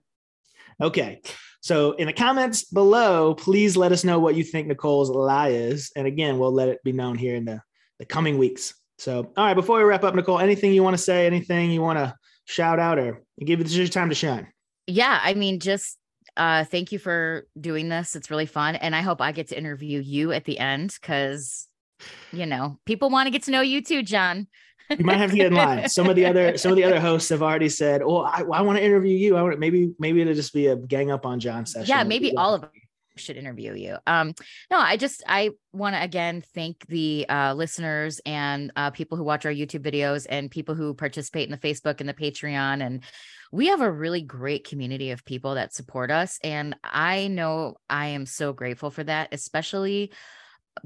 Okay. 0.80 1.20
So 1.64 1.92
in 1.92 2.06
the 2.06 2.12
comments 2.12 2.64
below, 2.64 3.34
please 3.34 3.74
let 3.74 3.90
us 3.90 4.04
know 4.04 4.18
what 4.18 4.34
you 4.34 4.44
think 4.44 4.66
Nicole's 4.66 5.08
lie 5.08 5.48
is. 5.48 5.90
And 5.96 6.06
again, 6.06 6.38
we'll 6.38 6.52
let 6.52 6.68
it 6.68 6.84
be 6.84 6.92
known 6.92 7.16
here 7.16 7.36
in 7.36 7.46
the, 7.46 7.62
the 7.98 8.04
coming 8.04 8.36
weeks. 8.36 8.74
So, 8.98 9.32
all 9.34 9.46
right, 9.46 9.54
before 9.54 9.78
we 9.78 9.84
wrap 9.84 10.04
up, 10.04 10.14
Nicole, 10.14 10.40
anything 10.40 10.74
you 10.74 10.82
want 10.82 10.92
to 10.92 11.02
say, 11.02 11.24
anything 11.24 11.70
you 11.70 11.80
want 11.80 11.98
to 11.98 12.14
shout 12.44 12.78
out 12.78 12.98
or 12.98 13.22
give 13.42 13.62
it 13.62 13.70
your 13.70 13.86
time 13.86 14.10
to 14.10 14.14
shine? 14.14 14.46
Yeah, 14.86 15.18
I 15.22 15.32
mean 15.32 15.58
just 15.58 15.96
uh 16.36 16.64
thank 16.64 16.92
you 16.92 16.98
for 16.98 17.46
doing 17.58 17.88
this. 17.88 18.14
It's 18.14 18.30
really 18.30 18.44
fun 18.44 18.76
and 18.76 18.94
I 18.94 19.00
hope 19.00 19.22
I 19.22 19.32
get 19.32 19.48
to 19.48 19.56
interview 19.56 20.00
you 20.00 20.32
at 20.32 20.44
the 20.44 20.58
end 20.58 20.94
cuz 21.00 21.66
you 22.30 22.44
know, 22.44 22.78
people 22.84 23.08
want 23.08 23.26
to 23.26 23.30
get 23.30 23.44
to 23.44 23.50
know 23.50 23.62
you 23.62 23.80
too, 23.80 24.02
John. 24.02 24.48
You 24.90 25.04
might 25.04 25.16
have 25.16 25.30
to 25.30 25.36
get 25.36 25.46
in 25.46 25.54
line. 25.54 25.88
Some 25.88 26.08
of 26.08 26.16
the 26.16 26.26
other 26.26 26.56
some 26.58 26.72
of 26.72 26.76
the 26.76 26.84
other 26.84 27.00
hosts 27.00 27.28
have 27.30 27.42
already 27.42 27.68
said, 27.68 28.02
"Oh, 28.02 28.22
I, 28.22 28.42
I 28.52 28.62
want 28.62 28.78
to 28.78 28.84
interview 28.84 29.16
you. 29.16 29.36
I 29.36 29.42
want 29.42 29.58
maybe 29.58 29.94
maybe 29.98 30.20
it'll 30.20 30.34
just 30.34 30.52
be 30.52 30.66
a 30.66 30.76
gang 30.76 31.10
up 31.10 31.26
on 31.26 31.40
John 31.40 31.66
session." 31.66 31.88
Yeah, 31.88 32.04
maybe 32.04 32.36
all 32.36 32.54
of 32.54 32.64
us 32.64 32.70
should 33.16 33.36
interview 33.36 33.74
you. 33.74 33.96
Um, 34.06 34.34
no, 34.70 34.78
I 34.78 34.96
just 34.96 35.22
I 35.26 35.50
want 35.72 35.94
to 35.94 36.02
again 36.02 36.42
thank 36.54 36.86
the 36.86 37.26
uh, 37.28 37.54
listeners 37.54 38.20
and 38.26 38.72
uh, 38.76 38.90
people 38.90 39.16
who 39.16 39.24
watch 39.24 39.46
our 39.46 39.52
YouTube 39.52 39.82
videos 39.82 40.26
and 40.28 40.50
people 40.50 40.74
who 40.74 40.94
participate 40.94 41.48
in 41.48 41.52
the 41.52 41.58
Facebook 41.58 42.00
and 42.00 42.08
the 42.08 42.14
Patreon. 42.14 42.84
And 42.84 43.02
we 43.52 43.68
have 43.68 43.80
a 43.80 43.90
really 43.90 44.22
great 44.22 44.68
community 44.68 45.12
of 45.12 45.24
people 45.24 45.54
that 45.54 45.72
support 45.72 46.10
us, 46.10 46.38
and 46.42 46.76
I 46.82 47.28
know 47.28 47.76
I 47.88 48.08
am 48.08 48.26
so 48.26 48.52
grateful 48.52 48.90
for 48.90 49.04
that, 49.04 49.28
especially 49.32 50.12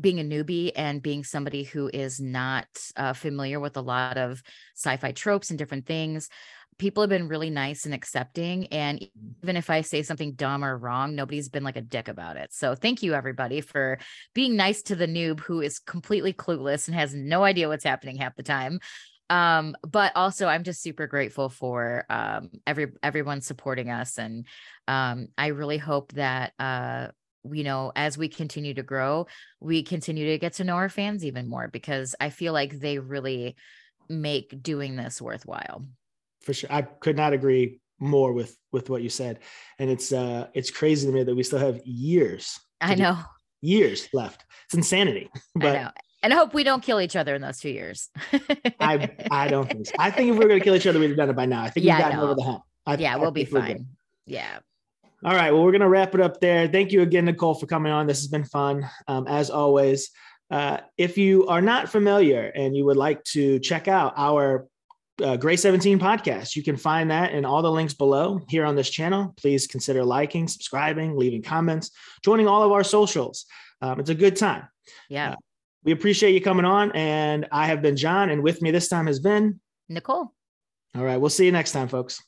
being 0.00 0.20
a 0.20 0.22
newbie 0.22 0.70
and 0.76 1.02
being 1.02 1.24
somebody 1.24 1.64
who 1.64 1.90
is 1.92 2.20
not 2.20 2.66
uh, 2.96 3.12
familiar 3.12 3.60
with 3.60 3.76
a 3.76 3.82
lot 3.82 4.16
of 4.16 4.42
sci-fi 4.76 5.12
tropes 5.12 5.50
and 5.50 5.58
different 5.58 5.86
things 5.86 6.28
people 6.78 7.02
have 7.02 7.10
been 7.10 7.28
really 7.28 7.50
nice 7.50 7.84
and 7.84 7.94
accepting 7.94 8.68
and 8.68 9.04
even 9.42 9.56
if 9.56 9.68
i 9.68 9.80
say 9.80 10.02
something 10.02 10.32
dumb 10.32 10.64
or 10.64 10.78
wrong 10.78 11.14
nobody's 11.14 11.48
been 11.48 11.64
like 11.64 11.76
a 11.76 11.82
dick 11.82 12.08
about 12.08 12.36
it. 12.36 12.52
So 12.52 12.74
thank 12.74 13.02
you 13.02 13.14
everybody 13.14 13.60
for 13.60 13.98
being 14.34 14.56
nice 14.56 14.82
to 14.82 14.96
the 14.96 15.06
noob 15.06 15.40
who 15.40 15.60
is 15.60 15.78
completely 15.78 16.32
clueless 16.32 16.86
and 16.86 16.96
has 16.96 17.14
no 17.14 17.44
idea 17.44 17.68
what's 17.68 17.84
happening 17.84 18.16
half 18.16 18.36
the 18.36 18.42
time. 18.42 18.80
Um 19.30 19.76
but 19.82 20.12
also 20.14 20.46
i'm 20.46 20.64
just 20.64 20.82
super 20.82 21.06
grateful 21.06 21.48
for 21.50 22.06
um 22.08 22.50
every 22.66 22.92
everyone 23.02 23.42
supporting 23.42 23.90
us 23.90 24.16
and 24.16 24.46
um 24.86 25.28
i 25.36 25.48
really 25.48 25.76
hope 25.76 26.12
that 26.12 26.52
uh 26.58 27.08
you 27.52 27.64
know 27.64 27.92
as 27.94 28.18
we 28.18 28.28
continue 28.28 28.74
to 28.74 28.82
grow 28.82 29.26
we 29.60 29.82
continue 29.82 30.26
to 30.26 30.38
get 30.38 30.54
to 30.54 30.64
know 30.64 30.74
our 30.74 30.88
fans 30.88 31.24
even 31.24 31.48
more 31.48 31.68
because 31.68 32.14
i 32.20 32.30
feel 32.30 32.52
like 32.52 32.78
they 32.80 32.98
really 32.98 33.56
make 34.08 34.62
doing 34.62 34.96
this 34.96 35.20
worthwhile 35.22 35.84
for 36.42 36.52
sure. 36.54 36.72
I 36.72 36.82
could 36.82 37.16
not 37.16 37.32
agree 37.32 37.80
more 37.98 38.32
with 38.32 38.56
with 38.72 38.88
what 38.90 39.02
you 39.02 39.08
said, 39.10 39.40
and 39.78 39.90
it's 39.90 40.12
uh 40.12 40.46
it's 40.54 40.70
crazy 40.70 41.06
to 41.06 41.12
me 41.12 41.24
that 41.24 41.34
we 41.34 41.42
still 41.42 41.58
have 41.58 41.80
years 41.84 42.58
i 42.80 42.94
know 42.94 43.18
years 43.60 44.08
left. 44.12 44.44
It's 44.66 44.74
insanity, 44.74 45.28
I 45.34 45.40
but 45.54 45.72
know. 45.72 45.90
And 46.22 46.32
I 46.32 46.36
hope 46.36 46.54
we 46.54 46.64
don't 46.64 46.82
kill 46.82 47.00
each 47.00 47.16
other 47.16 47.34
in 47.34 47.42
those 47.42 47.58
two 47.58 47.70
years. 47.70 48.08
I 48.80 49.10
I 49.30 49.48
don't 49.48 49.68
think 49.70 49.86
so. 49.86 49.92
I 49.98 50.10
think 50.10 50.30
if 50.30 50.36
we 50.36 50.44
were 50.44 50.48
going 50.48 50.60
to 50.60 50.64
kill 50.64 50.74
each 50.74 50.86
other, 50.86 50.98
we'd 50.98 51.08
have 51.10 51.16
done 51.16 51.30
it 51.30 51.36
by 51.36 51.46
now. 51.46 51.62
I 51.62 51.70
think 51.70 51.86
Yeah, 51.86 51.96
we've 51.96 52.04
gotten 52.06 52.20
over 52.20 52.34
the 52.34 52.42
hump. 52.42 52.62
I, 52.86 52.96
yeah, 52.96 53.14
I 53.14 53.16
we'll 53.16 53.30
be 53.30 53.44
think 53.44 53.54
we're 53.54 53.60
good. 53.60 53.76
fine. 53.78 53.86
Yeah. 54.26 54.58
All 55.24 55.34
right. 55.34 55.50
Well, 55.50 55.64
we're 55.64 55.72
going 55.72 55.80
to 55.80 55.88
wrap 55.88 56.14
it 56.14 56.20
up 56.20 56.40
there. 56.40 56.68
Thank 56.68 56.92
you 56.92 57.02
again, 57.02 57.24
Nicole, 57.24 57.54
for 57.54 57.66
coming 57.66 57.90
on. 57.90 58.06
This 58.06 58.20
has 58.20 58.28
been 58.28 58.44
fun, 58.44 58.88
um, 59.08 59.26
as 59.26 59.50
always. 59.50 60.10
Uh, 60.50 60.78
if 60.96 61.18
you 61.18 61.46
are 61.48 61.60
not 61.60 61.88
familiar 61.88 62.52
and 62.54 62.76
you 62.76 62.84
would 62.84 62.96
like 62.96 63.22
to 63.24 63.58
check 63.58 63.88
out 63.88 64.14
our 64.16 64.66
uh, 65.22 65.36
Grey 65.36 65.56
17 65.56 65.98
podcast, 65.98 66.54
you 66.54 66.62
can 66.62 66.76
find 66.76 67.10
that 67.10 67.32
in 67.32 67.44
all 67.44 67.62
the 67.62 67.70
links 67.70 67.94
below 67.94 68.40
here 68.48 68.64
on 68.64 68.76
this 68.76 68.88
channel. 68.88 69.34
Please 69.36 69.66
consider 69.66 70.04
liking, 70.04 70.46
subscribing, 70.46 71.16
leaving 71.16 71.42
comments, 71.42 71.90
joining 72.22 72.46
all 72.46 72.62
of 72.62 72.70
our 72.70 72.84
socials. 72.84 73.44
Um, 73.82 73.98
it's 73.98 74.10
a 74.10 74.14
good 74.14 74.36
time. 74.36 74.68
Yeah. 75.08 75.32
Uh, 75.32 75.36
we 75.84 75.92
appreciate 75.92 76.32
you 76.32 76.40
coming 76.40 76.64
on. 76.64 76.92
And 76.92 77.48
I 77.50 77.66
have 77.66 77.82
been 77.82 77.96
John, 77.96 78.30
and 78.30 78.42
with 78.42 78.62
me 78.62 78.70
this 78.70 78.88
time 78.88 79.08
has 79.08 79.18
been 79.18 79.60
Nicole. 79.88 80.32
All 80.96 81.04
right. 81.04 81.16
We'll 81.16 81.30
see 81.30 81.44
you 81.44 81.52
next 81.52 81.72
time, 81.72 81.88
folks. 81.88 82.22